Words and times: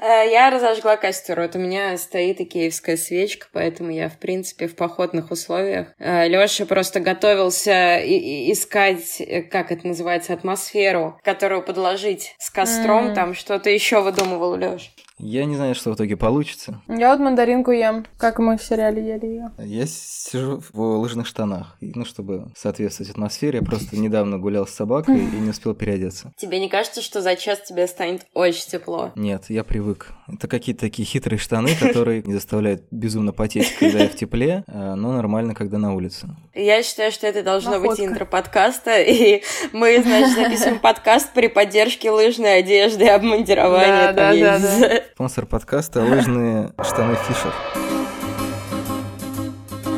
Э, 0.00 0.28
я 0.30 0.50
разожгла 0.50 0.96
костер. 0.96 1.40
Вот 1.40 1.54
у 1.56 1.58
меня 1.58 1.96
стоит 1.98 2.40
икеевская 2.40 2.96
свечка, 2.96 3.46
поэтому 3.52 3.90
я, 3.90 4.08
в 4.08 4.18
принципе, 4.18 4.66
в 4.66 4.74
походных 4.74 5.30
условиях. 5.30 5.88
Э, 5.98 6.26
Лёша 6.26 6.64
просто 6.64 7.00
готовился 7.00 8.00
искать, 8.00 9.20
э, 9.20 9.42
как 9.42 9.70
это 9.70 9.86
называется, 9.86 10.32
атмосферу, 10.32 11.20
которую 11.22 11.62
подложить 11.62 12.34
с 12.38 12.50
костром. 12.50 13.08
Mm. 13.08 13.14
Там 13.14 13.34
что-то 13.34 13.68
еще 13.68 14.00
выдумывал 14.00 14.56
Лёш. 14.56 14.90
Я 15.22 15.44
не 15.44 15.56
знаю, 15.56 15.74
что 15.74 15.90
в 15.90 15.94
итоге 15.94 16.16
получится. 16.16 16.80
Я 16.88 17.10
вот 17.10 17.20
мандаринку 17.20 17.70
ем, 17.70 18.06
как 18.16 18.38
мы 18.38 18.56
в 18.56 18.62
сериале 18.62 19.06
ели 19.06 19.26
ее. 19.26 19.50
Я 19.58 19.86
сижу 19.86 20.62
в 20.72 20.80
лыжных 20.98 21.26
штанах, 21.26 21.76
ну, 21.80 22.04
чтобы 22.04 22.50
соответствовать 22.56 23.10
атмосфере. 23.10 23.58
Я 23.58 23.64
просто 23.64 23.96
недавно 23.96 24.38
гулял 24.38 24.66
с 24.66 24.70
собакой 24.70 25.18
и 25.18 25.36
не 25.40 25.50
успел 25.50 25.74
переодеться. 25.74 26.32
Тебе 26.36 26.58
не 26.58 26.68
кажется, 26.68 27.02
что 27.02 27.20
за 27.20 27.36
час 27.36 27.60
тебе 27.60 27.86
станет 27.86 28.26
очень 28.34 28.66
тепло? 28.66 29.12
Нет, 29.14 29.44
я 29.48 29.62
привык. 29.62 30.12
Это 30.32 30.48
какие-то 30.48 30.80
такие 30.80 31.06
хитрые 31.06 31.38
штаны, 31.38 31.70
которые 31.80 32.22
не 32.22 32.32
заставляют 32.32 32.84
безумно 32.90 33.32
потеть, 33.32 33.74
когда 33.78 34.00
я 34.00 34.08
в 34.08 34.14
тепле, 34.14 34.64
а, 34.66 34.94
но 34.94 35.12
нормально, 35.12 35.54
когда 35.54 35.78
на 35.78 35.94
улице. 35.94 36.28
Я 36.54 36.82
считаю, 36.82 37.12
что 37.12 37.26
это 37.26 37.42
должно 37.42 37.72
Находка. 37.72 37.90
быть 37.90 38.00
интро 38.00 38.24
подкаста, 38.24 39.00
и 39.00 39.42
мы, 39.72 40.00
значит, 40.02 40.34
записываем 40.34 40.78
подкаст 40.78 41.32
при 41.32 41.48
поддержке 41.48 42.10
лыжной 42.10 42.58
одежды 42.58 43.04
и 43.04 43.08
обмундирования. 43.08 44.12
Да, 44.12 44.32
да, 44.34 44.58
да. 44.58 45.02
Спонсор 45.12 45.44
подкаста– 45.44 46.02
лыжные 46.04 46.72
штаны 46.82 47.16
Фишер. 47.16 47.52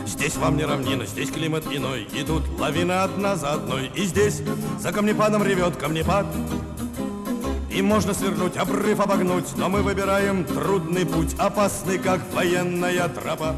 Здесь 0.06 0.36
вам 0.36 0.56
не 0.56 0.64
равнина, 0.64 1.04
здесь 1.04 1.30
климат 1.30 1.64
иной. 1.70 2.08
Идут 2.14 2.42
лавины 2.58 2.92
одна 2.92 3.36
за 3.36 3.52
одной 3.52 3.90
И 3.94 4.04
здесь 4.04 4.42
за 4.78 4.92
камнепадом 4.92 5.44
ревет 5.44 5.76
камнепад. 5.76 6.26
И 7.70 7.82
можно 7.82 8.14
свернуть, 8.14 8.56
обрыв 8.56 9.00
обогнуть. 9.00 9.56
Но 9.56 9.68
мы 9.68 9.82
выбираем 9.82 10.44
трудный 10.44 11.04
путь 11.04 11.34
Опасный, 11.38 11.98
как 11.98 12.20
военная 12.32 13.08
тропа 13.08 13.54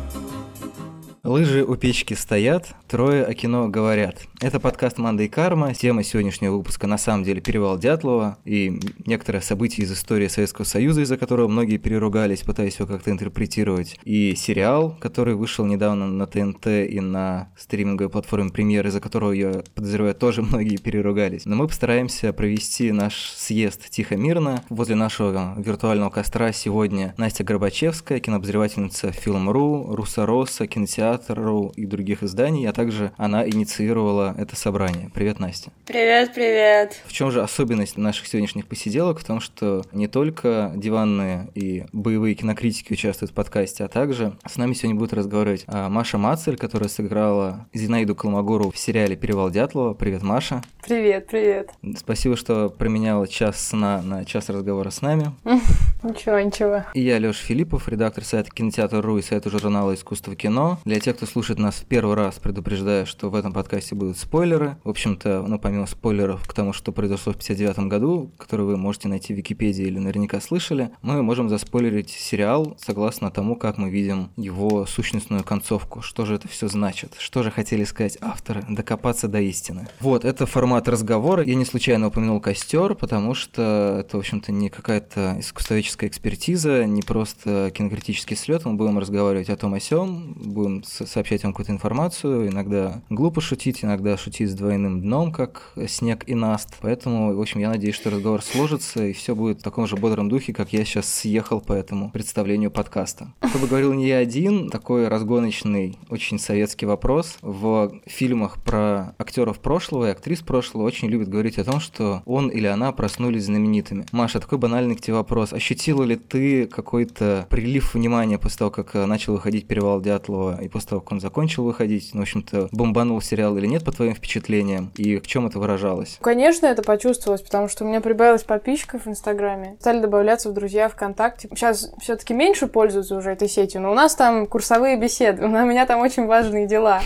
Лыжи 1.24 1.64
у 1.64 1.74
печки 1.76 2.12
стоят, 2.12 2.74
трое 2.86 3.24
о 3.24 3.32
кино 3.32 3.68
говорят. 3.68 4.18
Это 4.42 4.60
подкаст 4.60 4.98
«Манда 4.98 5.22
и 5.22 5.28
карма». 5.28 5.72
Тема 5.72 6.02
сегодняшнего 6.02 6.58
выпуска 6.58 6.86
на 6.86 6.98
самом 6.98 7.24
деле 7.24 7.40
перевал 7.40 7.78
Дятлова 7.78 8.36
и 8.44 8.78
некоторые 9.06 9.40
события 9.40 9.84
из 9.84 9.92
истории 9.92 10.28
Советского 10.28 10.66
Союза, 10.66 11.00
из-за 11.00 11.16
которого 11.16 11.48
многие 11.48 11.78
переругались, 11.78 12.42
пытаясь 12.42 12.78
его 12.78 12.86
как-то 12.86 13.10
интерпретировать. 13.10 13.98
И 14.04 14.34
сериал, 14.34 14.98
который 15.00 15.34
вышел 15.34 15.64
недавно 15.64 16.08
на 16.08 16.26
ТНТ 16.26 16.66
и 16.66 17.00
на 17.00 17.48
стриминговой 17.56 18.10
платформе 18.10 18.50
премьеры, 18.50 18.90
из-за 18.90 19.00
которого, 19.00 19.32
я 19.32 19.64
подозреваю, 19.74 20.14
тоже 20.14 20.42
многие 20.42 20.76
переругались. 20.76 21.46
Но 21.46 21.56
мы 21.56 21.68
постараемся 21.68 22.34
провести 22.34 22.92
наш 22.92 23.32
съезд 23.34 23.88
тихо-мирно. 23.88 24.62
Возле 24.68 24.94
нашего 24.94 25.54
виртуального 25.56 26.10
костра 26.10 26.52
сегодня 26.52 27.14
Настя 27.16 27.44
Горбачевская, 27.44 28.20
кинообозревательница 28.20 29.10
Фильм.ру, 29.10 29.96
Руса 29.96 30.66
кинотеатр 30.66 31.13
Театру 31.14 31.72
и 31.76 31.86
других 31.86 32.22
изданий, 32.22 32.68
а 32.68 32.72
также 32.72 33.12
она 33.16 33.48
инициировала 33.48 34.34
это 34.36 34.56
собрание. 34.56 35.10
Привет, 35.14 35.38
Настя. 35.38 35.70
Привет, 35.86 36.34
привет. 36.34 37.00
В 37.06 37.12
чем 37.12 37.30
же 37.30 37.42
особенность 37.42 37.96
наших 37.96 38.26
сегодняшних 38.26 38.66
посиделок? 38.66 39.20
В 39.20 39.24
том, 39.24 39.40
что 39.40 39.82
не 39.92 40.08
только 40.08 40.72
диванные 40.74 41.48
и 41.54 41.84
боевые 41.92 42.34
кинокритики 42.34 42.92
участвуют 42.92 43.30
в 43.30 43.34
подкасте, 43.34 43.84
а 43.84 43.88
также 43.88 44.36
с 44.46 44.56
нами 44.56 44.74
сегодня 44.74 44.98
будет 44.98 45.12
разговаривать 45.12 45.64
а, 45.66 45.88
Маша 45.88 46.18
Мацель, 46.18 46.56
которая 46.56 46.88
сыграла 46.88 47.66
Зинаиду 47.72 48.14
Колмогору 48.14 48.70
в 48.70 48.78
сериале 48.78 49.16
«Перевал 49.16 49.50
Дятлова». 49.50 49.94
Привет, 49.94 50.22
Маша. 50.22 50.62
Привет, 50.84 51.28
привет. 51.28 51.70
Спасибо, 51.96 52.36
что 52.36 52.68
променяла 52.68 53.28
час 53.28 53.68
сна 53.68 54.02
на 54.02 54.24
час 54.24 54.48
разговора 54.48 54.90
с 54.90 55.00
нами. 55.00 55.32
Ничего, 56.02 56.38
ничего. 56.38 56.84
И 56.92 57.00
я, 57.00 57.18
Лёша 57.18 57.42
Филиппов, 57.42 57.88
редактор 57.88 58.24
сайта 58.24 58.50
Кинотеатр.ру 58.50 59.16
и 59.16 59.22
сайта 59.22 59.48
журнала 59.48 59.94
«Искусство 59.94 60.36
кино». 60.36 60.78
Для 60.84 61.00
тех, 61.04 61.16
кто 61.16 61.26
слушает 61.26 61.58
нас 61.58 61.74
в 61.74 61.84
первый 61.84 62.16
раз, 62.16 62.36
предупреждаю, 62.36 63.04
что 63.04 63.28
в 63.28 63.34
этом 63.34 63.52
подкасте 63.52 63.94
будут 63.94 64.16
спойлеры. 64.16 64.78
В 64.84 64.88
общем-то, 64.88 65.44
ну, 65.46 65.58
помимо 65.58 65.86
спойлеров 65.86 66.48
к 66.48 66.54
тому, 66.54 66.72
что 66.72 66.92
произошло 66.92 67.34
в 67.34 67.36
59 67.36 67.90
году, 67.90 68.30
который 68.38 68.64
вы 68.64 68.78
можете 68.78 69.08
найти 69.08 69.34
в 69.34 69.36
Википедии 69.36 69.84
или 69.84 69.98
наверняка 69.98 70.40
слышали, 70.40 70.90
мы 71.02 71.22
можем 71.22 71.50
заспойлерить 71.50 72.08
сериал 72.08 72.78
согласно 72.80 73.30
тому, 73.30 73.54
как 73.54 73.76
мы 73.76 73.90
видим 73.90 74.30
его 74.38 74.86
сущностную 74.86 75.44
концовку. 75.44 76.00
Что 76.00 76.24
же 76.24 76.36
это 76.36 76.48
все 76.48 76.68
значит? 76.68 77.16
Что 77.18 77.42
же 77.42 77.50
хотели 77.50 77.84
сказать 77.84 78.16
авторы? 78.22 78.64
Докопаться 78.66 79.28
до 79.28 79.42
истины. 79.42 79.86
Вот, 80.00 80.24
это 80.24 80.46
формат 80.46 80.88
разговора. 80.88 81.44
Я 81.44 81.54
не 81.54 81.66
случайно 81.66 82.06
упомянул 82.06 82.40
костер, 82.40 82.94
потому 82.94 83.34
что 83.34 83.98
это, 84.00 84.16
в 84.16 84.20
общем-то, 84.20 84.52
не 84.52 84.70
какая-то 84.70 85.36
искусствоведческая 85.38 86.08
экспертиза, 86.08 86.86
не 86.86 87.02
просто 87.02 87.70
кинокритический 87.74 88.36
слет. 88.36 88.64
Мы 88.64 88.72
будем 88.72 88.98
разговаривать 88.98 89.50
о 89.50 89.56
том 89.56 89.74
о 89.74 89.80
сём, 89.80 90.32
будем 90.36 90.82
сообщать 91.06 91.42
вам 91.42 91.52
какую-то 91.52 91.72
информацию, 91.72 92.48
иногда 92.48 93.02
глупо 93.10 93.40
шутить, 93.40 93.84
иногда 93.84 94.16
шутить 94.16 94.50
с 94.50 94.54
двойным 94.54 95.00
дном, 95.00 95.32
как 95.32 95.72
снег 95.88 96.24
и 96.26 96.34
наст. 96.34 96.76
Поэтому, 96.80 97.34
в 97.34 97.40
общем, 97.40 97.60
я 97.60 97.68
надеюсь, 97.68 97.94
что 97.94 98.10
разговор 98.10 98.42
сложится, 98.42 99.04
и 99.04 99.12
все 99.12 99.34
будет 99.34 99.60
в 99.60 99.62
таком 99.62 99.86
же 99.86 99.96
бодром 99.96 100.28
духе, 100.28 100.52
как 100.52 100.72
я 100.72 100.84
сейчас 100.84 101.12
съехал 101.12 101.60
по 101.60 101.72
этому 101.72 102.10
представлению 102.10 102.70
подкаста. 102.70 103.32
Чтобы 103.48 103.66
говорил 103.66 103.92
не 103.92 104.06
я 104.06 104.18
один, 104.18 104.70
такой 104.70 105.08
разгоночный, 105.08 105.98
очень 106.08 106.38
советский 106.38 106.86
вопрос. 106.86 107.38
В 107.42 107.92
фильмах 108.06 108.62
про 108.62 109.14
актеров 109.18 109.58
прошлого 109.58 110.06
и 110.06 110.10
актрис 110.10 110.40
прошлого 110.40 110.84
очень 110.84 111.08
любят 111.08 111.28
говорить 111.28 111.58
о 111.58 111.64
том, 111.64 111.80
что 111.80 112.22
он 112.26 112.48
или 112.48 112.66
она 112.66 112.92
проснулись 112.92 113.44
знаменитыми. 113.44 114.06
Маша, 114.12 114.40
такой 114.40 114.58
банальный 114.58 114.96
к 114.96 115.00
тебе 115.00 115.14
вопрос. 115.14 115.52
Ощутила 115.52 116.02
ли 116.02 116.16
ты 116.16 116.66
какой-то 116.66 117.46
прилив 117.50 117.94
внимания 117.94 118.38
после 118.38 118.58
того, 118.58 118.70
как 118.70 118.94
начал 118.94 119.34
выходить 119.34 119.66
«Перевал 119.66 120.00
Дятлова» 120.00 120.62
и 120.62 120.68
после 120.68 120.83
после 120.84 120.90
того, 120.90 121.00
как 121.00 121.12
он 121.12 121.20
закончил 121.20 121.64
выходить, 121.64 122.10
ну, 122.12 122.20
в 122.20 122.22
общем-то, 122.22 122.68
бомбанул 122.70 123.20
сериал 123.22 123.56
или 123.56 123.66
нет, 123.66 123.84
по 123.84 123.92
твоим 123.92 124.14
впечатлениям, 124.14 124.92
и 124.96 125.18
в 125.18 125.26
чем 125.26 125.46
это 125.46 125.58
выражалось? 125.58 126.18
Конечно, 126.20 126.66
это 126.66 126.82
почувствовалось, 126.82 127.40
потому 127.40 127.68
что 127.68 127.84
у 127.84 127.88
меня 127.88 128.00
прибавилось 128.00 128.42
подписчиков 128.42 129.06
в 129.06 129.08
Инстаграме, 129.08 129.76
стали 129.80 130.00
добавляться 130.00 130.50
в 130.50 130.52
друзья 130.52 130.88
ВКонтакте. 130.88 131.48
Сейчас 131.54 131.90
все-таки 132.00 132.34
меньше 132.34 132.66
пользуются 132.66 133.16
уже 133.16 133.30
этой 133.30 133.48
сетью, 133.48 133.80
но 133.80 133.90
у 133.90 133.94
нас 133.94 134.14
там 134.14 134.46
курсовые 134.46 134.98
беседы, 134.98 135.44
у 135.44 135.48
меня 135.48 135.86
там 135.86 136.00
очень 136.00 136.26
важные 136.26 136.66
дела. 136.66 137.00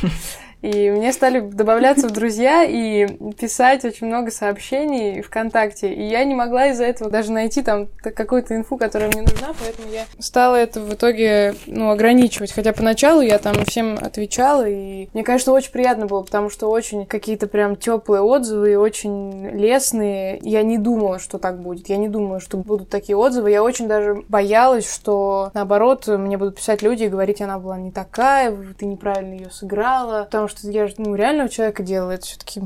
И 0.62 0.90
мне 0.90 1.12
стали 1.12 1.40
добавляться 1.40 2.08
в 2.08 2.10
друзья 2.10 2.64
и 2.64 3.06
писать 3.34 3.84
очень 3.84 4.08
много 4.08 4.30
сообщений 4.30 5.22
ВКонтакте. 5.22 5.92
И 5.92 6.02
я 6.02 6.24
не 6.24 6.34
могла 6.34 6.68
из-за 6.68 6.84
этого 6.84 7.10
даже 7.10 7.32
найти 7.32 7.62
там 7.62 7.88
какую-то 8.02 8.56
инфу, 8.56 8.76
которая 8.76 9.08
мне 9.08 9.22
нужна, 9.22 9.48
поэтому 9.60 9.92
я 9.92 10.04
стала 10.18 10.56
это 10.56 10.80
в 10.80 10.92
итоге 10.94 11.54
ну, 11.66 11.90
ограничивать. 11.90 12.52
Хотя 12.52 12.72
поначалу 12.72 13.20
я 13.20 13.38
там 13.38 13.64
всем 13.64 13.98
отвечала, 14.00 14.68
и 14.68 15.08
мне, 15.12 15.22
конечно, 15.22 15.52
очень 15.52 15.70
приятно 15.70 16.06
было, 16.06 16.22
потому 16.22 16.50
что 16.50 16.68
очень 16.68 17.06
какие-то 17.06 17.46
прям 17.46 17.76
теплые 17.76 18.22
отзывы, 18.22 18.76
очень 18.76 19.50
лестные. 19.50 20.40
Я 20.42 20.62
не 20.62 20.78
думала, 20.78 21.18
что 21.20 21.38
так 21.38 21.60
будет. 21.60 21.88
Я 21.88 21.98
не 21.98 22.08
думала, 22.08 22.40
что 22.40 22.56
будут 22.56 22.88
такие 22.88 23.16
отзывы. 23.16 23.50
Я 23.50 23.62
очень 23.62 23.86
даже 23.86 24.24
боялась, 24.28 24.92
что 24.92 25.50
наоборот, 25.54 26.08
мне 26.08 26.36
будут 26.36 26.56
писать 26.56 26.82
люди 26.82 27.04
и 27.04 27.08
говорить, 27.08 27.40
она 27.40 27.58
была 27.58 27.78
не 27.78 27.92
такая, 27.92 28.56
ты 28.76 28.86
неправильно 28.86 29.34
ее 29.34 29.50
сыграла. 29.50 30.24
Потому 30.24 30.47
что 30.48 30.68
я 30.70 30.88
ну, 30.98 31.14
реального 31.14 31.48
человека 31.48 31.82
делаю, 31.82 32.14
это 32.14 32.26
все-таки 32.26 32.60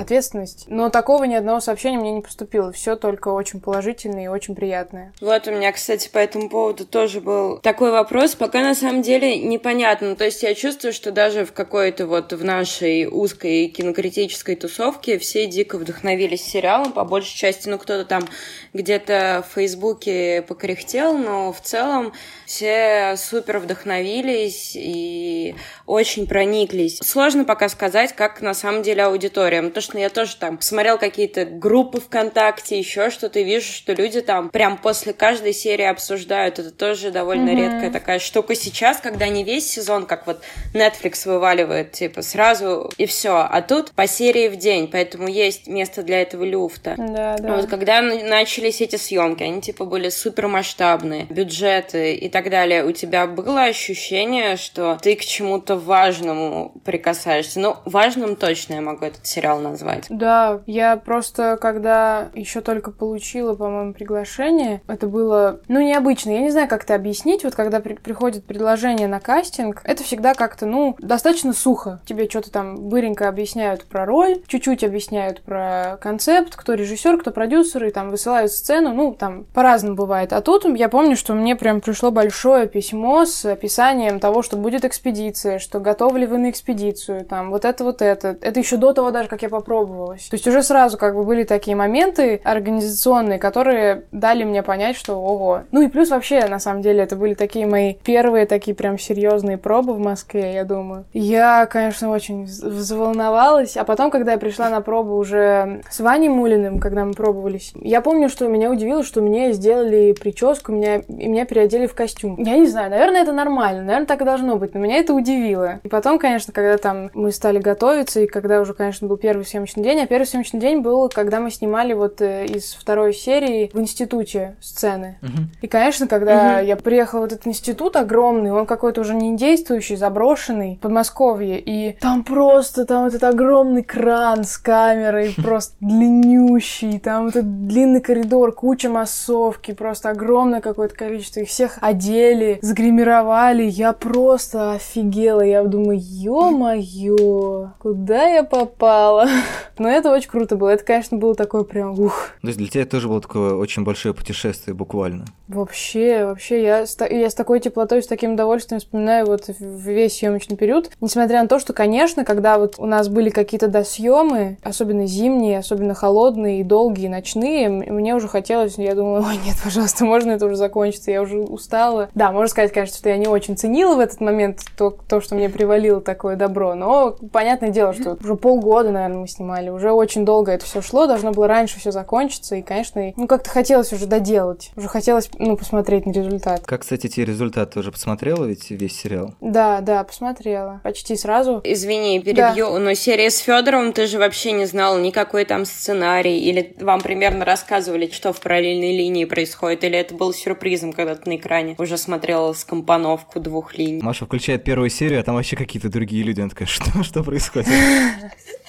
ответственность. 0.00 0.64
Но 0.68 0.90
такого 0.90 1.24
ни 1.24 1.34
одного 1.34 1.60
сообщения 1.60 1.98
мне 1.98 2.12
не 2.12 2.20
поступило. 2.20 2.72
Все 2.72 2.96
только 2.96 3.28
очень 3.28 3.60
положительное 3.60 4.24
и 4.24 4.28
очень 4.28 4.54
приятное. 4.54 5.12
Вот 5.20 5.46
у 5.46 5.50
меня, 5.50 5.72
кстати, 5.72 6.08
по 6.08 6.18
этому 6.18 6.48
поводу 6.48 6.86
тоже 6.86 7.20
был 7.20 7.58
такой 7.58 7.90
вопрос. 7.90 8.34
Пока 8.34 8.62
на 8.62 8.74
самом 8.74 9.02
деле 9.02 9.38
непонятно. 9.38 10.16
То 10.16 10.24
есть 10.24 10.42
я 10.42 10.54
чувствую, 10.54 10.92
что 10.92 11.12
даже 11.12 11.44
в 11.44 11.52
какой-то 11.52 12.06
вот 12.06 12.32
в 12.32 12.44
нашей 12.44 13.06
узкой 13.06 13.68
кинокритической 13.68 14.56
тусовке 14.56 15.18
все 15.18 15.46
дико 15.46 15.78
вдохновились 15.78 16.44
сериалом, 16.44 16.92
по 16.92 17.04
большей 17.04 17.36
части, 17.36 17.68
ну, 17.68 17.78
кто-то 17.78 18.04
там 18.04 18.24
где-то 18.72 19.44
в 19.48 19.54
Фейсбуке 19.54 20.42
покряхтел, 20.42 21.16
но 21.16 21.52
в 21.52 21.60
целом 21.60 22.12
все 22.48 23.14
супер 23.18 23.58
вдохновились 23.58 24.72
и 24.74 25.54
очень 25.84 26.26
прониклись. 26.26 26.98
Сложно 27.02 27.44
пока 27.44 27.68
сказать, 27.68 28.14
как 28.14 28.40
на 28.40 28.54
самом 28.54 28.82
деле 28.82 29.04
аудитория. 29.04 29.62
Потому 29.62 29.82
что 29.82 29.98
я 29.98 30.08
тоже 30.08 30.36
там 30.36 30.58
смотрел 30.62 30.96
какие-то 30.98 31.44
группы 31.44 32.00
ВКонтакте, 32.00 32.78
еще 32.78 33.10
что-то, 33.10 33.38
и 33.40 33.44
вижу, 33.44 33.70
что 33.70 33.92
люди 33.92 34.22
там 34.22 34.48
прям 34.48 34.78
после 34.78 35.12
каждой 35.12 35.52
серии 35.52 35.84
обсуждают. 35.84 36.58
Это 36.58 36.70
тоже 36.70 37.10
довольно 37.10 37.50
mm-hmm. 37.50 37.72
редкая 37.72 37.90
такая 37.90 38.18
штука 38.18 38.54
сейчас, 38.54 38.96
когда 38.96 39.28
не 39.28 39.44
весь 39.44 39.70
сезон, 39.70 40.06
как 40.06 40.26
вот 40.26 40.40
Netflix 40.72 41.28
вываливает, 41.28 41.92
типа, 41.92 42.22
сразу 42.22 42.90
и 42.96 43.04
все. 43.04 43.46
А 43.50 43.60
тут 43.60 43.90
по 43.92 44.06
серии 44.06 44.48
в 44.48 44.56
день, 44.56 44.88
поэтому 44.90 45.28
есть 45.28 45.66
место 45.66 46.02
для 46.02 46.22
этого 46.22 46.44
люфта. 46.44 46.94
Да, 46.96 47.36
да. 47.36 47.56
Вот 47.56 47.68
когда 47.68 48.00
начались 48.00 48.80
эти 48.80 48.96
съемки, 48.96 49.42
они 49.42 49.60
типа 49.60 49.84
были 49.84 50.08
супер 50.08 50.48
масштабные, 50.48 51.26
бюджеты 51.28 52.14
и 52.14 52.30
так 52.30 52.37
далее. 52.44 52.84
У 52.84 52.92
тебя 52.92 53.26
было 53.26 53.64
ощущение, 53.64 54.56
что 54.56 54.98
ты 55.00 55.16
к 55.16 55.20
чему-то 55.20 55.76
важному 55.76 56.72
прикасаешься? 56.84 57.60
Ну, 57.60 57.76
важным 57.84 58.36
точно 58.36 58.74
я 58.74 58.80
могу 58.80 59.04
этот 59.04 59.26
сериал 59.26 59.58
назвать. 59.60 60.06
Да, 60.08 60.60
я 60.66 60.96
просто, 60.96 61.58
когда 61.60 62.28
еще 62.34 62.60
только 62.60 62.90
получила, 62.90 63.54
по-моему, 63.54 63.92
приглашение, 63.92 64.80
это 64.86 65.06
было, 65.06 65.60
ну, 65.68 65.80
необычно. 65.80 66.30
Я 66.30 66.40
не 66.40 66.50
знаю, 66.50 66.68
как 66.68 66.84
это 66.84 66.94
объяснить. 66.94 67.44
Вот 67.44 67.54
когда 67.54 67.80
при 67.80 67.94
приходит 67.94 68.44
предложение 68.44 69.08
на 69.08 69.20
кастинг, 69.20 69.82
это 69.84 70.02
всегда 70.02 70.34
как-то, 70.34 70.66
ну, 70.66 70.96
достаточно 70.98 71.52
сухо. 71.52 72.00
Тебе 72.06 72.28
что-то 72.28 72.50
там 72.50 72.88
быренько 72.88 73.28
объясняют 73.28 73.84
про 73.84 74.06
роль, 74.06 74.42
чуть-чуть 74.46 74.84
объясняют 74.84 75.42
про 75.42 75.98
концепт, 76.00 76.56
кто 76.56 76.74
режиссер, 76.74 77.18
кто 77.18 77.30
продюсер, 77.30 77.84
и 77.84 77.90
там 77.90 78.10
высылают 78.10 78.52
сцену, 78.52 78.94
ну, 78.94 79.14
там 79.14 79.44
по-разному 79.44 79.96
бывает. 79.96 80.32
А 80.32 80.40
тут 80.40 80.64
я 80.64 80.88
помню, 80.88 81.16
что 81.16 81.34
мне 81.34 81.56
прям 81.56 81.80
пришло 81.80 82.10
большое 82.10 82.27
письмо 82.66 83.24
с 83.24 83.44
описанием 83.44 84.20
того, 84.20 84.42
что 84.42 84.56
будет 84.56 84.84
экспедиция, 84.84 85.58
что 85.58 85.80
готовы 85.80 86.20
ли 86.20 86.26
вы 86.26 86.38
на 86.38 86.50
экспедицию, 86.50 87.24
там, 87.24 87.50
вот 87.50 87.64
это, 87.64 87.84
вот 87.84 88.02
это. 88.02 88.36
Это 88.40 88.60
еще 88.60 88.76
до 88.76 88.92
того 88.92 89.10
даже, 89.10 89.28
как 89.28 89.42
я 89.42 89.48
попробовалась. 89.48 90.26
То 90.28 90.34
есть 90.34 90.46
уже 90.46 90.62
сразу 90.62 90.98
как 90.98 91.14
бы 91.14 91.24
были 91.24 91.44
такие 91.44 91.76
моменты 91.76 92.40
организационные, 92.44 93.38
которые 93.38 94.04
дали 94.12 94.44
мне 94.44 94.62
понять, 94.62 94.96
что 94.96 95.14
ого. 95.14 95.62
Ну 95.72 95.82
и 95.82 95.88
плюс 95.88 96.10
вообще, 96.10 96.46
на 96.46 96.58
самом 96.58 96.82
деле, 96.82 97.02
это 97.02 97.16
были 97.16 97.34
такие 97.34 97.66
мои 97.66 97.94
первые 97.94 98.46
такие 98.46 98.74
прям 98.74 98.98
серьезные 98.98 99.58
пробы 99.58 99.94
в 99.94 99.98
Москве, 99.98 100.54
я 100.54 100.64
думаю. 100.64 101.04
Я, 101.12 101.66
конечно, 101.66 102.10
очень 102.10 102.46
заволновалась, 102.46 103.76
а 103.76 103.84
потом, 103.84 104.10
когда 104.10 104.32
я 104.32 104.38
пришла 104.38 104.68
на 104.70 104.80
пробу 104.80 105.16
уже 105.16 105.82
с 105.90 106.00
Ваней 106.00 106.28
Мулиным, 106.28 106.78
когда 106.78 107.04
мы 107.04 107.14
пробовались, 107.14 107.72
я 107.74 108.00
помню, 108.00 108.28
что 108.28 108.48
меня 108.48 108.70
удивило, 108.70 109.02
что 109.02 109.20
мне 109.20 109.52
сделали 109.52 110.12
прическу, 110.12 110.72
меня, 110.72 110.96
и 110.96 111.28
меня 111.28 111.44
переодели 111.44 111.86
в 111.86 111.94
костюм. 111.94 112.17
Я 112.22 112.56
не 112.56 112.66
знаю, 112.66 112.90
наверное, 112.90 113.22
это 113.22 113.32
нормально, 113.32 113.82
наверное, 113.82 114.06
так 114.06 114.20
и 114.20 114.24
должно 114.24 114.56
быть, 114.56 114.74
но 114.74 114.80
меня 114.80 114.96
это 114.96 115.14
удивило. 115.14 115.80
И 115.82 115.88
потом, 115.88 116.18
конечно, 116.18 116.52
когда 116.52 116.76
там 116.78 117.10
мы 117.14 117.32
стали 117.32 117.58
готовиться, 117.58 118.20
и 118.20 118.26
когда 118.26 118.60
уже, 118.60 118.74
конечно, 118.74 119.06
был 119.06 119.16
первый 119.16 119.44
съемочный 119.44 119.82
день, 119.82 120.00
а 120.00 120.06
первый 120.06 120.24
съемочный 120.24 120.60
день 120.60 120.80
был, 120.80 121.08
когда 121.08 121.40
мы 121.40 121.50
снимали 121.50 121.92
вот 121.92 122.20
э, 122.20 122.46
из 122.46 122.74
второй 122.74 123.14
серии 123.14 123.70
в 123.72 123.80
институте 123.80 124.56
сцены. 124.60 125.18
Uh-huh. 125.22 125.44
И, 125.62 125.66
конечно, 125.66 126.06
когда 126.06 126.60
uh-huh. 126.60 126.66
я 126.66 126.76
приехала 126.76 127.20
в 127.20 127.24
этот 127.24 127.46
институт 127.46 127.96
огромный, 127.96 128.52
он 128.52 128.66
какой-то 128.66 129.00
уже 129.00 129.14
не 129.14 129.36
действующий, 129.36 129.96
заброшенный, 129.96 130.76
в 130.76 130.80
Подмосковье, 130.80 131.60
и 131.60 131.96
там 132.00 132.24
просто, 132.24 132.84
там 132.84 133.06
этот 133.06 133.24
огромный 133.24 133.82
кран 133.82 134.44
с 134.44 134.58
камерой, 134.58 135.34
просто 135.42 135.74
длиннющий, 135.80 136.98
там 136.98 137.28
этот 137.28 137.66
длинный 137.66 138.00
коридор, 138.00 138.52
куча 138.52 138.88
массовки, 138.88 139.72
просто 139.72 140.10
огромное 140.10 140.60
какое-то 140.60 140.94
количество, 140.94 141.40
их 141.40 141.48
всех 141.48 141.78
одели, 142.08 142.58
загримировали, 142.62 143.64
я 143.64 143.92
просто 143.92 144.72
офигела, 144.72 145.42
я 145.42 145.62
думаю, 145.64 145.98
ё-моё, 146.00 147.70
куда 147.78 148.26
я 148.28 148.44
попала? 148.44 149.26
Но 149.78 149.88
это 149.88 150.12
очень 150.12 150.30
круто 150.30 150.56
было, 150.56 150.70
это, 150.70 150.84
конечно, 150.84 151.18
было 151.18 151.34
такое 151.34 151.64
прям 151.64 151.98
ух. 151.98 152.30
То 152.40 152.48
есть 152.48 152.58
для 152.58 152.68
тебя 152.68 152.82
это 152.82 152.92
тоже 152.92 153.08
было 153.08 153.20
такое 153.20 153.54
очень 153.54 153.84
большое 153.84 154.14
путешествие, 154.14 154.74
буквально? 154.74 155.26
Вообще, 155.48 156.26
вообще, 156.26 156.62
я, 156.62 156.84
я 157.10 157.30
с 157.30 157.34
такой 157.34 157.60
теплотой, 157.60 158.02
с 158.02 158.06
таким 158.06 158.34
удовольствием 158.34 158.80
вспоминаю 158.80 159.26
вот 159.26 159.44
весь 159.58 160.18
съемочный 160.18 160.56
период, 160.56 160.90
несмотря 161.00 161.42
на 161.42 161.48
то, 161.48 161.58
что, 161.58 161.72
конечно, 161.72 162.24
когда 162.24 162.58
вот 162.58 162.74
у 162.78 162.86
нас 162.86 163.08
были 163.08 163.30
какие-то 163.30 163.68
досъемы, 163.68 164.58
особенно 164.62 165.06
зимние, 165.06 165.58
особенно 165.58 165.94
холодные 165.94 166.60
и 166.60 166.64
долгие, 166.64 167.08
ночные, 167.08 167.68
мне 167.68 168.14
уже 168.14 168.28
хотелось, 168.28 168.78
я 168.78 168.94
думала, 168.94 169.24
ой, 169.26 169.36
нет, 169.44 169.56
пожалуйста, 169.62 170.04
можно 170.04 170.32
это 170.32 170.46
уже 170.46 170.56
закончиться, 170.56 171.10
я 171.10 171.22
уже 171.22 171.38
устала. 171.38 171.97
Да, 172.14 172.32
можно 172.32 172.48
сказать, 172.48 172.72
конечно, 172.72 172.96
что 172.96 173.08
я 173.08 173.16
не 173.16 173.26
очень 173.26 173.56
ценила 173.56 173.96
в 173.96 174.00
этот 174.00 174.20
момент 174.20 174.62
то, 174.76 174.90
то 174.90 175.20
что 175.20 175.34
мне 175.34 175.48
привалило 175.48 176.00
такое 176.00 176.36
добро, 176.36 176.74
но 176.74 177.16
понятное 177.32 177.70
дело, 177.70 177.92
что 177.92 178.16
уже 178.20 178.36
полгода, 178.36 178.90
наверное, 178.90 179.18
мы 179.18 179.28
снимали, 179.28 179.70
уже 179.70 179.92
очень 179.92 180.24
долго 180.24 180.52
это 180.52 180.64
все 180.64 180.82
шло, 180.82 181.06
должно 181.06 181.32
было 181.32 181.46
раньше 181.46 181.78
все 181.78 181.90
закончиться, 181.90 182.56
и, 182.56 182.62
конечно, 182.62 183.12
ну, 183.16 183.26
как-то 183.26 183.50
хотелось 183.50 183.92
уже 183.92 184.06
доделать, 184.06 184.70
уже 184.76 184.88
хотелось, 184.88 185.30
ну, 185.38 185.56
посмотреть 185.56 186.06
на 186.06 186.12
результат. 186.12 186.62
Как, 186.64 186.82
кстати, 186.82 187.06
эти 187.06 187.20
результаты 187.20 187.78
уже 187.80 187.92
посмотрела 187.92 188.44
ведь 188.44 188.70
весь 188.70 188.98
сериал? 188.98 189.34
Да, 189.40 189.80
да, 189.80 190.04
посмотрела. 190.04 190.80
Почти 190.84 191.16
сразу. 191.16 191.60
Извини, 191.64 192.20
перебью, 192.20 192.72
да. 192.72 192.78
но 192.78 192.94
серия 192.94 193.30
с 193.30 193.38
Федоровым 193.38 193.92
ты 193.92 194.06
же 194.06 194.18
вообще 194.18 194.52
не 194.52 194.66
знал 194.66 194.98
никакой 194.98 195.44
там 195.44 195.64
сценарий, 195.64 196.38
или 196.38 196.74
вам 196.80 197.00
примерно 197.00 197.44
рассказывали, 197.44 198.08
что 198.12 198.32
в 198.32 198.40
параллельной 198.40 198.96
линии 198.96 199.24
происходит, 199.24 199.84
или 199.84 199.98
это 199.98 200.14
был 200.14 200.32
сюрпризом, 200.32 200.92
когда 200.92 201.14
ты 201.14 201.28
на 201.28 201.36
экране 201.36 201.74
уже 201.78 201.96
смотрела 201.96 202.52
скомпоновку 202.52 203.40
двух 203.40 203.76
линий? 203.76 204.02
Маша 204.02 204.26
включает 204.26 204.64
первую 204.64 204.90
серию, 204.90 205.20
а 205.20 205.22
там 205.22 205.34
вообще 205.34 205.56
какие-то 205.56 205.88
другие 205.88 206.22
люди. 206.22 206.40
Она 206.40 206.50
такая, 206.50 206.68
что, 206.68 207.02
что 207.02 207.22
происходит? 207.24 207.68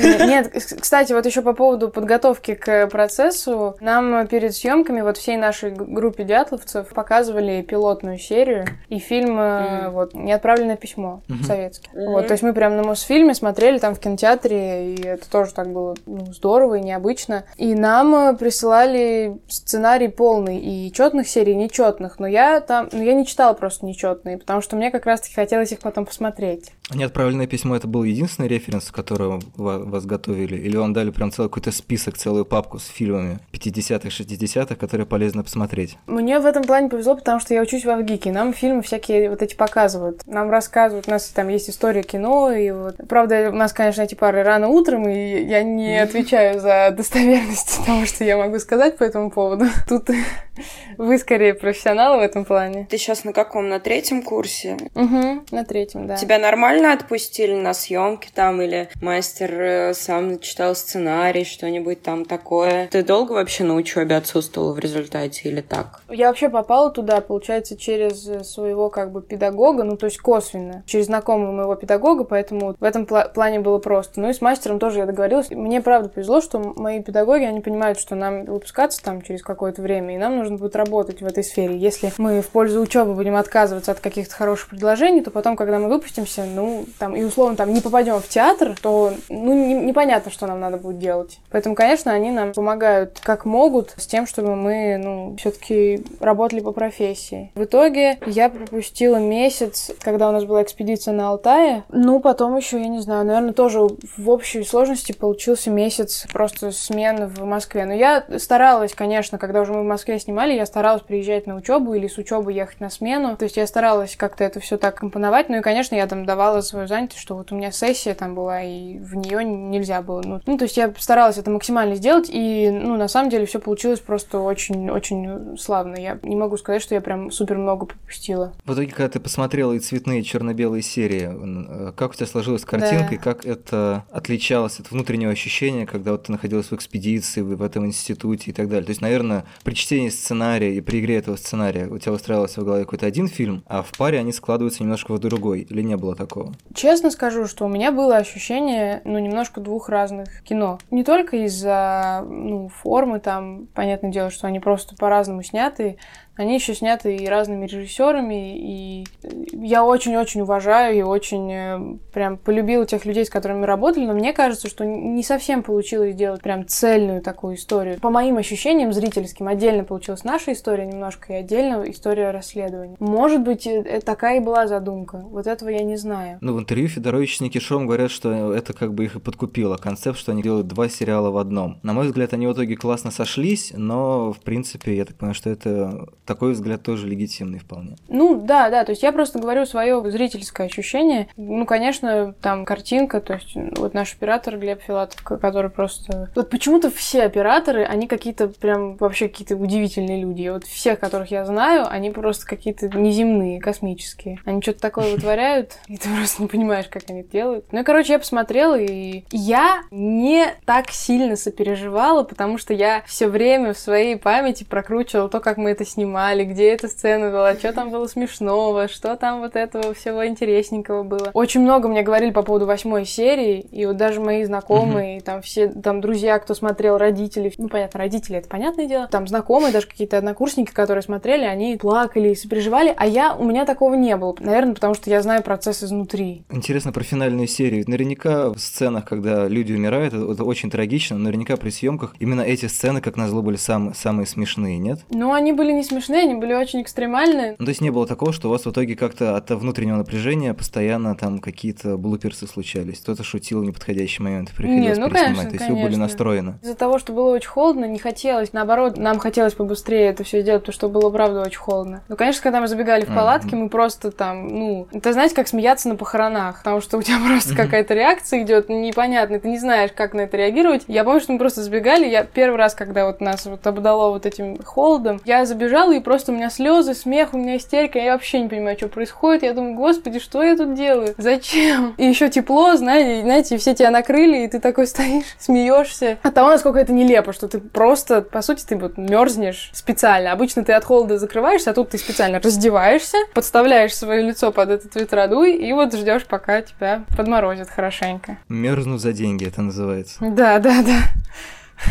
Нет, 0.00 0.52
кстати, 0.80 1.12
вот 1.12 1.26
еще 1.26 1.42
по 1.42 1.52
поводу 1.52 1.88
подготовки 1.88 2.54
к 2.54 2.86
процессу. 2.88 3.76
Нам 3.80 4.26
перед 4.26 4.54
съемками 4.54 5.00
вот 5.00 5.16
всей 5.16 5.36
нашей 5.36 5.70
группе 5.70 6.24
дятловцев 6.24 6.88
показывали 6.88 7.62
пилотную 7.62 8.18
серию 8.18 8.66
и 8.88 8.98
фильм 8.98 9.38
mm. 9.38 9.90
вот 9.90 10.14
«Неотправленное 10.14 10.76
письмо» 10.76 11.22
mm-hmm. 11.28 11.44
советский. 11.44 11.90
Mm-hmm. 11.92 12.06
Вот, 12.06 12.26
то 12.26 12.32
есть 12.32 12.42
мы 12.42 12.52
прям 12.52 12.76
на 12.76 12.82
Мосфильме 12.82 13.34
смотрели 13.34 13.78
там 13.78 13.94
в 13.94 14.00
кинотеатре, 14.00 14.94
и 14.94 15.06
это 15.06 15.28
тоже 15.30 15.52
так 15.52 15.68
было 15.68 15.94
ну, 16.06 16.26
здорово 16.32 16.76
и 16.76 16.80
необычно. 16.80 17.44
И 17.56 17.74
нам 17.74 18.14
э, 18.14 18.36
присылали 18.36 19.38
сценарий 19.48 20.08
полный 20.08 20.58
и 20.58 20.92
четных 20.92 21.28
серий, 21.28 21.52
и 21.52 21.56
нечетных. 21.56 22.18
Но 22.18 22.26
я 22.26 22.60
там, 22.60 22.88
ну 22.92 23.02
я 23.02 23.14
не 23.14 23.26
читала 23.26 23.52
просто 23.52 23.86
нечетные, 23.86 24.38
потому 24.38 24.60
что 24.60 24.76
мне 24.76 24.90
как 24.90 25.06
раз-таки 25.06 25.34
хотелось 25.34 25.72
их 25.72 25.80
потом 25.80 26.06
посмотреть. 26.06 26.72
«Неотправленное 26.94 27.46
письмо»— 27.46 27.76
это 27.76 27.86
был 27.86 28.04
единственный 28.04 28.48
референс, 28.48 28.90
который 28.90 29.40
вас 29.56 30.04
готовили? 30.06 30.56
Или 30.56 30.76
вам 30.76 30.92
дали 30.92 31.10
прям 31.10 31.30
целый 31.30 31.48
какой-то 31.48 31.72
список, 31.72 32.18
целую 32.18 32.44
папку 32.44 32.78
с 32.78 32.86
фильмами 32.86 33.38
50-х, 33.52 34.08
60-х, 34.08 34.74
которые 34.74 35.06
полезно 35.06 35.42
посмотреть? 35.42 35.96
Мне 36.06 36.38
в 36.38 36.46
этом 36.46 36.62
плане 36.62 36.88
повезло, 36.88 37.16
потому 37.16 37.40
что 37.40 37.54
я 37.54 37.62
учусь 37.62 37.84
в 37.84 37.90
Авгике. 37.90 38.32
Нам 38.32 38.52
фильмы 38.52 38.82
всякие 38.82 39.30
вот 39.30 39.42
эти 39.42 39.54
показывают. 39.54 40.22
Нам 40.26 40.50
рассказывают, 40.50 41.08
у 41.08 41.10
нас 41.10 41.28
там 41.28 41.48
есть 41.48 41.70
история 41.70 42.02
кино, 42.02 42.52
и 42.52 42.70
вот... 42.70 42.96
Правда, 43.08 43.50
у 43.50 43.56
нас, 43.56 43.72
конечно, 43.72 44.02
эти 44.02 44.14
пары 44.14 44.42
рано 44.42 44.68
утром, 44.68 45.08
и 45.08 45.44
я 45.44 45.62
не 45.62 45.98
отвечаю 45.98 46.60
за 46.60 46.92
достоверность 46.96 47.80
того, 47.86 48.06
что 48.06 48.24
я 48.24 48.36
могу 48.36 48.58
сказать 48.58 48.98
по 48.98 49.04
этому 49.04 49.30
поводу. 49.30 49.66
Тут 49.88 50.10
вы 50.98 51.18
скорее 51.18 51.54
профессионалы 51.54 52.18
в 52.18 52.20
этом 52.20 52.44
плане. 52.44 52.86
Ты 52.90 52.98
сейчас 52.98 53.24
на 53.24 53.32
каком? 53.32 53.68
На 53.68 53.80
третьем 53.80 54.22
курсе? 54.22 54.76
Угу, 54.94 55.44
на 55.50 55.64
третьем, 55.64 56.06
да. 56.06 56.16
Тебя 56.16 56.38
нормально 56.38 56.81
отпустили 56.90 57.54
на 57.54 57.74
съемки 57.74 58.28
там 58.34 58.60
или 58.62 58.88
мастер 59.00 59.50
э, 59.60 59.94
сам 59.94 60.38
читал 60.40 60.74
сценарий, 60.74 61.44
что-нибудь 61.44 62.02
там 62.02 62.24
такое? 62.24 62.88
Ты 62.88 63.02
долго 63.02 63.32
вообще 63.32 63.64
на 63.64 63.74
учебе 63.74 64.16
отсутствовала 64.16 64.72
в 64.72 64.78
результате 64.78 65.48
или 65.48 65.60
так? 65.60 66.00
Я 66.08 66.28
вообще 66.28 66.48
попала 66.48 66.90
туда, 66.90 67.20
получается, 67.20 67.76
через 67.76 68.24
своего 68.46 68.88
как 68.90 69.12
бы 69.12 69.22
педагога, 69.22 69.84
ну 69.84 69.96
то 69.96 70.06
есть 70.06 70.18
косвенно, 70.18 70.82
через 70.86 71.06
знакомого 71.06 71.52
моего 71.52 71.74
педагога, 71.74 72.24
поэтому 72.24 72.74
в 72.78 72.84
этом 72.84 73.04
пла- 73.04 73.32
плане 73.32 73.60
было 73.60 73.78
просто. 73.78 74.20
Ну 74.20 74.30
и 74.30 74.32
с 74.32 74.40
мастером 74.40 74.78
тоже 74.78 74.98
я 74.98 75.06
договорилась. 75.06 75.50
Мне 75.50 75.80
правда 75.80 76.08
повезло, 76.08 76.40
что 76.40 76.58
мои 76.58 77.02
педагоги, 77.02 77.44
они 77.44 77.60
понимают, 77.60 77.98
что 77.98 78.14
нам 78.14 78.44
выпускаться 78.44 79.02
там 79.02 79.22
через 79.22 79.42
какое-то 79.42 79.82
время, 79.82 80.14
и 80.14 80.18
нам 80.18 80.36
нужно 80.38 80.56
будет 80.56 80.76
работать 80.76 81.20
в 81.20 81.26
этой 81.26 81.44
сфере. 81.44 81.76
Если 81.76 82.12
мы 82.18 82.40
в 82.40 82.48
пользу 82.48 82.80
учебы 82.80 83.14
будем 83.14 83.36
отказываться 83.36 83.92
от 83.92 84.00
каких-то 84.00 84.34
хороших 84.34 84.70
предложений, 84.70 85.22
то 85.22 85.30
потом, 85.30 85.56
когда 85.56 85.78
мы 85.78 85.88
выпустимся, 85.88 86.44
ну, 86.44 86.61
там, 86.98 87.14
и 87.14 87.22
условно 87.22 87.56
там 87.56 87.72
не 87.72 87.80
попадем 87.80 88.20
в 88.20 88.28
театр, 88.28 88.74
то, 88.80 89.12
ну, 89.28 89.52
не, 89.52 89.74
непонятно, 89.74 90.30
что 90.30 90.46
нам 90.46 90.60
надо 90.60 90.76
будет 90.76 90.98
делать. 90.98 91.38
Поэтому, 91.50 91.74
конечно, 91.74 92.12
они 92.12 92.30
нам 92.30 92.52
помогают 92.52 93.20
как 93.22 93.44
могут 93.44 93.94
с 93.96 94.06
тем, 94.06 94.26
чтобы 94.26 94.56
мы, 94.56 94.96
ну, 95.02 95.36
все-таки 95.38 96.04
работали 96.20 96.60
по 96.60 96.72
профессии. 96.72 97.50
В 97.54 97.64
итоге 97.64 98.18
я 98.26 98.48
пропустила 98.48 99.16
месяц, 99.16 99.90
когда 100.00 100.28
у 100.28 100.32
нас 100.32 100.44
была 100.44 100.62
экспедиция 100.62 101.14
на 101.14 101.30
Алтае. 101.30 101.84
Ну, 101.90 102.20
потом 102.20 102.56
еще, 102.56 102.80
я 102.80 102.88
не 102.88 103.00
знаю, 103.00 103.24
наверное, 103.24 103.52
тоже 103.52 103.80
в 103.80 104.30
общей 104.30 104.62
сложности 104.64 105.12
получился 105.12 105.70
месяц 105.70 106.26
просто 106.32 106.72
смен 106.72 107.26
в 107.26 107.44
Москве. 107.44 107.84
Но 107.84 107.94
я 107.94 108.24
старалась, 108.38 108.94
конечно, 108.94 109.38
когда 109.38 109.60
уже 109.60 109.72
мы 109.72 109.82
в 109.82 109.86
Москве 109.86 110.18
снимали, 110.18 110.54
я 110.54 110.66
старалась 110.66 111.02
приезжать 111.02 111.46
на 111.46 111.56
учебу 111.56 111.94
или 111.94 112.06
с 112.06 112.18
учебы 112.18 112.52
ехать 112.52 112.80
на 112.80 112.90
смену. 112.90 113.36
То 113.36 113.44
есть 113.44 113.56
я 113.56 113.66
старалась 113.66 114.16
как-то 114.16 114.44
это 114.44 114.60
все 114.60 114.76
так 114.76 114.96
компоновать. 114.96 115.48
Ну 115.48 115.56
и, 115.56 115.60
конечно, 115.60 115.94
я 115.94 116.06
там 116.06 116.24
давала 116.24 116.51
свою 116.60 116.86
занятость, 116.86 117.20
что 117.20 117.36
вот 117.36 117.52
у 117.52 117.56
меня 117.56 117.70
сессия 117.70 118.14
там 118.14 118.34
была, 118.34 118.62
и 118.62 118.98
в 118.98 119.14
нее 119.16 119.44
нельзя 119.44 120.02
было. 120.02 120.22
Ну, 120.24 120.40
ну, 120.46 120.58
то 120.58 120.64
есть 120.64 120.76
я 120.76 120.92
старалась 120.98 121.38
это 121.38 121.50
максимально 121.50 121.94
сделать, 121.94 122.28
и, 122.30 122.70
ну, 122.70 122.96
на 122.96 123.08
самом 123.08 123.30
деле 123.30 123.46
все 123.46 123.58
получилось 123.58 124.00
просто 124.00 124.40
очень-очень 124.40 125.56
славно. 125.58 125.96
Я 125.96 126.18
не 126.22 126.36
могу 126.36 126.56
сказать, 126.56 126.82
что 126.82 126.94
я 126.94 127.00
прям 127.00 127.30
супер 127.30 127.58
много 127.58 127.86
пропустила. 127.86 128.52
В 128.64 128.74
итоге, 128.74 128.88
когда 128.88 129.08
ты 129.08 129.20
посмотрела 129.20 129.72
и 129.72 129.78
цветные 129.78 130.22
черно-белые 130.22 130.82
серии, 130.82 131.88
э, 131.88 131.92
как 131.92 132.12
у 132.12 132.14
тебя 132.14 132.26
сложилась 132.26 132.64
картинка, 132.64 133.08
да. 133.10 133.14
и 133.14 133.18
как 133.18 133.46
это 133.46 134.04
отличалось 134.10 134.80
от 134.80 134.90
внутреннего 134.90 135.32
ощущения, 135.32 135.86
когда 135.86 136.12
вот 136.12 136.24
ты 136.24 136.32
находилась 136.32 136.66
в 136.66 136.72
экспедиции, 136.74 137.40
в 137.40 137.62
этом 137.62 137.86
институте 137.86 138.50
и 138.50 138.52
так 138.52 138.68
далее? 138.68 138.84
То 138.84 138.90
есть, 138.90 139.00
наверное, 139.00 139.44
при 139.64 139.74
чтении 139.74 140.08
сценария 140.08 140.76
и 140.76 140.80
при 140.80 141.00
игре 141.00 141.16
этого 141.16 141.36
сценария 141.36 141.86
у 141.86 141.98
тебя 141.98 142.12
устраивался 142.12 142.60
в 142.60 142.64
голове 142.64 142.84
какой-то 142.84 143.06
один 143.06 143.28
фильм, 143.28 143.62
а 143.66 143.82
в 143.82 143.92
паре 143.96 144.18
они 144.18 144.32
складываются 144.32 144.82
немножко 144.82 145.12
в 145.12 145.18
другой, 145.18 145.60
или 145.60 145.82
не 145.82 145.96
было 145.96 146.14
такого? 146.16 146.41
Такого? 146.42 146.56
Честно 146.74 147.10
скажу, 147.10 147.46
что 147.46 147.64
у 147.64 147.68
меня 147.68 147.92
было 147.92 148.16
ощущение, 148.16 149.02
ну, 149.04 149.18
немножко 149.18 149.60
двух 149.60 149.88
разных 149.88 150.42
кино. 150.42 150.78
Не 150.90 151.04
только 151.04 151.36
из-за, 151.44 152.24
ну, 152.26 152.68
формы, 152.68 153.20
там, 153.20 153.66
понятное 153.74 154.10
дело, 154.10 154.30
что 154.30 154.46
они 154.46 154.60
просто 154.60 154.94
по-разному 154.96 155.42
сняты, 155.42 155.98
они 156.36 156.54
еще 156.54 156.74
сняты 156.74 157.16
и 157.16 157.26
разными 157.26 157.66
режиссерами, 157.66 158.56
и 158.58 159.04
я 159.52 159.84
очень-очень 159.84 160.40
уважаю 160.40 160.96
и 160.96 161.02
очень 161.02 161.52
э, 161.52 161.96
прям 162.12 162.38
полюбила 162.38 162.86
тех 162.86 163.04
людей, 163.04 163.26
с 163.26 163.30
которыми 163.30 163.64
работали, 163.64 164.06
но 164.06 164.14
мне 164.14 164.32
кажется, 164.32 164.68
что 164.68 164.84
не 164.84 165.22
совсем 165.22 165.62
получилось 165.62 166.14
сделать 166.14 166.40
прям 166.42 166.66
цельную 166.66 167.20
такую 167.20 167.56
историю. 167.56 168.00
По 168.00 168.10
моим 168.10 168.38
ощущениям 168.38 168.92
зрительским, 168.92 169.46
отдельно 169.46 169.84
получилась 169.84 170.24
наша 170.24 170.52
история 170.52 170.86
немножко 170.86 171.34
и 171.34 171.36
отдельно 171.36 171.84
история 171.86 172.30
расследования. 172.30 172.96
Может 172.98 173.42
быть, 173.42 173.66
э, 173.66 174.00
такая 174.02 174.38
и 174.38 174.40
была 174.40 174.66
задумка. 174.66 175.18
Вот 175.18 175.46
этого 175.46 175.68
я 175.68 175.82
не 175.82 175.96
знаю. 175.96 176.38
Ну, 176.40 176.54
в 176.54 176.58
интервью 176.58 176.88
Федорович 176.88 177.36
с 177.36 177.40
Никишом 177.40 177.86
говорят, 177.86 178.10
что 178.10 178.54
это 178.54 178.72
как 178.72 178.94
бы 178.94 179.04
их 179.04 179.16
и 179.16 179.20
подкупило. 179.20 179.76
Концепт, 179.76 180.18
что 180.18 180.32
они 180.32 180.42
делают 180.42 180.66
два 180.66 180.88
сериала 180.88 181.30
в 181.30 181.36
одном. 181.36 181.78
На 181.82 181.92
мой 181.92 182.06
взгляд, 182.06 182.32
они 182.32 182.46
в 182.46 182.54
итоге 182.54 182.76
классно 182.76 183.10
сошлись, 183.10 183.72
но, 183.76 184.32
в 184.32 184.40
принципе, 184.40 184.96
я 184.96 185.04
так 185.04 185.16
понимаю, 185.16 185.34
что 185.34 185.50
это 185.50 186.08
такой 186.24 186.52
взгляд 186.52 186.82
тоже 186.82 187.08
легитимный 187.08 187.58
вполне. 187.58 187.96
Ну, 188.08 188.40
да, 188.40 188.70
да, 188.70 188.84
то 188.84 188.90
есть 188.90 189.02
я 189.02 189.12
просто 189.12 189.38
говорю 189.38 189.66
свое 189.66 190.10
зрительское 190.10 190.66
ощущение. 190.66 191.28
Ну, 191.36 191.66
конечно, 191.66 192.34
там 192.40 192.64
картинка, 192.64 193.20
то 193.20 193.34
есть 193.34 193.56
вот 193.76 193.94
наш 193.94 194.14
оператор 194.14 194.58
Глеб 194.58 194.82
Филатов, 194.82 195.22
который 195.22 195.70
просто... 195.70 196.30
Вот 196.34 196.50
почему-то 196.50 196.90
все 196.90 197.24
операторы, 197.24 197.84
они 197.84 198.06
какие-то 198.06 198.48
прям 198.48 198.96
вообще 198.96 199.28
какие-то 199.28 199.56
удивительные 199.56 200.20
люди. 200.20 200.42
И 200.42 200.50
вот 200.50 200.64
всех, 200.64 201.00
которых 201.00 201.30
я 201.30 201.44
знаю, 201.44 201.86
они 201.88 202.10
просто 202.10 202.46
какие-то 202.46 202.88
неземные, 202.88 203.60
космические. 203.60 204.40
Они 204.44 204.62
что-то 204.62 204.80
такое 204.80 205.12
вытворяют, 205.14 205.78
и 205.88 205.96
ты 205.96 206.08
просто 206.16 206.42
не 206.42 206.48
понимаешь, 206.48 206.86
как 206.88 207.02
они 207.08 207.20
это 207.20 207.30
делают. 207.30 207.66
Ну 207.72 207.80
и, 207.80 207.84
короче, 207.84 208.12
я 208.12 208.18
посмотрела, 208.18 208.78
и 208.78 209.24
я 209.30 209.82
не 209.90 210.46
так 210.64 210.90
сильно 210.90 211.36
сопереживала, 211.36 212.22
потому 212.22 212.58
что 212.58 212.74
я 212.74 213.02
все 213.06 213.28
время 213.28 213.74
в 213.74 213.78
своей 213.78 214.16
памяти 214.16 214.64
прокручивала 214.64 215.28
то, 215.28 215.40
как 215.40 215.56
мы 215.56 215.70
это 215.70 215.84
снимали, 215.84 216.12
снимали, 216.22 216.44
где 216.44 216.68
эта 216.68 216.88
сцена 216.88 217.30
была, 217.30 217.54
что 217.54 217.72
там 217.72 217.90
было 217.90 218.06
смешного, 218.06 218.88
что 218.88 219.16
там 219.16 219.40
вот 219.40 219.56
этого 219.56 219.92
всего 219.94 220.26
интересненького 220.26 221.02
было. 221.02 221.30
Очень 221.34 221.62
много 221.62 221.88
мне 221.88 222.02
говорили 222.02 222.30
по 222.30 222.42
поводу 222.42 222.66
восьмой 222.66 223.04
серии, 223.04 223.60
и 223.60 223.86
вот 223.86 223.96
даже 223.96 224.20
мои 224.20 224.44
знакомые, 224.44 225.18
mm-hmm. 225.18 225.24
там 225.24 225.42
все, 225.42 225.68
там 225.68 226.00
друзья, 226.00 226.38
кто 226.38 226.54
смотрел, 226.54 226.96
родители, 226.96 227.52
ну, 227.58 227.68
понятно, 227.68 227.98
родители, 227.98 228.38
это 228.38 228.48
понятное 228.48 228.86
дело, 228.86 229.08
там 229.08 229.26
знакомые, 229.26 229.72
даже 229.72 229.86
какие-то 229.88 230.18
однокурсники, 230.18 230.70
которые 230.70 231.02
смотрели, 231.02 231.44
они 231.44 231.76
плакали 231.76 232.30
и 232.30 232.34
сопереживали, 232.36 232.94
а 232.96 233.06
я, 233.06 233.34
у 233.34 233.44
меня 233.44 233.64
такого 233.64 233.94
не 233.94 234.16
было, 234.16 234.36
наверное, 234.38 234.74
потому 234.74 234.94
что 234.94 235.10
я 235.10 235.22
знаю 235.22 235.42
процесс 235.42 235.82
изнутри. 235.82 236.44
Интересно 236.50 236.92
про 236.92 237.02
финальную 237.02 237.48
серию. 237.48 237.84
Наверняка 237.86 238.50
в 238.50 238.58
сценах, 238.58 239.04
когда 239.06 239.48
люди 239.48 239.72
умирают, 239.72 240.14
это, 240.14 240.30
это 240.30 240.44
очень 240.44 240.70
трагично, 240.70 241.18
наверняка 241.18 241.56
при 241.56 241.70
съемках 241.70 242.14
именно 242.20 242.42
эти 242.42 242.66
сцены, 242.66 243.00
как 243.00 243.16
назло, 243.16 243.42
были 243.42 243.56
сам, 243.56 243.94
самые 243.94 244.26
смешные, 244.26 244.78
нет? 244.78 245.00
Ну, 245.10 245.32
они 245.32 245.52
были 245.52 245.72
не 245.72 245.82
смешные, 245.82 246.01
смешные, 246.02 246.22
они 246.22 246.34
были 246.34 246.54
очень 246.54 246.82
экстремальные. 246.82 247.56
Ну, 247.58 247.64
то 247.64 247.68
есть 247.68 247.80
не 247.80 247.90
было 247.90 248.06
такого, 248.06 248.32
что 248.32 248.48
у 248.48 248.50
вас 248.50 248.66
в 248.66 248.70
итоге 248.70 248.96
как-то 248.96 249.36
от 249.36 249.50
внутреннего 249.50 249.96
напряжения 249.96 250.54
постоянно 250.54 251.14
там 251.14 251.38
какие-то 251.38 251.96
блуперсы 251.96 252.46
случались? 252.46 253.00
Кто-то 253.00 253.22
шутил 253.22 253.60
в 253.60 253.64
неподходящий 253.64 254.22
момент, 254.22 254.50
приходилось 254.50 254.98
не, 254.98 255.04
ну, 255.04 255.08
переснимать. 255.08 255.24
Конечно, 255.24 255.42
то 255.44 255.54
есть 255.54 255.64
конечно. 255.64 255.82
вы 255.82 255.88
были 255.88 255.96
настроены. 255.96 256.54
Из-за 256.62 256.74
того, 256.74 256.98
что 256.98 257.12
было 257.12 257.30
очень 257.34 257.48
холодно, 257.48 257.84
не 257.84 257.98
хотелось. 257.98 258.52
Наоборот, 258.52 258.96
нам 258.96 259.18
хотелось 259.18 259.54
побыстрее 259.54 260.08
это 260.08 260.24
все 260.24 260.42
сделать, 260.42 260.62
потому 260.62 260.74
что 260.74 260.88
было, 260.88 261.10
правда, 261.10 261.42
очень 261.42 261.58
холодно. 261.58 262.02
Ну, 262.08 262.16
конечно, 262.16 262.42
когда 262.42 262.60
мы 262.60 262.68
забегали 262.68 263.04
в 263.04 263.14
палатки, 263.14 263.54
mm-hmm. 263.54 263.56
мы 263.56 263.68
просто 263.68 264.10
там, 264.10 264.48
ну... 264.48 264.88
Это, 264.92 265.12
знаете, 265.12 265.34
как 265.34 265.48
смеяться 265.48 265.88
на 265.88 265.96
похоронах, 265.96 266.58
потому 266.58 266.80
что 266.80 266.98
у 266.98 267.02
тебя 267.02 267.18
просто 267.26 267.52
mm-hmm. 267.52 267.56
какая-то 267.56 267.94
реакция 267.94 268.42
идет 268.42 268.68
непонятная, 268.68 269.38
ты 269.38 269.48
не 269.48 269.58
знаешь, 269.58 269.90
как 269.94 270.14
на 270.14 270.22
это 270.22 270.36
реагировать. 270.36 270.82
Я 270.88 271.04
помню, 271.04 271.20
что 271.20 271.32
мы 271.32 271.38
просто 271.38 271.62
забегали, 271.62 272.06
я 272.06 272.24
первый 272.24 272.56
раз, 272.56 272.74
когда 272.74 273.06
вот 273.06 273.20
нас 273.20 273.46
вот 273.46 273.66
обдало 273.66 274.10
вот 274.10 274.26
этим 274.26 274.58
холодом, 274.62 275.20
я 275.24 275.44
забежала, 275.44 275.91
и 275.92 276.00
просто 276.00 276.32
у 276.32 276.34
меня 276.34 276.50
слезы, 276.50 276.94
смех, 276.94 277.34
у 277.34 277.38
меня 277.38 277.56
истерика, 277.56 277.98
я 277.98 278.12
вообще 278.12 278.40
не 278.40 278.48
понимаю, 278.48 278.76
что 278.76 278.88
происходит. 278.88 279.42
Я 279.42 279.52
думаю, 279.52 279.74
господи, 279.74 280.18
что 280.18 280.42
я 280.42 280.56
тут 280.56 280.74
делаю? 280.74 281.14
Зачем? 281.18 281.94
И 281.98 282.04
еще 282.04 282.28
тепло, 282.28 282.76
знаете, 282.76 283.22
знаете, 283.22 283.56
все 283.58 283.74
тебя 283.74 283.90
накрыли, 283.90 284.44
и 284.44 284.48
ты 284.48 284.60
такой 284.60 284.86
стоишь, 284.88 285.24
смеешься. 285.38 286.18
От 286.22 286.34
того, 286.34 286.50
насколько 286.50 286.78
это 286.78 286.92
нелепо, 286.92 287.32
что 287.32 287.48
ты 287.48 287.58
просто, 287.58 288.22
по 288.22 288.42
сути, 288.42 288.64
ты 288.64 288.76
вот 288.76 288.96
мерзнешь 288.96 289.70
специально. 289.72 290.32
Обычно 290.32 290.64
ты 290.64 290.72
от 290.72 290.84
холода 290.84 291.18
закрываешься, 291.18 291.70
а 291.70 291.74
тут 291.74 291.90
ты 291.90 291.98
специально 291.98 292.40
раздеваешься, 292.40 293.18
подставляешь 293.34 293.94
свое 293.94 294.22
лицо 294.22 294.52
под 294.52 294.70
этот 294.70 294.94
ветродуй, 294.94 295.54
и 295.54 295.72
вот 295.72 295.94
ждешь, 295.94 296.24
пока 296.26 296.62
тебя 296.62 297.04
подморозит 297.16 297.68
хорошенько. 297.68 298.38
Мерзну 298.48 298.98
за 298.98 299.12
деньги 299.12 299.46
это 299.46 299.62
называется. 299.62 300.16
Да, 300.20 300.58
да, 300.58 300.82
да. 300.82 300.98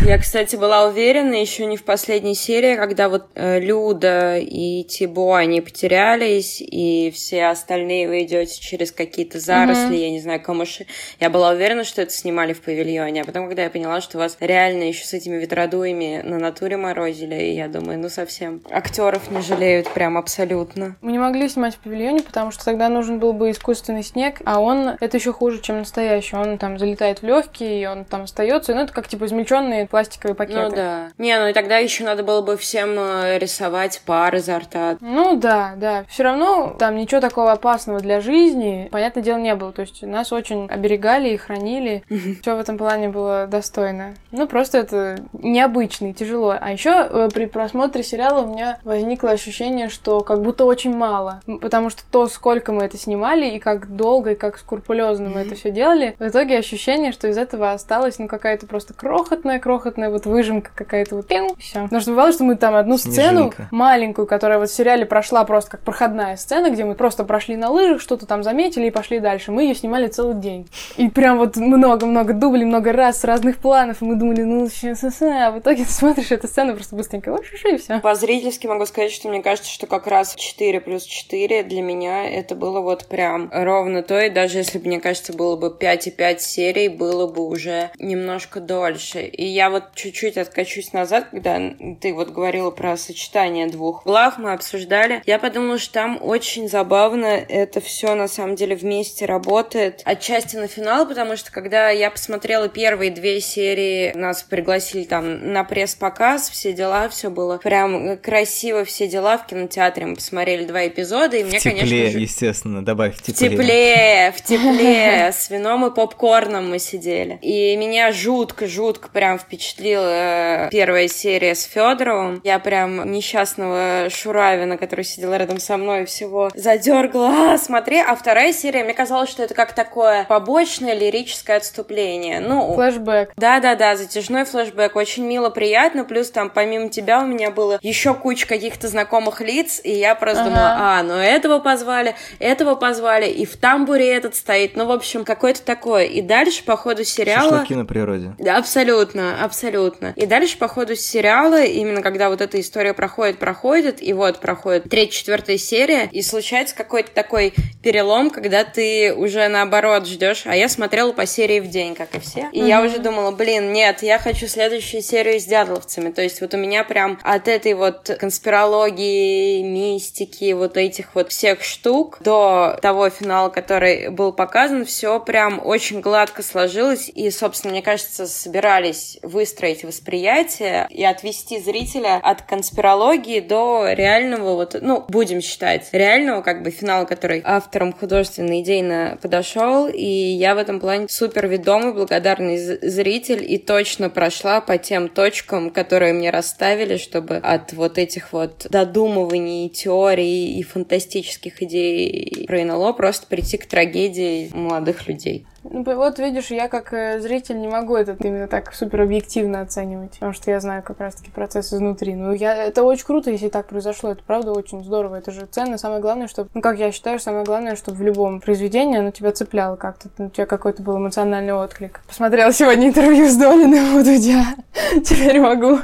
Я, 0.01 0.17
кстати, 0.17 0.55
была 0.55 0.87
уверена 0.87 1.35
еще 1.35 1.65
не 1.65 1.77
в 1.77 1.83
последней 1.83 2.33
серии, 2.33 2.75
когда 2.75 3.09
вот 3.09 3.27
э, 3.35 3.59
Люда 3.59 4.37
и 4.37 4.83
Тибо, 4.83 5.37
они 5.37 5.61
потерялись, 5.61 6.59
и 6.59 7.11
все 7.13 7.45
остальные 7.47 8.07
вы 8.07 8.23
идете 8.23 8.59
через 8.59 8.91
какие-то 8.91 9.39
заросли, 9.39 9.97
mm-hmm. 9.97 10.03
я 10.03 10.11
не 10.11 10.19
знаю, 10.19 10.41
камыши. 10.41 10.87
Я 11.19 11.29
была 11.29 11.51
уверена, 11.51 11.83
что 11.83 12.01
это 12.01 12.11
снимали 12.11 12.53
в 12.53 12.61
павильоне, 12.61 13.21
а 13.21 13.25
потом, 13.25 13.47
когда 13.47 13.63
я 13.63 13.69
поняла, 13.69 14.01
что 14.01 14.17
вас 14.17 14.37
реально 14.39 14.83
еще 14.83 15.05
с 15.05 15.13
этими 15.13 15.37
ветродуями 15.37 16.21
на 16.23 16.39
натуре 16.39 16.77
морозили, 16.77 17.35
и 17.35 17.55
я 17.55 17.67
думаю, 17.67 17.99
ну 17.99 18.09
совсем. 18.09 18.61
Актеров 18.71 19.29
не 19.29 19.41
жалеют 19.41 19.89
прям 19.93 20.17
абсолютно. 20.17 20.95
Мы 21.01 21.11
не 21.11 21.19
могли 21.19 21.47
снимать 21.47 21.75
в 21.75 21.79
павильоне, 21.79 22.23
потому 22.23 22.51
что 22.51 22.65
тогда 22.65 22.89
нужен 22.89 23.19
был 23.19 23.33
бы 23.33 23.51
искусственный 23.51 24.03
снег, 24.03 24.41
а 24.45 24.59
он 24.59 24.97
это 24.99 25.17
еще 25.17 25.31
хуже, 25.31 25.61
чем 25.61 25.79
настоящий. 25.79 26.35
Он 26.35 26.57
там 26.57 26.79
залетает 26.79 27.21
в 27.21 27.25
легкие, 27.25 27.81
и 27.81 27.85
он 27.85 28.05
там 28.05 28.23
остается. 28.23 28.73
Ну, 28.73 28.81
это 28.81 28.93
как 28.93 29.07
типа 29.07 29.25
измельченные 29.25 29.80
обычные 29.81 29.87
пластиковые 29.87 30.35
пакеты. 30.35 30.61
Ну 30.61 30.75
да. 30.75 31.07
Не, 31.17 31.39
ну 31.39 31.47
и 31.47 31.53
тогда 31.53 31.77
еще 31.77 32.03
надо 32.03 32.23
было 32.23 32.41
бы 32.41 32.57
всем 32.57 32.95
э, 32.97 33.37
рисовать 33.39 34.01
пар 34.05 34.35
изо 34.35 34.59
рта. 34.59 34.97
Ну 35.01 35.35
да, 35.35 35.73
да. 35.77 36.05
Все 36.09 36.23
равно 36.23 36.75
там 36.77 36.95
ничего 36.95 37.21
такого 37.21 37.51
опасного 37.51 37.99
для 37.99 38.21
жизни, 38.21 38.89
понятное 38.91 39.23
дело, 39.23 39.37
не 39.37 39.55
было. 39.55 39.71
То 39.71 39.81
есть 39.81 40.03
нас 40.03 40.31
очень 40.31 40.67
оберегали 40.67 41.29
и 41.29 41.37
хранили. 41.37 42.03
Все 42.41 42.55
в 42.55 42.59
этом 42.59 42.77
плане 42.77 43.09
было 43.09 43.47
достойно. 43.47 44.13
Ну 44.31 44.47
просто 44.47 44.79
это 44.79 45.17
необычно 45.33 46.07
и 46.07 46.13
тяжело. 46.13 46.55
А 46.59 46.71
еще 46.71 47.07
э, 47.09 47.29
при 47.33 47.45
просмотре 47.45 48.03
сериала 48.03 48.41
у 48.41 48.53
меня 48.53 48.79
возникло 48.83 49.31
ощущение, 49.31 49.89
что 49.89 50.21
как 50.21 50.41
будто 50.41 50.65
очень 50.65 50.95
мало. 50.95 51.41
Потому 51.61 51.89
что 51.89 52.03
то, 52.09 52.27
сколько 52.27 52.71
мы 52.71 52.83
это 52.83 52.97
снимали, 52.97 53.47
и 53.47 53.59
как 53.59 53.95
долго, 53.95 54.31
и 54.31 54.35
как 54.35 54.57
скрупулезно 54.57 55.29
мы 55.29 55.41
это 55.41 55.55
все 55.55 55.71
делали, 55.71 56.15
в 56.19 56.27
итоге 56.27 56.57
ощущение, 56.57 57.11
что 57.11 57.27
из 57.27 57.37
этого 57.37 57.71
осталось 57.71 58.19
ну 58.19 58.27
какая-то 58.27 58.67
просто 58.67 58.93
крохотная 58.93 59.31
крохотная 59.31 59.59
вот 59.79 60.25
выжимка 60.25 60.71
какая-то 60.73 61.17
вот. 61.17 61.27
Пиу, 61.27 61.55
все. 61.59 61.83
Потому 61.83 62.01
что 62.01 62.11
бывало, 62.11 62.31
что 62.31 62.43
мы 62.43 62.55
там 62.55 62.75
одну 62.75 62.97
сцену 62.97 63.51
Снежинка. 63.51 63.67
маленькую, 63.71 64.27
которая 64.27 64.59
вот 64.59 64.69
в 64.69 64.73
сериале 64.73 65.05
прошла 65.05 65.43
просто 65.43 65.71
как 65.71 65.81
проходная 65.81 66.35
сцена, 66.37 66.69
где 66.69 66.83
мы 66.85 66.95
просто 66.95 67.23
прошли 67.23 67.55
на 67.55 67.69
лыжах, 67.69 68.01
что-то 68.01 68.25
там 68.25 68.43
заметили 68.43 68.87
и 68.87 68.91
пошли 68.91 69.19
дальше. 69.19 69.51
Мы 69.51 69.63
ее 69.63 69.75
снимали 69.75 70.07
целый 70.07 70.35
день. 70.35 70.69
И 70.97 71.09
прям 71.09 71.37
вот 71.37 71.55
много-много 71.57 72.33
дублей, 72.33 72.65
много 72.65 72.91
раз 72.91 73.21
с 73.21 73.23
разных 73.23 73.57
планов. 73.57 74.01
И 74.01 74.05
мы 74.05 74.15
думали, 74.15 74.41
ну 74.41 74.67
сейчас, 74.67 75.03
а 75.21 75.51
в 75.51 75.59
итоге 75.59 75.85
ты 75.85 75.91
смотришь 75.91 76.31
эту 76.31 76.47
сцену 76.47 76.73
просто 76.73 76.95
быстренько, 76.95 77.31
вот 77.31 77.43
и 77.63 77.77
все. 77.77 77.99
По-зрительски 77.99 78.67
могу 78.67 78.85
сказать, 78.85 79.11
что 79.11 79.29
мне 79.29 79.41
кажется, 79.41 79.69
что 79.69 79.87
как 79.87 80.07
раз 80.07 80.35
4 80.35 80.81
плюс 80.81 81.03
4 81.03 81.63
для 81.63 81.81
меня 81.81 82.29
это 82.29 82.55
было 82.55 82.81
вот 82.81 83.05
прям 83.05 83.49
ровно 83.51 84.03
то, 84.03 84.19
и 84.19 84.29
даже 84.29 84.57
если 84.59 84.77
бы, 84.77 84.87
мне 84.87 84.99
кажется, 84.99 85.33
было 85.33 85.55
бы 85.55 85.71
5 85.71 86.07
и 86.07 86.11
5 86.11 86.41
серий, 86.41 86.89
было 86.89 87.27
бы 87.27 87.45
уже 87.47 87.91
немножко 87.99 88.59
дольше. 88.59 89.21
И 89.21 89.45
я 89.51 89.69
вот 89.69 89.93
чуть-чуть 89.95 90.37
откачусь 90.37 90.93
назад, 90.93 91.27
когда 91.31 91.59
ты 91.99 92.13
вот 92.13 92.29
говорила 92.29 92.71
про 92.71 92.97
сочетание 92.97 93.67
двух 93.67 94.03
глав, 94.05 94.37
мы 94.37 94.53
обсуждали. 94.53 95.21
Я 95.25 95.39
подумала, 95.39 95.77
что 95.77 95.93
там 95.93 96.19
очень 96.21 96.67
забавно 96.67 97.25
это 97.25 97.81
все 97.81 98.15
на 98.15 98.27
самом 98.27 98.55
деле 98.55 98.75
вместе 98.75 99.25
работает. 99.25 100.01
Отчасти 100.05 100.55
на 100.55 100.67
финал, 100.67 101.07
потому 101.07 101.35
что 101.37 101.51
когда 101.51 101.89
я 101.89 102.09
посмотрела 102.11 102.69
первые 102.69 103.11
две 103.11 103.41
серии, 103.41 104.11
нас 104.13 104.43
пригласили 104.43 105.03
там 105.03 105.53
на 105.53 105.63
пресс-показ, 105.63 106.49
все 106.49 106.73
дела, 106.73 107.09
все 107.09 107.29
было 107.29 107.57
прям 107.57 108.17
красиво, 108.17 108.85
все 108.85 109.07
дела 109.07 109.37
в 109.37 109.47
кинотеатре. 109.47 110.05
Мы 110.05 110.15
посмотрели 110.15 110.65
два 110.65 110.87
эпизода, 110.87 111.37
и 111.37 111.43
в 111.43 111.47
мне, 111.47 111.59
тепле, 111.59 111.79
конечно 111.79 112.19
естественно, 112.19 112.83
добавь 112.83 113.15
в 113.17 113.21
тепле. 113.21 113.49
В 113.49 113.51
тепле, 113.51 114.33
в 114.35 114.41
тепле, 114.41 115.31
с 115.31 115.49
вином 115.49 115.85
и 115.85 115.93
попкорном 115.93 116.69
мы 116.69 116.79
сидели. 116.79 117.37
И 117.41 117.75
меня 117.75 118.11
жутко-жутко 118.11 119.09
прям 119.09 119.39
впечатлила 119.41 120.69
первая 120.71 121.07
серия 121.07 121.55
с 121.55 121.63
Федоровым. 121.63 122.41
Я 122.43 122.59
прям 122.59 123.11
несчастного 123.11 124.07
Шуравина, 124.09 124.77
который 124.77 125.05
сидел 125.05 125.33
рядом 125.33 125.59
со 125.59 125.77
мной, 125.77 126.05
всего 126.05 126.49
задергала. 126.55 127.31
А, 127.51 127.57
смотри, 127.57 127.97
а 127.97 128.15
вторая 128.15 128.53
серия, 128.53 128.83
мне 128.83 128.93
казалось, 128.93 129.29
что 129.29 129.43
это 129.43 129.53
как 129.53 129.73
такое 129.73 130.25
побочное 130.25 130.93
лирическое 130.93 131.57
отступление. 131.57 132.39
Ну, 132.39 132.75
флешбэк. 132.75 133.31
Да-да-да, 133.35 133.95
затяжной 133.95 134.45
флешбэк. 134.45 134.95
Очень 134.95 135.25
мило, 135.25 135.49
приятно. 135.49 136.05
Плюс 136.05 136.29
там 136.29 136.49
помимо 136.49 136.89
тебя 136.89 137.21
у 137.21 137.25
меня 137.25 137.51
было 137.51 137.79
еще 137.81 138.13
куча 138.13 138.47
каких-то 138.47 138.87
знакомых 138.87 139.41
лиц, 139.41 139.81
и 139.83 139.91
я 139.91 140.15
просто 140.15 140.43
ага. 140.43 140.49
думала, 140.49 140.77
а, 140.79 141.03
ну 141.03 141.15
этого 141.15 141.59
позвали, 141.59 142.15
этого 142.39 142.75
позвали, 142.75 143.29
и 143.29 143.45
в 143.45 143.57
тамбуре 143.57 144.13
этот 144.13 144.35
стоит. 144.35 144.75
Ну, 144.75 144.85
в 144.85 144.91
общем, 144.91 145.25
какое-то 145.25 145.63
такое. 145.63 146.05
И 146.05 146.21
дальше 146.21 146.63
по 146.63 146.77
ходу 146.77 147.03
сериала... 147.03 147.49
Шашлыки 147.49 147.75
на 147.75 147.85
природе. 147.85 148.35
Да, 148.37 148.57
абсолютно, 148.57 149.30
абсолютно. 149.39 150.13
И 150.15 150.25
дальше 150.25 150.57
по 150.57 150.67
ходу 150.67 150.95
сериала, 150.95 151.63
именно 151.63 152.01
когда 152.01 152.29
вот 152.29 152.41
эта 152.41 152.59
история 152.59 152.93
проходит, 152.93 153.37
проходит, 153.37 154.01
и 154.01 154.13
вот 154.13 154.39
проходит 154.39 154.89
третья, 154.89 155.11
четвертая 155.19 155.57
серия, 155.57 156.09
и 156.11 156.21
случается 156.21 156.75
какой-то 156.75 157.11
такой 157.11 157.53
перелом, 157.83 158.29
когда 158.29 158.63
ты 158.63 159.13
уже 159.13 159.47
наоборот 159.47 160.07
ждешь. 160.07 160.43
А 160.45 160.55
я 160.55 160.69
смотрела 160.69 161.11
по 161.11 161.25
серии 161.25 161.59
в 161.59 161.69
день, 161.69 161.95
как 161.95 162.15
и 162.15 162.19
все. 162.19 162.49
И 162.51 162.61
mm-hmm. 162.61 162.67
я 162.67 162.81
уже 162.81 162.99
думала, 162.99 163.31
блин, 163.31 163.73
нет, 163.73 164.03
я 164.03 164.19
хочу 164.19 164.47
следующую 164.47 165.01
серию 165.01 165.39
с 165.39 165.45
дятловцами. 165.45 166.11
То 166.11 166.21
есть 166.21 166.41
вот 166.41 166.53
у 166.53 166.57
меня 166.57 166.83
прям 166.83 167.19
от 167.23 167.47
этой 167.47 167.73
вот 167.73 168.09
конспирологии, 168.19 169.61
мистики, 169.63 170.53
вот 170.53 170.77
этих 170.77 171.15
вот 171.15 171.31
всех 171.31 171.63
штук 171.63 172.17
до 172.21 172.77
того 172.81 173.09
финала, 173.09 173.49
который 173.49 174.09
был 174.09 174.33
показан, 174.33 174.85
все 174.85 175.19
прям 175.19 175.61
очень 175.63 176.01
гладко 176.01 176.43
сложилось. 176.43 177.09
И, 177.13 177.29
собственно, 177.31 177.73
мне 177.73 177.81
кажется, 177.81 178.27
собирались 178.27 179.17
выстроить 179.21 179.83
восприятие 179.83 180.87
и 180.89 181.03
отвести 181.03 181.59
зрителя 181.59 182.19
от 182.21 182.41
конспирологии 182.43 183.39
до 183.39 183.87
реального 183.91 184.55
вот, 184.55 184.75
ну, 184.81 185.05
будем 185.07 185.41
считать, 185.41 185.89
реального 185.91 186.41
как 186.41 186.63
бы 186.63 186.71
финала, 186.71 187.05
который 187.05 187.41
автором 187.43 187.93
художественно 187.93 188.61
идейно 188.61 189.17
подошел. 189.21 189.87
И 189.87 190.05
я 190.05 190.55
в 190.55 190.57
этом 190.57 190.79
плане 190.79 191.07
супер 191.09 191.47
ведомый, 191.47 191.93
благодарный 191.93 192.57
зритель 192.57 193.43
и 193.47 193.57
точно 193.57 194.09
прошла 194.09 194.61
по 194.61 194.77
тем 194.77 195.09
точкам, 195.09 195.69
которые 195.69 196.13
мне 196.13 196.29
расставили, 196.29 196.97
чтобы 196.97 197.37
от 197.37 197.73
вот 197.73 197.97
этих 197.97 198.33
вот 198.33 198.67
додумываний, 198.69 199.69
теорий 199.69 200.59
и 200.59 200.63
фантастических 200.63 201.61
идей 201.61 202.45
про 202.47 202.63
НЛО 202.63 202.93
просто 202.93 203.27
прийти 203.27 203.57
к 203.57 203.65
трагедии 203.65 204.49
молодых 204.53 205.07
людей. 205.07 205.45
Ну, 205.73 205.83
вот 205.83 206.19
видишь, 206.19 206.51
я 206.51 206.67
как 206.67 206.91
э, 206.91 207.21
зритель 207.21 207.61
не 207.61 207.69
могу 207.69 207.95
это 207.95 208.17
именно 208.19 208.47
так 208.47 208.73
супер 208.73 209.01
объективно 209.01 209.61
оценивать, 209.61 210.11
потому 210.11 210.33
что 210.33 210.51
я 210.51 210.59
знаю 210.59 210.83
как 210.83 210.99
раз-таки 210.99 211.31
процесс 211.31 211.73
изнутри. 211.73 212.13
Ну, 212.13 212.33
я, 212.33 212.53
это 212.55 212.83
очень 212.83 213.05
круто, 213.05 213.31
если 213.31 213.47
так 213.47 213.67
произошло, 213.67 214.11
это 214.11 214.21
правда 214.21 214.51
очень 214.51 214.83
здорово, 214.83 215.15
это 215.15 215.31
же 215.31 215.45
ценно. 215.45 215.77
Самое 215.77 216.01
главное, 216.01 216.27
чтобы, 216.27 216.49
ну, 216.53 216.61
как 216.61 216.77
я 216.77 216.91
считаю, 216.91 217.19
самое 217.19 217.45
главное, 217.45 217.77
чтобы 217.77 217.97
в 217.97 218.01
любом 218.01 218.41
произведении 218.41 218.99
оно 218.99 219.11
тебя 219.11 219.31
цепляло 219.31 219.77
как-то, 219.77 220.09
у 220.17 220.29
тебя 220.29 220.45
какой-то 220.45 220.83
был 220.83 220.97
эмоциональный 220.97 221.53
отклик. 221.53 222.01
Посмотрела 222.05 222.51
сегодня 222.51 222.89
интервью 222.89 223.29
с 223.29 223.37
Долиным 223.37 223.95
у 223.95 224.03
Дудя, 224.03 224.43
теперь 225.05 225.39
могу 225.39 225.79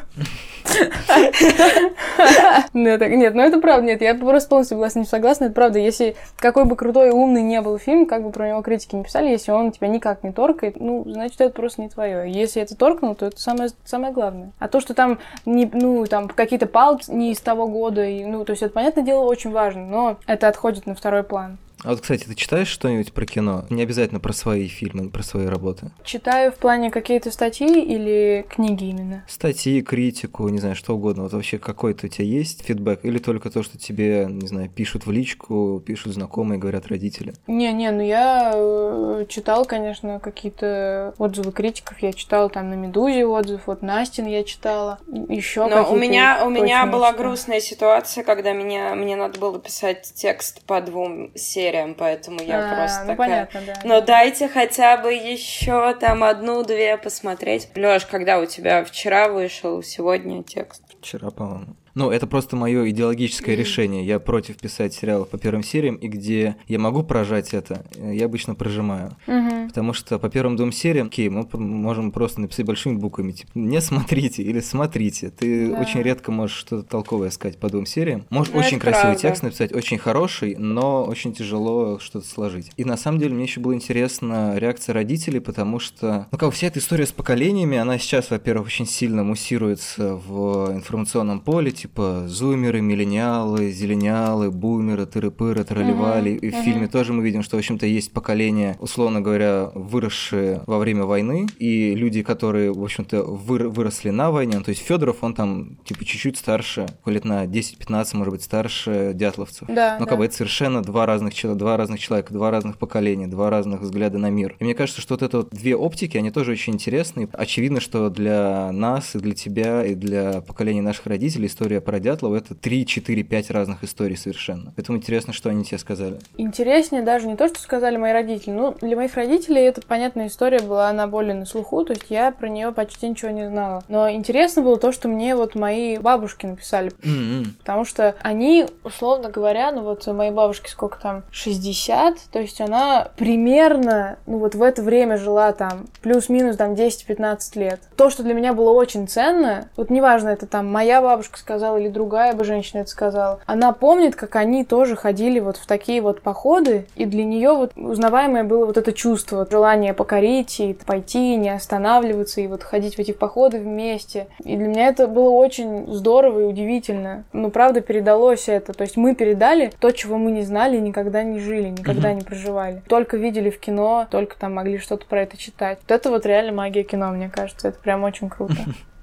нет, 2.74 3.02
нет, 3.02 3.36
ну 3.36 3.42
это 3.42 3.60
правда, 3.60 3.88
нет, 3.88 4.02
я 4.02 4.16
просто 4.16 4.50
полностью 4.50 4.76
согласна, 4.76 5.00
не 5.00 5.06
согласна, 5.06 5.46
это 5.46 5.54
правда, 5.54 5.80
если 5.80 6.16
какой 6.38 6.66
бы 6.66 6.76
крутой 6.76 7.10
и 7.10 7.12
умный 7.12 7.42
не 7.42 7.62
был 7.62 7.78
фильм, 7.78 8.06
как 8.06 8.24
бы 8.24 8.32
про 8.32 8.50
него 8.50 8.62
критики 8.62 8.96
не 8.96 9.04
писали, 9.04 9.30
если 9.30 9.52
он 9.52 9.72
тебя 9.72 9.88
никак 9.88 10.24
не 10.24 10.32
торкает, 10.32 10.80
ну, 10.80 11.04
значит, 11.06 11.40
это 11.42 11.54
просто 11.54 11.82
не 11.82 11.90
твое. 11.90 12.32
Если 12.32 12.62
это 12.62 12.76
торкнул, 12.76 13.16
то 13.16 13.28
это 13.28 13.40
самое, 13.40 13.70
самое 13.86 14.14
главное. 14.14 14.52
А 14.60 14.68
то, 14.68 14.80
что 14.80 14.94
там, 14.94 15.20
не, 15.46 15.70
ну, 15.72 16.06
там 16.06 16.28
какие-то 16.28 16.68
палки 16.68 17.10
не 17.10 17.32
из 17.32 17.40
того 17.40 17.68
года, 17.68 18.06
и, 18.06 18.26
ну, 18.26 18.46
то 18.46 18.52
есть 18.52 18.64
это, 18.64 18.74
понятное 18.74 19.04
дело, 19.04 19.24
очень 19.24 19.52
важно, 19.52 19.86
но 19.86 20.18
это 20.28 20.48
отходит 20.48 20.86
на 20.86 20.96
второй 20.96 21.24
план. 21.24 21.58
А 21.84 21.90
вот, 21.90 22.02
кстати, 22.02 22.24
ты 22.26 22.34
читаешь 22.34 22.68
что-нибудь 22.68 23.14
про 23.14 23.26
кино? 23.26 23.66
Не 23.70 23.84
обязательно 23.84 24.20
про 24.20 24.34
свои 24.34 24.68
фильмы, 24.68 25.10
про 25.10 25.22
свои 25.22 25.46
работы. 25.46 25.92
Читаю 26.04 26.52
в 26.52 26.56
плане 26.56 26.90
какие-то 26.90 27.30
статьи 27.30 27.68
или 27.68 28.46
книги 28.50 28.86
именно? 28.86 29.24
Статьи, 29.28 29.82
критику, 29.84 30.50
не 30.50 30.60
знаю, 30.60 30.76
что 30.76 30.96
угодно. 30.96 31.24
Вот 31.24 31.34
вообще 31.34 31.60
какой-то 31.60 32.08
у 32.08 32.10
тебя 32.10 32.26
есть 32.26 32.66
фидбэк? 32.66 33.02
Или 33.04 33.20
только 33.20 33.52
то, 33.52 33.62
что 33.62 33.78
тебе, 33.78 34.26
не 34.28 34.48
знаю, 34.48 34.70
пишут 34.70 35.06
в 35.06 35.12
личку, 35.12 35.82
пишут 35.86 36.14
знакомые, 36.14 36.58
говорят 36.58 36.88
родители? 36.88 37.34
Не-не, 37.46 37.92
ну 37.92 38.02
я 38.02 38.54
э, 38.56 39.26
читал, 39.30 39.66
конечно, 39.66 40.20
какие-то 40.20 41.14
отзывы 41.20 41.52
критиков. 41.52 42.00
Я 42.00 42.12
читала 42.12 42.50
там 42.50 42.72
на 42.72 42.74
Медузе 42.74 43.26
отзыв, 43.26 43.62
вот 43.68 43.84
Настин 43.84 44.26
я 44.26 44.44
читала. 44.44 45.00
Еще 45.30 45.68
Но 45.68 45.92
у 45.92 45.96
меня, 45.96 46.44
у 46.44 46.50
меня 46.50 46.88
была 46.88 47.14
грустная 47.14 47.60
ситуация, 47.60 48.24
когда 48.24 48.54
меня, 48.54 48.96
мне 48.96 49.16
надо 49.16 49.40
было 49.40 49.60
писать 49.60 50.12
текст 50.16 50.64
по 50.66 50.82
двум 50.82 51.32
сериям 51.36 51.67
сериям, 51.68 51.96
поэтому 51.96 52.42
я 52.42 52.72
а, 52.72 52.76
просто 52.76 53.02
ну, 53.02 53.08
такая... 53.08 53.46
понятно, 53.46 53.62
да. 53.66 53.82
Но 53.84 54.02
дайте 54.02 54.48
хотя 54.48 54.98
бы 54.98 55.14
еще 55.14 55.94
там 55.96 56.24
одну-две 56.24 56.98
посмотреть. 56.98 57.70
Лёш, 57.76 58.06
когда 58.06 58.40
у 58.40 58.46
тебя 58.46 58.84
вчера 58.84 59.30
вышел, 59.30 59.84
сегодня 59.84 60.44
текст? 60.44 60.84
Вчера, 61.02 61.30
по-моему. 61.32 61.76
Ну, 61.98 62.12
это 62.12 62.28
просто 62.28 62.56
мое 62.56 62.92
идеологическое 62.92 63.56
решение. 63.56 64.06
Я 64.06 64.20
против 64.20 64.58
писать 64.58 64.94
сериалы 64.94 65.26
по 65.26 65.40
первым 65.40 65.64
сериям, 65.64 65.96
и 65.96 66.08
где 66.08 66.56
я 66.68 66.78
могу 66.78 67.02
прожать 67.02 67.56
это, 67.56 67.88
я 67.96 68.26
обычно 68.26 68.54
прожимаю. 68.54 69.16
Угу. 69.26 69.70
Потому 69.70 69.94
что 69.94 70.20
по 70.20 70.30
первым 70.30 70.58
двум 70.58 70.72
сериям, 70.72 71.08
окей, 71.08 71.28
мы 71.30 71.48
можем 71.54 72.12
просто 72.12 72.40
написать 72.40 72.68
большими 72.68 72.98
буквами, 72.98 73.32
типа, 73.32 73.50
не 73.56 73.82
смотрите 73.82 74.44
или 74.44 74.60
смотрите. 74.60 75.32
Ты 75.32 75.72
да. 75.72 75.80
очень 75.80 76.04
редко 76.04 76.32
можешь 76.32 76.56
что-то 76.56 76.88
толковое 76.88 77.32
сказать 77.32 77.58
по 77.58 77.68
двум 77.68 77.88
сериям. 77.88 78.26
Можешь 78.30 78.54
ну, 78.54 78.60
очень 78.60 78.78
красивый 78.78 79.14
правда. 79.14 79.22
текст 79.22 79.42
написать, 79.42 79.74
очень 79.74 79.98
хороший, 79.98 80.56
но 80.56 81.04
очень 81.04 81.34
тяжело 81.34 81.98
что-то 81.98 82.28
сложить. 82.28 82.70
И 82.78 82.86
на 82.86 82.98
самом 82.98 83.18
деле 83.18 83.34
мне 83.34 83.46
еще 83.46 83.60
было 83.60 83.74
интересно 83.74 84.56
реакция 84.58 84.94
родителей, 84.94 85.40
потому 85.40 85.80
что, 85.80 86.28
ну, 86.32 86.38
как 86.38 86.54
вся 86.54 86.68
эта 86.68 86.78
история 86.78 87.08
с 87.08 87.12
поколениями, 87.12 87.76
она 87.76 87.98
сейчас, 87.98 88.30
во-первых, 88.30 88.68
очень 88.68 88.86
сильно 88.86 89.24
муссируется 89.24 90.14
в 90.14 90.72
информационном 90.76 91.40
поле, 91.40 91.72
типа, 91.72 91.87
типа 91.88 92.26
зумеры, 92.28 92.82
миллениалы, 92.82 93.72
зелениалы, 93.72 94.52
бумеры, 94.52 95.06
тыры-пыры, 95.06 95.64
тролливали. 95.64 96.34
Uh-huh, 96.34 96.40
и 96.40 96.50
в 96.50 96.54
uh-huh. 96.54 96.64
фильме 96.64 96.88
тоже 96.88 97.14
мы 97.14 97.24
видим, 97.24 97.44
что, 97.44 97.56
в 97.56 97.60
общем-то, 97.60 97.86
есть 97.86 98.12
поколение, 98.12 98.76
условно 98.80 99.22
говоря, 99.22 99.72
выросшие 99.74 100.64
во 100.68 100.80
время 100.80 101.06
войны, 101.06 101.48
и 101.60 101.96
люди, 101.96 102.24
которые, 102.24 102.74
в 102.74 102.84
общем-то, 102.84 103.18
выр- 103.18 103.70
выросли 103.70 104.10
на 104.10 104.32
войне. 104.32 104.58
Ну, 104.58 104.64
то 104.64 104.70
есть 104.70 104.82
Федоров, 104.82 105.18
он 105.22 105.34
там, 105.34 105.78
типа, 105.86 106.04
чуть-чуть 106.04 106.38
старше, 106.38 106.88
лет 107.06 107.24
на 107.24 107.46
10-15, 107.46 108.18
может 108.18 108.34
быть, 108.34 108.44
старше 108.44 109.12
дятловцев. 109.16 109.68
Да, 109.70 109.96
Но, 109.98 110.06
да. 110.06 110.10
как 110.10 110.18
бы, 110.18 110.26
это 110.26 110.36
совершенно 110.36 110.82
два 110.82 111.06
разных, 111.06 111.34
два 111.58 111.78
разных 111.78 112.00
человека, 112.00 112.34
два 112.34 112.52
разных 112.52 112.78
поколения, 112.78 113.28
два 113.28 113.50
разных 113.50 113.82
взгляда 113.82 114.18
на 114.18 114.30
мир. 114.30 114.58
И 114.60 114.64
мне 114.66 114.74
кажется, 114.74 115.02
что 115.02 115.14
вот 115.14 115.22
это 115.22 115.38
вот 115.38 115.50
две 115.52 115.76
оптики, 115.76 116.18
они 116.18 116.32
тоже 116.32 116.52
очень 116.52 116.74
интересны. 116.74 117.30
Очевидно, 117.32 117.80
что 117.80 118.10
для 118.10 118.72
нас 118.74 119.16
и 119.16 119.20
для 119.20 119.34
тебя, 119.34 119.86
и 119.86 119.96
для 119.96 120.42
поколения 120.42 120.82
наших 120.82 121.06
родителей 121.06 121.48
история 121.48 121.77
история 121.78 121.82
про 121.82 122.00
Дятлова 122.00 122.36
это 122.36 122.56
3, 122.56 122.86
4, 122.86 123.24
5 123.24 123.52
разных 123.52 123.84
историй 123.84 124.18
совершенно. 124.18 124.74
Поэтому 124.76 124.98
интересно, 124.98 125.34
что 125.34 125.50
они 125.50 125.64
тебе 125.64 125.78
сказали. 125.78 126.20
Интереснее 126.38 127.02
даже 127.02 127.28
не 127.28 127.36
то, 127.36 127.48
что 127.48 127.60
сказали 127.60 127.98
мои 127.98 128.12
родители. 128.12 128.52
Ну, 128.52 128.76
для 128.82 128.96
моих 128.96 129.16
родителей 129.16 129.64
эта 129.64 129.82
понятная 129.82 130.28
история 130.28 130.60
была, 130.60 130.90
она 130.90 131.08
более 131.08 131.34
на 131.34 131.46
слуху, 131.46 131.84
то 131.86 131.94
есть 131.94 132.06
я 132.10 132.32
про 132.32 132.50
нее 132.50 132.72
почти 132.72 133.10
ничего 133.10 133.32
не 133.32 133.48
знала. 133.48 133.84
Но 133.88 134.10
интересно 134.10 134.62
было 134.62 134.78
то, 134.78 134.92
что 134.92 135.08
мне 135.08 135.36
вот 135.36 135.56
мои 135.56 135.98
бабушки 135.98 136.46
написали. 136.46 136.92
Mm-hmm. 137.02 137.46
Потому 137.60 137.86
что 137.86 138.16
они, 138.22 138.66
условно 138.84 139.30
говоря, 139.30 139.72
ну 139.72 139.84
вот 139.84 140.06
моей 140.08 140.32
бабушке 140.32 140.70
сколько 140.70 141.00
там, 141.00 141.24
60, 141.32 142.18
то 142.32 142.40
есть 142.40 142.62
она 142.62 143.10
примерно, 143.18 144.18
ну 144.26 144.40
вот 144.40 144.56
в 144.56 144.64
это 144.64 144.82
время 144.82 145.18
жила 145.18 145.52
там 145.52 145.88
плюс-минус 146.02 146.56
там 146.56 146.74
10-15 146.74 147.60
лет. 147.60 147.82
То, 147.96 148.10
что 148.10 148.24
для 148.24 148.34
меня 148.34 148.54
было 148.54 148.72
очень 148.72 149.08
ценно, 149.08 149.70
вот 149.76 149.90
неважно, 149.90 150.30
это 150.30 150.48
там 150.48 150.72
моя 150.72 151.02
бабушка 151.02 151.38
сказала, 151.38 151.67
сказала, 151.68 151.78
или 151.78 151.90
другая 151.90 152.34
бы 152.34 152.44
женщина 152.44 152.82
это 152.82 152.90
сказала. 152.90 153.40
Она 153.46 153.74
помнит, 153.74 154.16
как 154.16 154.36
они 154.36 154.64
тоже 154.64 154.96
ходили 154.96 155.40
вот 155.40 155.58
в 155.58 155.66
такие 155.66 156.02
вот 156.02 156.22
походы, 156.22 156.86
и 156.96 157.06
для 157.06 157.26
нее 157.26 157.54
вот 157.54 157.72
узнаваемое 157.76 158.44
было 158.44 158.66
вот 158.66 158.78
это 158.78 158.94
чувство, 158.94 159.48
желание 159.50 159.94
покорить 159.94 160.60
и 160.60 160.78
пойти, 160.86 161.36
не 161.36 161.50
останавливаться, 161.50 162.42
и 162.42 162.48
вот 162.48 162.64
ходить 162.64 162.96
в 162.96 163.00
эти 163.00 163.12
походы 163.12 163.60
вместе. 163.60 164.28
И 164.44 164.56
для 164.56 164.68
меня 164.68 164.88
это 164.88 165.08
было 165.08 165.30
очень 165.30 165.88
здорово 165.88 166.42
и 166.42 166.44
удивительно. 166.44 167.24
Ну, 167.34 167.52
правда, 167.52 167.82
передалось 167.82 168.48
это. 168.48 168.74
То 168.74 168.84
есть 168.84 168.98
мы 168.98 169.16
передали 169.16 169.72
то, 169.80 169.92
чего 169.92 170.18
мы 170.18 170.32
не 170.32 170.44
знали, 170.44 170.78
никогда 170.78 171.24
не 171.24 171.40
жили, 171.40 171.70
никогда 171.70 172.14
не 172.14 172.22
проживали. 172.22 172.82
Только 172.88 173.18
видели 173.18 173.50
в 173.50 173.60
кино, 173.60 174.08
только 174.10 174.38
там 174.38 174.56
могли 174.56 174.78
что-то 174.78 175.06
про 175.06 175.22
это 175.22 175.38
читать. 175.38 175.80
Вот 175.82 175.92
это 175.92 176.10
вот 176.10 176.26
реально 176.26 176.54
магия 176.54 176.84
кино, 176.84 177.12
мне 177.12 177.30
кажется. 177.30 177.70
Это 177.70 177.80
прям 177.80 178.04
очень 178.04 178.30
круто. 178.30 178.56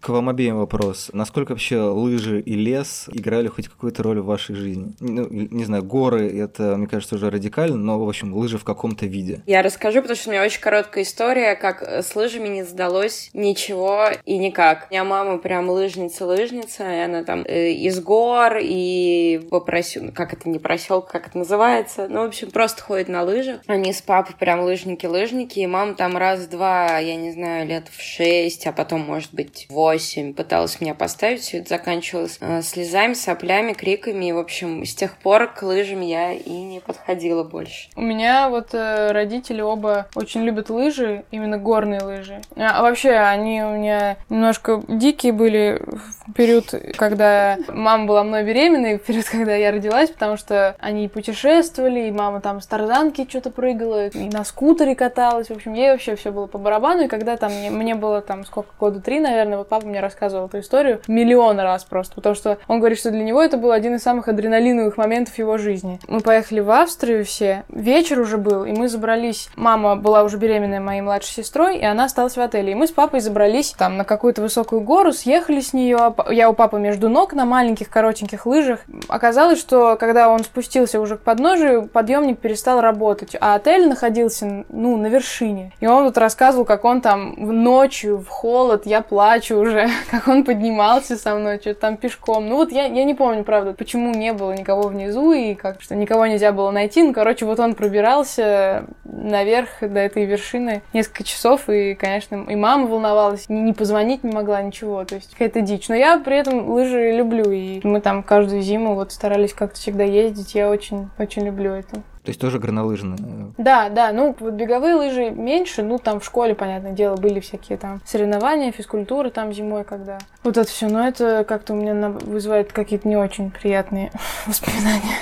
К 0.00 0.08
вам 0.08 0.28
обеим 0.28 0.58
вопрос. 0.58 1.10
Насколько 1.12 1.50
вообще 1.50 1.80
лыжи 1.80 2.40
и 2.40 2.54
лес 2.54 3.08
играли 3.12 3.48
хоть 3.48 3.68
какую-то 3.68 4.02
роль 4.02 4.20
в 4.20 4.26
вашей 4.26 4.54
жизни? 4.54 4.94
Ну, 5.00 5.26
не 5.30 5.64
знаю, 5.64 5.84
горы, 5.84 6.28
это, 6.38 6.76
мне 6.76 6.86
кажется, 6.86 7.16
уже 7.16 7.30
радикально, 7.30 7.76
но, 7.76 7.98
в 7.98 8.08
общем, 8.08 8.34
лыжи 8.34 8.58
в 8.58 8.64
каком-то 8.64 9.06
виде. 9.06 9.42
Я 9.46 9.62
расскажу, 9.62 10.00
потому 10.00 10.16
что 10.16 10.30
у 10.30 10.32
меня 10.32 10.42
очень 10.42 10.60
короткая 10.60 11.04
история, 11.04 11.54
как 11.54 11.82
с 11.82 12.14
лыжами 12.16 12.48
не 12.48 12.62
сдалось 12.62 13.30
ничего 13.32 14.06
и 14.24 14.38
никак. 14.38 14.86
У 14.90 14.92
меня 14.92 15.04
мама 15.04 15.38
прям 15.38 15.68
лыжница-лыжница, 15.68 16.84
и 16.84 17.00
она 17.00 17.24
там 17.24 17.44
э, 17.44 17.72
из 17.72 18.00
гор 18.00 18.58
и 18.60 19.46
по 19.50 19.60
просю... 19.60 20.12
как 20.14 20.32
это 20.32 20.48
не 20.48 20.58
проселка, 20.58 21.12
как 21.12 21.28
это 21.28 21.38
называется? 21.38 22.06
Ну, 22.08 22.22
в 22.22 22.28
общем, 22.28 22.50
просто 22.50 22.82
ходит 22.82 23.08
на 23.08 23.22
лыжах. 23.22 23.60
Они 23.66 23.92
с 23.92 24.00
папой 24.00 24.34
прям 24.38 24.60
лыжники-лыжники, 24.60 25.58
и 25.58 25.66
мама 25.66 25.94
там 25.94 26.16
раз-два, 26.16 26.98
я 26.98 27.16
не 27.16 27.32
знаю, 27.32 27.66
лет 27.66 27.88
в 27.88 28.00
шесть, 28.00 28.66
а 28.66 28.72
потом, 28.72 29.00
может 29.00 29.34
быть, 29.34 29.57
восемь 29.68 30.34
пыталась 30.34 30.80
меня 30.80 30.94
поставить. 30.94 31.40
Все 31.40 31.58
это 31.58 31.68
заканчивалось 31.70 32.38
э, 32.40 32.62
слезами, 32.62 33.14
соплями, 33.14 33.72
криками. 33.72 34.26
И, 34.26 34.32
в 34.32 34.38
общем, 34.38 34.84
с 34.84 34.94
тех 34.94 35.16
пор 35.16 35.48
к 35.48 35.62
лыжам 35.62 36.00
я 36.00 36.32
и 36.32 36.50
не 36.50 36.80
подходила 36.80 37.44
больше. 37.44 37.88
У 37.96 38.02
меня 38.02 38.48
вот 38.48 38.74
э, 38.74 39.10
родители 39.12 39.60
оба 39.60 40.06
очень 40.14 40.42
любят 40.42 40.70
лыжи, 40.70 41.24
именно 41.30 41.58
горные 41.58 42.02
лыжи. 42.02 42.40
А 42.56 42.82
вообще, 42.82 43.10
они 43.12 43.62
у 43.62 43.70
меня 43.76 44.16
немножко 44.28 44.82
дикие 44.88 45.32
были 45.32 45.80
в 46.26 46.32
период, 46.34 46.74
когда 46.96 47.56
мама 47.68 48.06
была 48.06 48.24
мной 48.24 48.44
беременной, 48.44 48.98
в 48.98 49.02
период, 49.02 49.26
когда 49.28 49.54
я 49.54 49.70
родилась, 49.72 50.10
потому 50.10 50.36
что 50.36 50.76
они 50.78 51.08
путешествовали, 51.08 52.08
и 52.08 52.12
мама 52.12 52.40
там 52.40 52.60
с 52.60 52.66
тарзанки 52.66 53.26
что-то 53.28 53.50
прыгала, 53.50 54.08
и 54.08 54.28
на 54.28 54.44
скутере 54.44 54.94
каталась. 54.94 55.48
В 55.48 55.52
общем, 55.52 55.74
ей 55.74 55.90
вообще 55.90 56.16
все 56.16 56.30
было 56.30 56.46
по 56.46 56.58
барабану. 56.58 57.04
И 57.04 57.08
когда 57.08 57.36
там 57.36 57.52
мне, 57.52 57.70
мне 57.70 57.94
было 57.94 58.20
там 58.20 58.44
сколько, 58.44 58.70
года 58.78 59.00
три, 59.00 59.20
наверное, 59.20 59.37
вот 59.46 59.68
папа 59.68 59.86
мне 59.86 60.00
рассказывал 60.00 60.46
эту 60.46 60.60
историю 60.60 61.00
миллион 61.08 61.60
раз 61.60 61.84
просто, 61.84 62.14
потому 62.14 62.34
что 62.34 62.58
он 62.68 62.78
говорит, 62.78 62.98
что 62.98 63.10
для 63.10 63.22
него 63.22 63.42
это 63.42 63.56
был 63.56 63.72
один 63.72 63.94
из 63.94 64.02
самых 64.02 64.28
адреналиновых 64.28 64.96
моментов 64.96 65.36
его 65.38 65.58
жизни. 65.58 66.00
Мы 66.08 66.20
поехали 66.20 66.60
в 66.60 66.70
Австрию 66.70 67.24
все, 67.24 67.64
вечер 67.68 68.20
уже 68.20 68.38
был, 68.38 68.64
и 68.64 68.72
мы 68.72 68.88
забрались, 68.88 69.48
мама 69.56 69.96
была 69.96 70.22
уже 70.22 70.36
беременная 70.36 70.80
моей 70.80 71.00
младшей 71.00 71.42
сестрой, 71.42 71.78
и 71.78 71.84
она 71.84 72.04
осталась 72.04 72.36
в 72.36 72.40
отеле. 72.40 72.72
И 72.72 72.74
мы 72.74 72.86
с 72.86 72.90
папой 72.90 73.20
забрались 73.20 73.72
там 73.72 73.96
на 73.96 74.04
какую-то 74.04 74.42
высокую 74.42 74.80
гору, 74.80 75.12
съехали 75.12 75.60
с 75.60 75.72
нее, 75.72 75.96
а 75.98 76.32
я 76.32 76.50
у 76.50 76.54
папы 76.54 76.78
между 76.78 77.08
ног 77.08 77.32
на 77.32 77.44
маленьких 77.44 77.88
коротеньких 77.88 78.46
лыжах. 78.46 78.80
Оказалось, 79.08 79.58
что 79.58 79.96
когда 79.96 80.28
он 80.28 80.40
спустился 80.40 81.00
уже 81.00 81.16
к 81.16 81.22
подножию, 81.22 81.86
подъемник 81.86 82.38
перестал 82.38 82.80
работать, 82.80 83.36
а 83.40 83.54
отель 83.54 83.88
находился, 83.88 84.64
ну, 84.68 84.96
на 84.96 85.06
вершине. 85.06 85.72
И 85.80 85.86
он 85.86 86.04
вот 86.04 86.18
рассказывал, 86.18 86.64
как 86.64 86.84
он 86.84 87.00
там 87.00 87.34
ночью 87.38 88.18
в 88.18 88.28
холод, 88.28 88.86
я 88.86 89.02
плачу 89.28 89.58
уже, 89.58 89.88
как 90.10 90.26
он 90.28 90.44
поднимался 90.44 91.16
со 91.16 91.34
мной, 91.34 91.58
что-то 91.60 91.80
там 91.80 91.96
пешком. 91.98 92.48
Ну 92.48 92.56
вот 92.56 92.72
я, 92.72 92.86
я 92.86 93.04
не 93.04 93.14
помню, 93.14 93.44
правда, 93.44 93.74
почему 93.74 94.14
не 94.14 94.32
было 94.32 94.52
никого 94.52 94.88
внизу 94.88 95.32
и 95.32 95.54
как, 95.54 95.82
что 95.82 95.94
никого 95.94 96.26
нельзя 96.26 96.52
было 96.52 96.70
найти. 96.70 97.02
Ну, 97.02 97.12
короче, 97.12 97.44
вот 97.44 97.60
он 97.60 97.74
пробирался 97.74 98.86
наверх 99.04 99.68
до 99.80 100.00
этой 100.00 100.24
вершины 100.24 100.82
несколько 100.94 101.24
часов, 101.24 101.68
и, 101.68 101.94
конечно, 101.94 102.46
и 102.48 102.56
мама 102.56 102.86
волновалась, 102.86 103.48
не 103.48 103.74
позвонить 103.74 104.24
не 104.24 104.32
могла, 104.32 104.62
ничего, 104.62 105.04
то 105.04 105.16
есть 105.16 105.32
какая-то 105.32 105.60
дичь. 105.60 105.88
Но 105.88 105.94
я 105.94 106.18
при 106.18 106.38
этом 106.38 106.70
лыжи 106.70 107.12
люблю, 107.12 107.50
и 107.50 107.80
мы 107.84 108.00
там 108.00 108.22
каждую 108.22 108.62
зиму 108.62 108.94
вот 108.94 109.12
старались 109.12 109.52
как-то 109.52 109.76
всегда 109.76 110.04
ездить, 110.04 110.54
я 110.54 110.70
очень, 110.70 111.10
очень 111.18 111.44
люблю 111.44 111.72
это. 111.72 112.02
То 112.28 112.30
есть 112.30 112.42
тоже 112.42 112.58
горнолыжные? 112.58 113.16
Да, 113.56 113.88
да. 113.88 114.12
Ну, 114.12 114.36
вот 114.38 114.52
беговые 114.52 114.96
лыжи 114.96 115.30
меньше. 115.30 115.82
Ну, 115.82 115.96
там 115.98 116.20
в 116.20 116.26
школе, 116.26 116.54
понятное 116.54 116.92
дело, 116.92 117.16
были 117.16 117.40
всякие 117.40 117.78
там 117.78 118.02
соревнования, 118.04 118.70
физкультура 118.70 119.30
там 119.30 119.50
зимой, 119.50 119.82
когда... 119.82 120.18
Вот 120.44 120.58
это 120.58 120.68
все. 120.68 120.88
Но 120.88 121.08
это 121.08 121.46
как-то 121.48 121.72
у 121.72 121.76
меня 121.76 122.10
вызывает 122.10 122.70
какие-то 122.70 123.08
не 123.08 123.16
очень 123.16 123.50
приятные 123.50 124.12
воспоминания. 124.46 125.16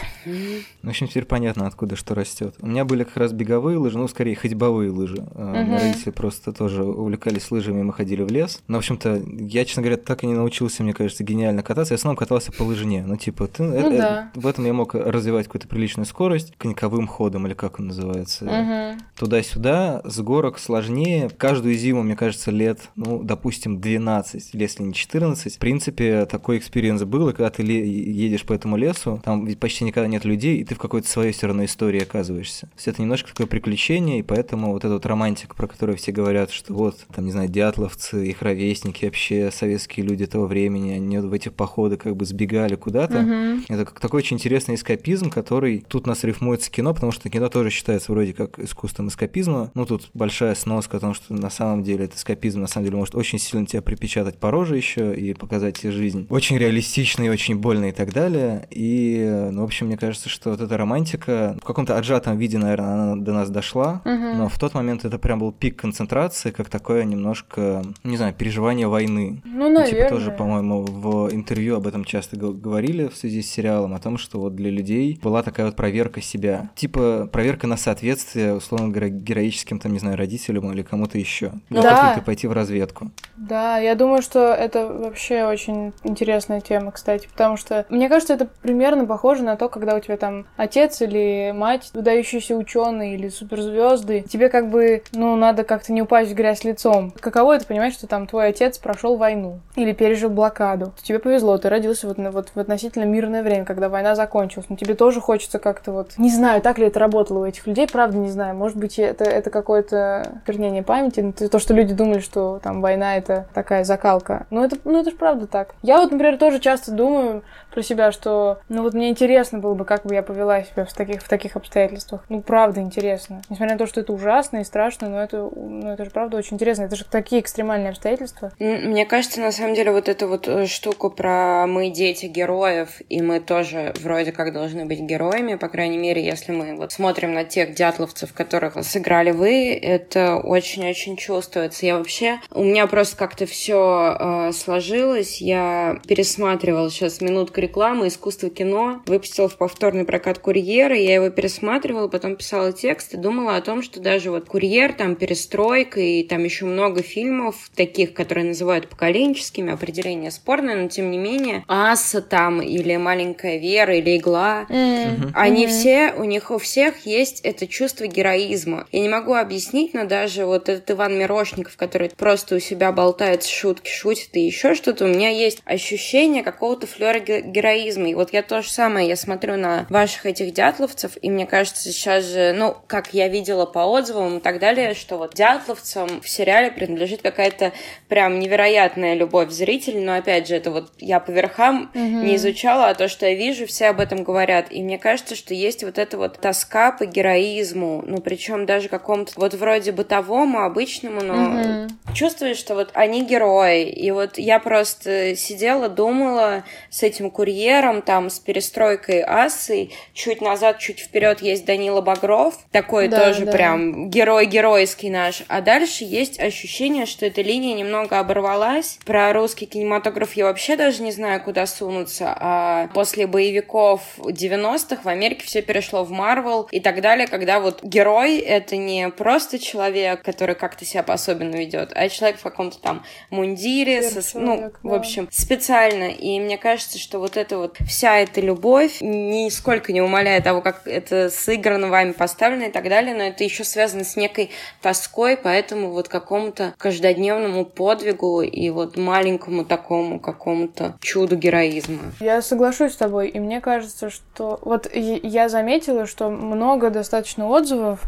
В 0.82 0.88
общем, 0.88 1.06
теперь 1.06 1.24
понятно, 1.24 1.66
откуда 1.66 1.94
что 1.94 2.14
растет. 2.14 2.56
У 2.60 2.66
меня 2.66 2.84
были 2.84 3.04
как 3.04 3.16
раз 3.16 3.32
беговые 3.32 3.78
лыжи, 3.78 3.96
ну, 3.96 4.08
скорее, 4.08 4.34
ходьбовые 4.34 4.90
лыжи. 4.90 5.18
Угу. 5.18 5.72
Родители 5.72 6.10
просто 6.10 6.52
тоже 6.52 6.84
увлекались 6.84 7.50
лыжами, 7.50 7.82
мы 7.82 7.92
ходили 7.92 8.22
в 8.22 8.30
лес. 8.30 8.60
Но, 8.66 8.76
в 8.76 8.78
общем-то, 8.78 9.22
я, 9.38 9.64
честно 9.64 9.82
говоря, 9.82 9.96
так 9.96 10.24
и 10.24 10.26
не 10.26 10.34
научился, 10.34 10.82
мне 10.82 10.94
кажется, 10.94 11.22
гениально 11.22 11.62
кататься. 11.62 11.94
Я 11.94 11.98
в 11.98 12.00
основном 12.00 12.16
катался 12.16 12.50
по 12.50 12.64
лыжне. 12.64 13.04
Ну, 13.06 13.16
типа, 13.16 13.46
ты, 13.46 13.62
ну, 13.62 13.92
э, 13.92 13.96
да. 13.96 14.30
э, 14.34 14.40
в 14.40 14.46
этом 14.46 14.64
я 14.64 14.72
мог 14.72 14.94
развивать 14.94 15.46
какую-то 15.46 15.68
приличную 15.68 16.06
скорость, 16.06 16.54
коньковым 16.96 17.06
ходом, 17.06 17.46
или 17.46 17.54
как 17.54 17.78
он 17.78 17.88
называется. 17.88 18.44
Угу. 18.44 19.00
Туда-сюда, 19.18 20.02
с 20.04 20.20
горок 20.20 20.58
сложнее. 20.58 21.30
Каждую 21.36 21.74
зиму, 21.74 22.02
мне 22.02 22.16
кажется, 22.16 22.50
лет, 22.50 22.80
ну, 22.96 23.22
допустим, 23.22 23.80
12, 23.80 24.50
если 24.54 24.82
не 24.82 24.94
14. 24.94 25.56
В 25.56 25.58
принципе, 25.58 26.26
такой 26.26 26.58
experience 26.58 27.04
был, 27.04 27.28
и 27.28 27.32
когда 27.32 27.50
ты 27.50 27.62
едешь 27.62 28.44
по 28.44 28.52
этому 28.52 28.76
лесу, 28.76 29.20
там 29.24 29.44
ведь 29.46 29.58
почти 29.58 29.84
никогда 29.84 30.08
нет 30.08 30.24
людей, 30.24 30.58
и 30.58 30.64
ты 30.64 30.74
в 30.74 30.78
какой-то 30.78 31.08
своей 31.08 31.32
все 31.32 31.46
равно 31.46 31.64
истории 31.64 32.02
оказываешься. 32.02 32.66
То 32.66 32.72
есть 32.76 32.88
это 32.88 33.02
немножко 33.02 33.30
такое 33.30 33.46
приключение, 33.46 34.20
и 34.20 34.22
поэтому 34.22 34.72
вот 34.72 34.84
эта 34.84 34.94
вот 34.94 35.06
романтика, 35.06 35.54
про 35.54 35.66
которую 35.66 35.96
все 35.98 36.12
говорят, 36.12 36.50
что 36.50 36.74
вот, 36.74 37.06
там, 37.14 37.24
не 37.24 37.32
знаю, 37.32 37.48
дятловцы, 37.48 38.28
их 38.28 38.42
ровесники, 38.42 39.04
вообще 39.04 39.50
советские 39.50 40.06
люди 40.06 40.26
того 40.26 40.46
времени, 40.46 40.92
они 40.92 41.18
в 41.18 41.32
этих 41.32 41.52
походы 41.52 41.96
как 41.96 42.16
бы 42.16 42.24
сбегали 42.24 42.76
куда-то. 42.76 43.20
Угу. 43.20 43.64
Это 43.68 43.84
как 43.84 44.00
такой 44.00 44.18
очень 44.18 44.36
интересный 44.36 44.74
эскапизм, 44.74 45.30
который 45.30 45.84
тут 45.88 46.06
нас 46.06 46.24
рифмуется 46.24 46.70
кино, 46.70 46.85
потому 46.92 47.12
что 47.12 47.28
кино 47.28 47.48
тоже 47.48 47.70
считается 47.70 48.12
вроде 48.12 48.32
как 48.32 48.58
искусством 48.58 49.08
эскапизма. 49.08 49.70
Ну, 49.74 49.86
тут 49.86 50.08
большая 50.14 50.54
сноска 50.54 50.96
о 50.96 51.00
том, 51.00 51.14
что 51.14 51.34
на 51.34 51.50
самом 51.50 51.82
деле 51.82 52.06
этот 52.06 52.18
эскапизм 52.18 52.60
на 52.60 52.66
самом 52.66 52.86
деле 52.86 52.96
может 52.96 53.14
очень 53.14 53.38
сильно 53.38 53.66
тебя 53.66 53.82
припечатать 53.82 54.38
по 54.38 54.50
роже 54.50 54.76
еще 54.76 55.14
и 55.14 55.34
показать 55.34 55.78
тебе 55.78 55.92
жизнь. 55.92 56.26
Очень 56.30 56.58
реалистичный, 56.58 57.28
очень 57.28 57.56
больно 57.56 57.86
и 57.86 57.92
так 57.92 58.12
далее. 58.12 58.66
И, 58.70 59.48
ну, 59.52 59.62
в 59.62 59.64
общем, 59.64 59.86
мне 59.86 59.96
кажется, 59.96 60.28
что 60.28 60.50
вот 60.50 60.60
эта 60.60 60.76
романтика 60.76 61.56
в 61.60 61.64
каком-то 61.64 61.96
отжатом 61.96 62.38
виде, 62.38 62.58
наверное, 62.58 62.92
она 62.92 63.16
до 63.16 63.32
нас 63.32 63.50
дошла, 63.50 64.02
угу. 64.04 64.36
но 64.36 64.48
в 64.48 64.58
тот 64.58 64.74
момент 64.74 65.04
это 65.04 65.18
прям 65.18 65.38
был 65.38 65.52
пик 65.52 65.76
концентрации, 65.76 66.50
как 66.50 66.68
такое 66.68 67.04
немножко, 67.04 67.82
не 68.04 68.16
знаю, 68.16 68.34
переживание 68.34 68.88
войны. 68.88 69.42
Ну, 69.44 69.70
наверное. 69.70 69.86
типа 69.86 70.08
тоже, 70.08 70.30
по-моему, 70.30 70.82
в 70.82 71.32
интервью 71.32 71.76
об 71.76 71.86
этом 71.86 72.04
часто 72.04 72.36
говорили 72.36 73.08
в 73.08 73.16
связи 73.16 73.42
с 73.42 73.50
сериалом, 73.50 73.94
о 73.94 73.98
том, 73.98 74.18
что 74.18 74.40
вот 74.40 74.54
для 74.54 74.70
людей 74.70 75.18
была 75.22 75.42
такая 75.42 75.66
вот 75.66 75.76
проверка 75.76 76.20
себя. 76.20 76.65
Типа 76.74 77.28
проверка 77.30 77.66
на 77.66 77.76
соответствие, 77.76 78.54
условно 78.54 78.88
говоря, 78.88 79.08
героическим, 79.08 79.78
там, 79.78 79.92
не 79.92 79.98
знаю, 79.98 80.16
родителям 80.16 80.72
или 80.72 80.82
кому-то 80.82 81.18
еще. 81.18 81.52
Для 81.70 81.82
да. 81.82 82.14
ты 82.14 82.22
пойти 82.22 82.46
в 82.46 82.52
разведку. 82.52 83.10
Да, 83.36 83.78
я 83.78 83.94
думаю, 83.94 84.22
что 84.22 84.52
это 84.52 84.86
вообще 84.86 85.44
очень 85.44 85.92
интересная 86.04 86.60
тема, 86.60 86.90
кстати, 86.92 87.28
потому 87.28 87.56
что 87.56 87.86
мне 87.88 88.08
кажется, 88.08 88.34
это 88.34 88.46
примерно 88.62 89.06
похоже 89.06 89.42
на 89.42 89.56
то, 89.56 89.68
когда 89.68 89.94
у 89.94 90.00
тебя 90.00 90.16
там 90.16 90.46
отец 90.56 91.00
или 91.02 91.52
мать, 91.54 91.90
выдающиеся 91.92 92.56
ученые 92.56 93.14
или 93.14 93.28
суперзвезды, 93.28 94.22
тебе 94.22 94.48
как 94.48 94.70
бы, 94.70 95.02
ну, 95.12 95.36
надо 95.36 95.64
как-то 95.64 95.92
не 95.92 96.02
упасть 96.02 96.32
в 96.32 96.34
грязь 96.34 96.64
лицом. 96.64 97.12
Каково 97.20 97.56
это 97.56 97.66
понимать, 97.66 97.94
что 97.94 98.06
там 98.06 98.26
твой 98.26 98.48
отец 98.48 98.78
прошел 98.78 99.16
войну 99.16 99.60
или 99.74 99.92
пережил 99.92 100.30
блокаду? 100.30 100.92
Тебе 101.02 101.18
повезло, 101.18 101.58
ты 101.58 101.68
родился 101.68 102.06
вот, 102.06 102.18
вот 102.18 102.50
в 102.54 102.58
относительно 102.58 103.04
мирное 103.04 103.42
время, 103.42 103.64
когда 103.64 103.88
война 103.88 104.14
закончилась, 104.14 104.68
но 104.68 104.76
тебе 104.76 104.94
тоже 104.94 105.20
хочется 105.20 105.58
как-то 105.58 105.92
вот... 105.92 106.12
Не 106.18 106.30
знаю, 106.30 106.55
так 106.60 106.78
ли 106.78 106.86
это 106.86 106.98
работало 107.00 107.40
у 107.40 107.44
этих 107.44 107.66
людей, 107.66 107.86
правда 107.90 108.16
не 108.16 108.30
знаю. 108.30 108.54
Может 108.54 108.76
быть, 108.76 108.98
это, 108.98 109.24
это 109.24 109.50
какое-то 109.50 110.40
вернение 110.46 110.82
памяти, 110.82 111.32
то, 111.32 111.58
что 111.58 111.74
люди 111.74 111.94
думали, 111.94 112.20
что 112.20 112.60
там 112.62 112.80
война— 112.80 113.16
это 113.18 113.46
такая 113.54 113.84
закалка. 113.84 114.46
Ну, 114.50 114.64
это, 114.64 114.76
ну, 114.84 115.00
это 115.00 115.10
же 115.10 115.16
правда 115.16 115.46
так. 115.46 115.74
Я 115.82 115.98
вот, 115.98 116.10
например, 116.10 116.38
тоже 116.38 116.60
часто 116.60 116.92
думаю 116.92 117.42
про 117.72 117.82
себя, 117.82 118.10
что, 118.10 118.60
ну, 118.68 118.82
вот 118.82 118.94
мне 118.94 119.10
интересно 119.10 119.58
было 119.58 119.74
бы, 119.74 119.84
как 119.84 120.04
бы 120.04 120.14
я 120.14 120.22
повела 120.22 120.62
себя 120.62 120.84
в 120.84 120.92
таких, 120.92 121.22
в 121.22 121.28
таких 121.28 121.56
обстоятельствах. 121.56 122.24
Ну, 122.28 122.40
правда 122.40 122.80
интересно. 122.80 123.42
Несмотря 123.50 123.74
на 123.74 123.78
то, 123.78 123.86
что 123.86 124.00
это 124.00 124.12
ужасно 124.12 124.58
и 124.58 124.64
страшно, 124.64 125.08
но 125.08 125.22
это, 125.22 125.50
ну, 125.54 125.92
это 125.92 126.04
же 126.04 126.10
правда 126.10 126.38
очень 126.38 126.54
интересно. 126.54 126.84
Это 126.84 126.96
же 126.96 127.04
такие 127.04 127.40
экстремальные 127.42 127.90
обстоятельства. 127.90 128.52
Мне 128.58 129.04
кажется, 129.04 129.40
на 129.40 129.52
самом 129.52 129.74
деле, 129.74 129.92
вот 129.92 130.08
эту 130.08 130.28
вот 130.28 130.48
э, 130.48 130.66
штуку 130.66 131.10
про 131.10 131.66
мы 131.66 131.90
дети 131.90 132.26
героев, 132.26 133.00
и 133.08 133.20
мы 133.20 133.40
тоже 133.40 133.92
вроде 134.00 134.32
как 134.32 134.52
должны 134.52 134.86
быть 134.86 135.00
героями, 135.00 135.56
по 135.56 135.68
крайней 135.68 135.98
мере, 135.98 136.24
если 136.24 136.45
мы 136.52 136.76
вот 136.76 136.92
смотрим 136.92 137.32
на 137.32 137.44
тех 137.44 137.74
дятловцев, 137.74 138.32
которых 138.32 138.76
сыграли 138.84 139.30
вы, 139.30 139.74
это 139.74 140.36
очень-очень 140.36 141.16
чувствуется. 141.16 141.86
Я 141.86 141.98
вообще, 141.98 142.40
у 142.50 142.64
меня 142.64 142.86
просто 142.86 143.16
как-то 143.16 143.46
все 143.46 144.16
э, 144.18 144.52
сложилось. 144.52 145.40
Я 145.40 146.00
пересматривала 146.06 146.90
сейчас 146.90 147.20
минутка 147.20 147.60
рекламы 147.60 148.08
«Искусство 148.08 148.50
кино». 148.50 149.02
Выпустила 149.06 149.48
в 149.48 149.56
повторный 149.56 150.04
прокат 150.04 150.38
«Курьера». 150.38 150.96
Я 150.96 151.14
его 151.14 151.30
пересматривала, 151.30 152.08
потом 152.08 152.36
писала 152.36 152.72
текст 152.72 153.14
и 153.14 153.16
думала 153.16 153.56
о 153.56 153.60
том, 153.60 153.82
что 153.82 154.00
даже 154.00 154.30
вот 154.30 154.46
«Курьер», 154.46 154.92
там 154.92 155.16
«Перестройка» 155.16 156.00
и 156.00 156.22
там 156.22 156.44
еще 156.44 156.64
много 156.64 157.02
фильмов 157.02 157.70
таких, 157.74 158.14
которые 158.14 158.46
называют 158.46 158.88
поколенческими, 158.88 159.72
определение 159.72 160.30
спорное, 160.30 160.76
но 160.76 160.88
тем 160.88 161.10
не 161.10 161.18
менее 161.18 161.64
«Аса» 161.68 162.20
там 162.22 162.60
или 162.60 162.96
«Маленькая 162.96 163.58
Вера» 163.58 163.96
или 163.96 164.16
«Игла», 164.16 164.66
mm-hmm. 164.68 165.30
они 165.34 165.66
mm-hmm. 165.66 165.68
все, 165.68 166.14
у 166.16 166.24
них 166.24 166.35
у 166.50 166.58
всех 166.58 167.06
есть 167.06 167.40
это 167.42 167.66
чувство 167.66 168.06
героизма. 168.06 168.86
Я 168.92 169.00
не 169.00 169.08
могу 169.08 169.34
объяснить, 169.34 169.94
но 169.94 170.04
даже 170.04 170.46
вот 170.46 170.68
этот 170.68 170.90
Иван 170.90 171.18
Мирошников, 171.18 171.76
который 171.76 172.10
просто 172.10 172.56
у 172.56 172.58
себя 172.58 172.92
болтает 172.92 173.44
шутки, 173.44 173.90
шутит 173.90 174.30
и 174.36 174.40
еще 174.40 174.74
что-то, 174.74 175.04
у 175.04 175.08
меня 175.08 175.30
есть 175.30 175.60
ощущение 175.64 176.42
какого-то 176.42 176.86
флера 176.86 177.18
героизма. 177.18 178.08
И 178.10 178.14
вот 178.14 178.32
я 178.32 178.42
то 178.42 178.62
же 178.62 178.70
самое, 178.70 179.08
я 179.08 179.16
смотрю 179.16 179.56
на 179.56 179.86
ваших 179.90 180.26
этих 180.26 180.52
дятловцев, 180.52 181.12
и 181.20 181.30
мне 181.30 181.46
кажется, 181.46 181.90
сейчас 181.90 182.24
же, 182.24 182.52
ну, 182.56 182.76
как 182.86 183.14
я 183.14 183.28
видела 183.28 183.66
по 183.66 183.80
отзывам 183.80 184.38
и 184.38 184.40
так 184.40 184.58
далее, 184.58 184.94
что 184.94 185.18
вот 185.18 185.34
дятловцам 185.34 186.20
в 186.20 186.28
сериале 186.28 186.70
принадлежит 186.70 187.22
какая-то 187.22 187.72
прям 188.08 188.38
невероятная 188.38 189.14
любовь 189.14 189.50
зрителей, 189.50 190.00
но 190.00 190.16
опять 190.16 190.48
же, 190.48 190.56
это 190.56 190.70
вот 190.70 190.92
я 190.98 191.20
по 191.20 191.30
верхам 191.30 191.90
mm-hmm. 191.94 192.24
не 192.24 192.36
изучала, 192.36 192.88
а 192.88 192.94
то, 192.94 193.08
что 193.08 193.26
я 193.26 193.34
вижу, 193.34 193.66
все 193.66 193.86
об 193.86 194.00
этом 194.00 194.24
говорят. 194.24 194.66
И 194.70 194.82
мне 194.82 194.98
кажется, 194.98 195.36
что 195.36 195.54
есть 195.54 195.84
вот 195.84 195.98
эта 195.98 196.18
вот 196.18 196.25
тоска 196.28 196.92
по 196.92 197.06
героизму, 197.06 198.02
ну, 198.06 198.20
причем 198.20 198.66
даже 198.66 198.88
какому-то 198.88 199.32
вот 199.36 199.54
вроде 199.54 199.92
бытовому, 199.92 200.62
обычному, 200.62 201.22
но 201.22 201.34
mm-hmm. 201.34 201.88
чувствуешь, 202.14 202.56
что 202.56 202.74
вот 202.74 202.90
они 202.94 203.24
герои. 203.24 203.84
И 203.88 204.10
вот 204.10 204.38
я 204.38 204.58
просто 204.58 205.36
сидела, 205.36 205.88
думала 205.88 206.64
с 206.90 207.02
этим 207.02 207.30
курьером, 207.30 208.02
там, 208.02 208.30
с 208.30 208.38
перестройкой 208.38 209.22
Асы, 209.22 209.90
чуть 210.12 210.40
назад, 210.40 210.78
чуть 210.78 211.00
вперед 211.00 211.40
есть 211.42 211.64
Данила 211.64 212.00
Багров, 212.00 212.58
такой 212.70 213.08
да, 213.08 213.26
тоже 213.26 213.46
да. 213.46 213.52
прям 213.52 214.10
герой 214.10 214.46
геройский 214.46 215.10
наш. 215.10 215.42
А 215.48 215.60
дальше 215.60 216.04
есть 216.04 216.40
ощущение, 216.40 217.06
что 217.06 217.26
эта 217.26 217.42
линия 217.42 217.74
немного 217.74 218.18
оборвалась. 218.18 218.98
Про 219.04 219.32
русский 219.32 219.66
кинематограф 219.66 220.34
я 220.34 220.46
вообще 220.46 220.76
даже 220.76 221.02
не 221.02 221.12
знаю, 221.12 221.42
куда 221.42 221.66
сунуться. 221.66 222.34
А 222.38 222.88
после 222.94 223.26
боевиков 223.26 224.00
90-х 224.18 225.02
в 225.02 225.08
Америке 225.08 225.44
все 225.44 225.62
перешло 225.62 226.04
в 226.04 226.10
Марвел 226.16 226.68
и 226.70 226.80
так 226.80 227.00
далее, 227.00 227.26
когда 227.26 227.60
вот 227.60 227.82
герой— 227.82 228.38
это 228.38 228.76
не 228.76 229.08
просто 229.10 229.58
человек, 229.58 230.22
который 230.22 230.54
как-то 230.54 230.84
себя 230.84 231.02
по-особенному 231.02 231.58
ведет, 231.58 231.92
а 231.94 232.08
человек 232.08 232.38
в 232.38 232.42
каком-то 232.42 232.78
там 232.78 233.04
мундире, 233.30 234.02
со, 234.02 234.38
ну, 234.38 234.60
да. 234.60 234.70
в 234.82 234.94
общем, 234.94 235.28
специально. 235.30 236.10
И 236.10 236.40
мне 236.40 236.58
кажется, 236.58 236.98
что 236.98 237.18
вот 237.18 237.36
эта 237.36 237.58
вот 237.58 237.76
вся 237.86 238.18
эта 238.18 238.40
любовь 238.40 238.98
нисколько 239.00 239.92
не 239.92 240.00
умаляет 240.00 240.44
того, 240.44 240.60
как 240.60 240.86
это 240.86 241.30
сыграно 241.30 241.88
вами, 241.88 242.12
поставлено 242.12 242.64
и 242.64 242.70
так 242.70 242.88
далее, 242.88 243.14
но 243.14 243.24
это 243.24 243.44
еще 243.44 243.64
связано 243.64 244.04
с 244.04 244.16
некой 244.16 244.50
тоской, 244.80 245.36
поэтому 245.36 245.90
вот 245.90 246.08
какому-то 246.08 246.74
каждодневному 246.78 247.64
подвигу 247.64 248.42
и 248.42 248.70
вот 248.70 248.96
маленькому 248.96 249.64
такому 249.64 250.20
какому-то 250.20 250.96
чуду 251.00 251.36
героизма. 251.36 251.98
Я 252.20 252.42
соглашусь 252.42 252.92
с 252.92 252.96
тобой, 252.96 253.28
и 253.28 253.40
мне 253.40 253.60
кажется, 253.60 254.10
что 254.10 254.58
вот 254.62 254.90
я 254.94 255.48
заметила, 255.48 256.05
что 256.06 256.30
много 256.30 256.90
достаточно 256.90 257.46
отзывов 257.46 258.00